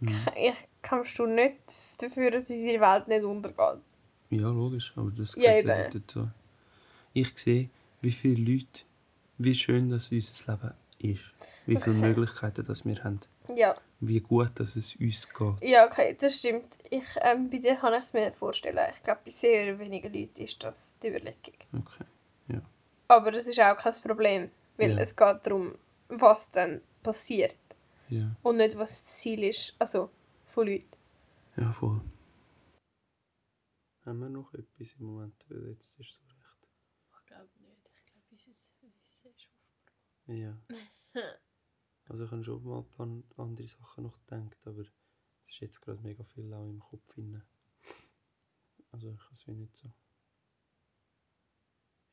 Mhm. 0.00 0.08
Ich 0.36 0.54
kämpfst 0.82 1.18
du 1.18 1.26
nicht 1.26 1.56
dafür, 1.98 2.30
dass 2.30 2.48
unsere 2.50 2.80
Welt 2.80 3.08
nicht 3.08 3.24
untergeht. 3.24 3.82
Ja, 4.30 4.48
logisch, 4.48 4.92
aber 4.96 5.10
das 5.10 5.34
Ja, 5.36 5.60
gehört 5.60 5.64
ja 5.64 5.84
eben. 5.86 6.04
dazu. 6.06 6.28
Ich 7.12 7.36
sehe, 7.36 7.68
wie 8.00 8.12
viele 8.12 8.52
Leute, 8.52 8.82
wie 9.38 9.54
schön 9.54 9.90
dass 9.90 10.10
unser 10.12 10.52
Leben 10.52 10.74
ist. 10.98 11.24
Wie 11.66 11.76
viele 11.76 11.96
Okay. 11.96 12.00
Möglichkeiten 12.08 12.64
das 12.64 12.84
wir 12.84 13.02
haben. 13.04 13.20
Ja, 13.54 13.76
Wie 14.00 14.20
gut 14.20 14.52
dass 14.54 14.76
es 14.76 14.96
uns 14.96 15.28
geht. 15.28 15.68
ja 15.70 15.86
okay, 15.86 16.16
das 16.18 16.38
stimmt. 16.38 16.78
Ich, 16.88 17.04
ähm, 17.22 17.50
bei 17.50 17.58
dir 17.58 17.74
kann 17.76 17.92
ich 17.94 18.04
es 18.04 18.12
mir 18.12 18.32
vorstellen. 18.32 18.78
Ich 18.96 19.02
glaube, 19.02 19.20
bei 19.24 19.30
sehr 19.30 19.78
wenigen 19.78 20.12
Leuten 20.12 20.42
ist 20.42 20.62
das 20.62 20.96
die 21.02 21.08
Überlegung. 21.08 21.54
Okay. 21.76 22.04
Aber 23.08 23.32
das 23.32 23.48
ist 23.48 23.58
auch 23.60 23.76
kein 23.76 23.92
Problem, 23.94 24.50
weil 24.76 24.92
Ja. 24.92 24.98
es 24.98 25.16
geht 25.16 25.38
darum, 25.44 25.74
was 26.08 26.48
dann 26.52 26.80
passiert 27.02 27.56
Ja, 28.10 28.36
und 28.42 28.56
nicht, 28.56 28.76
was 28.76 29.02
das 29.04 29.16
Ziel 29.16 29.44
ist, 29.44 29.74
also 29.78 30.10
von 30.46 30.66
Leuten. 30.66 30.96
ja 31.56 31.72
voll. 31.72 32.00
Haben 34.04 34.18
wir 34.18 34.28
noch 34.28 34.52
etwas 34.54 34.94
im 34.94 35.06
Moment? 35.06 35.44
Weil 35.48 35.68
Jetzt 35.70 35.98
ist 36.00 36.14
so 36.14 36.20
recht. 36.26 36.68
Ich 37.20 37.26
glaube 37.26 37.50
nicht. 37.60 37.90
Ich 37.94 38.06
glaube, 38.06 38.26
unser 38.30 38.46
Wissen 38.48 39.30
ist 39.30 39.48
Ja. 40.26 40.60
Also 42.06 42.24
ich 42.24 42.30
habe 42.32 42.42
schon 42.42 42.64
mal 42.64 42.80
ein 42.80 42.88
paar 42.88 43.44
andere 43.46 43.68
Sachen 43.68 44.02
noch 44.02 44.18
gedacht, 44.26 44.66
aber 44.66 44.80
es 44.80 44.90
ist 45.46 45.60
jetzt 45.60 45.80
gerade 45.80 46.00
mega 46.00 46.24
viel 46.24 46.52
auch 46.52 46.68
im 46.68 46.80
Kopf 46.80 47.06
drin. 47.06 47.40
Also 48.90 49.12
ich 49.12 49.18
kann 49.20 49.32
es 49.32 49.46
wie 49.46 49.52
nicht 49.52 49.76
so. 49.76 49.92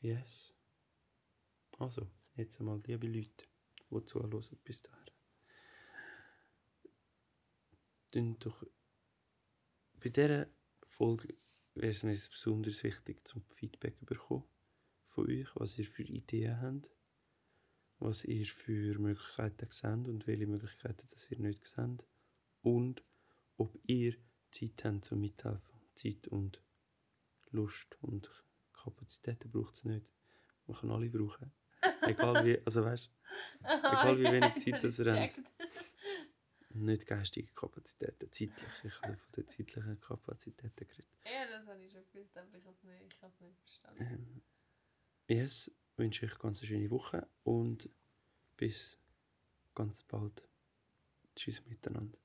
Yes. 0.01 0.53
Also, 1.79 2.07
jetzt 2.35 2.59
einmal 2.59 2.79
liebe 2.85 3.07
Leute, 3.07 3.47
die 3.89 4.05
zuhören 4.05 4.39
bis 4.63 4.83
dahin. 4.83 5.16
Tun 8.12 8.38
doch 8.39 8.64
bei 9.99 10.10
dieser 10.10 10.47
Folge 10.86 11.34
wäre 11.76 11.91
es 11.91 12.03
mir 12.03 12.12
jetzt 12.12 12.32
besonders 12.32 12.84
wichtig, 12.84 13.28
zum 13.28 13.43
Feedback 13.43 13.97
zu 13.99 14.05
bekommen 14.05 14.43
von 15.08 15.28
euch, 15.28 15.47
was 15.55 15.78
ihr 15.78 15.86
für 15.86 16.03
Ideen 16.03 16.62
habt 16.62 16.89
was 17.99 18.24
ihr 18.24 18.45
für 18.45 18.97
Möglichkeiten 18.99 19.68
seht 19.70 20.08
und 20.08 20.28
welche 20.28 20.47
Möglichkeiten 20.47 21.08
das 21.10 21.30
ihr 21.32 21.39
nicht 21.39 21.66
seht. 21.66 22.05
Und 22.62 23.03
ob 23.58 23.78
ihr 23.86 24.16
Zeit 24.51 24.84
habt 24.84 25.05
zum 25.05 25.20
Mithelfen. 25.20 25.78
Zeit 25.95 26.28
und 26.28 26.62
Lust 27.49 27.97
und 28.01 28.30
Kapazitäten 28.72 29.49
braucht 29.49 29.76
es 29.76 29.84
nicht. 29.84 30.05
Man 30.68 30.78
kann 30.78 30.91
alle 30.91 31.10
brauchen. 31.10 31.51
Egal 32.01 32.45
wie, 32.45 32.60
also 32.66 32.84
weißt 32.84 33.10
Egal 33.64 34.20
wie 34.20 34.32
wenig 34.32 34.55
Zeit 34.58 34.84
das 34.84 34.99
ihr 34.99 35.12
habt. 35.12 35.36
Nicht 36.86 37.07
geistige 37.07 37.51
Kapazitäten, 37.53 38.32
zeitliche. 38.32 38.88
Ich 38.88 39.01
habe 39.01 39.17
von 39.17 39.32
den 39.36 39.47
zeitlichen 39.47 39.99
Kapazitäten 39.99 40.88
geredet. 40.88 41.05
Ja, 41.25 41.45
das 41.47 41.67
habe 41.67 41.84
ich 41.84 41.91
schon 41.91 42.03
gewusst, 42.11 42.38
aber 42.38 42.47
ich 42.57 42.63
habe 42.63 42.69
es 42.69 42.84
nicht, 42.84 43.13
ich 43.13 43.21
habe 43.21 43.34
es 43.34 43.41
nicht 43.41 43.57
verstanden. 43.59 44.43
Ähm, 45.28 45.36
yes, 45.36 45.71
wünsche 45.95 46.25
euch 46.25 46.38
ganz 46.39 46.59
eine 46.59 46.67
schöne 46.67 46.89
Woche 46.89 47.28
und 47.43 47.89
bis 48.55 48.99
ganz 49.75 50.03
bald. 50.03 50.43
Tschüss 51.36 51.63
miteinander. 51.65 52.17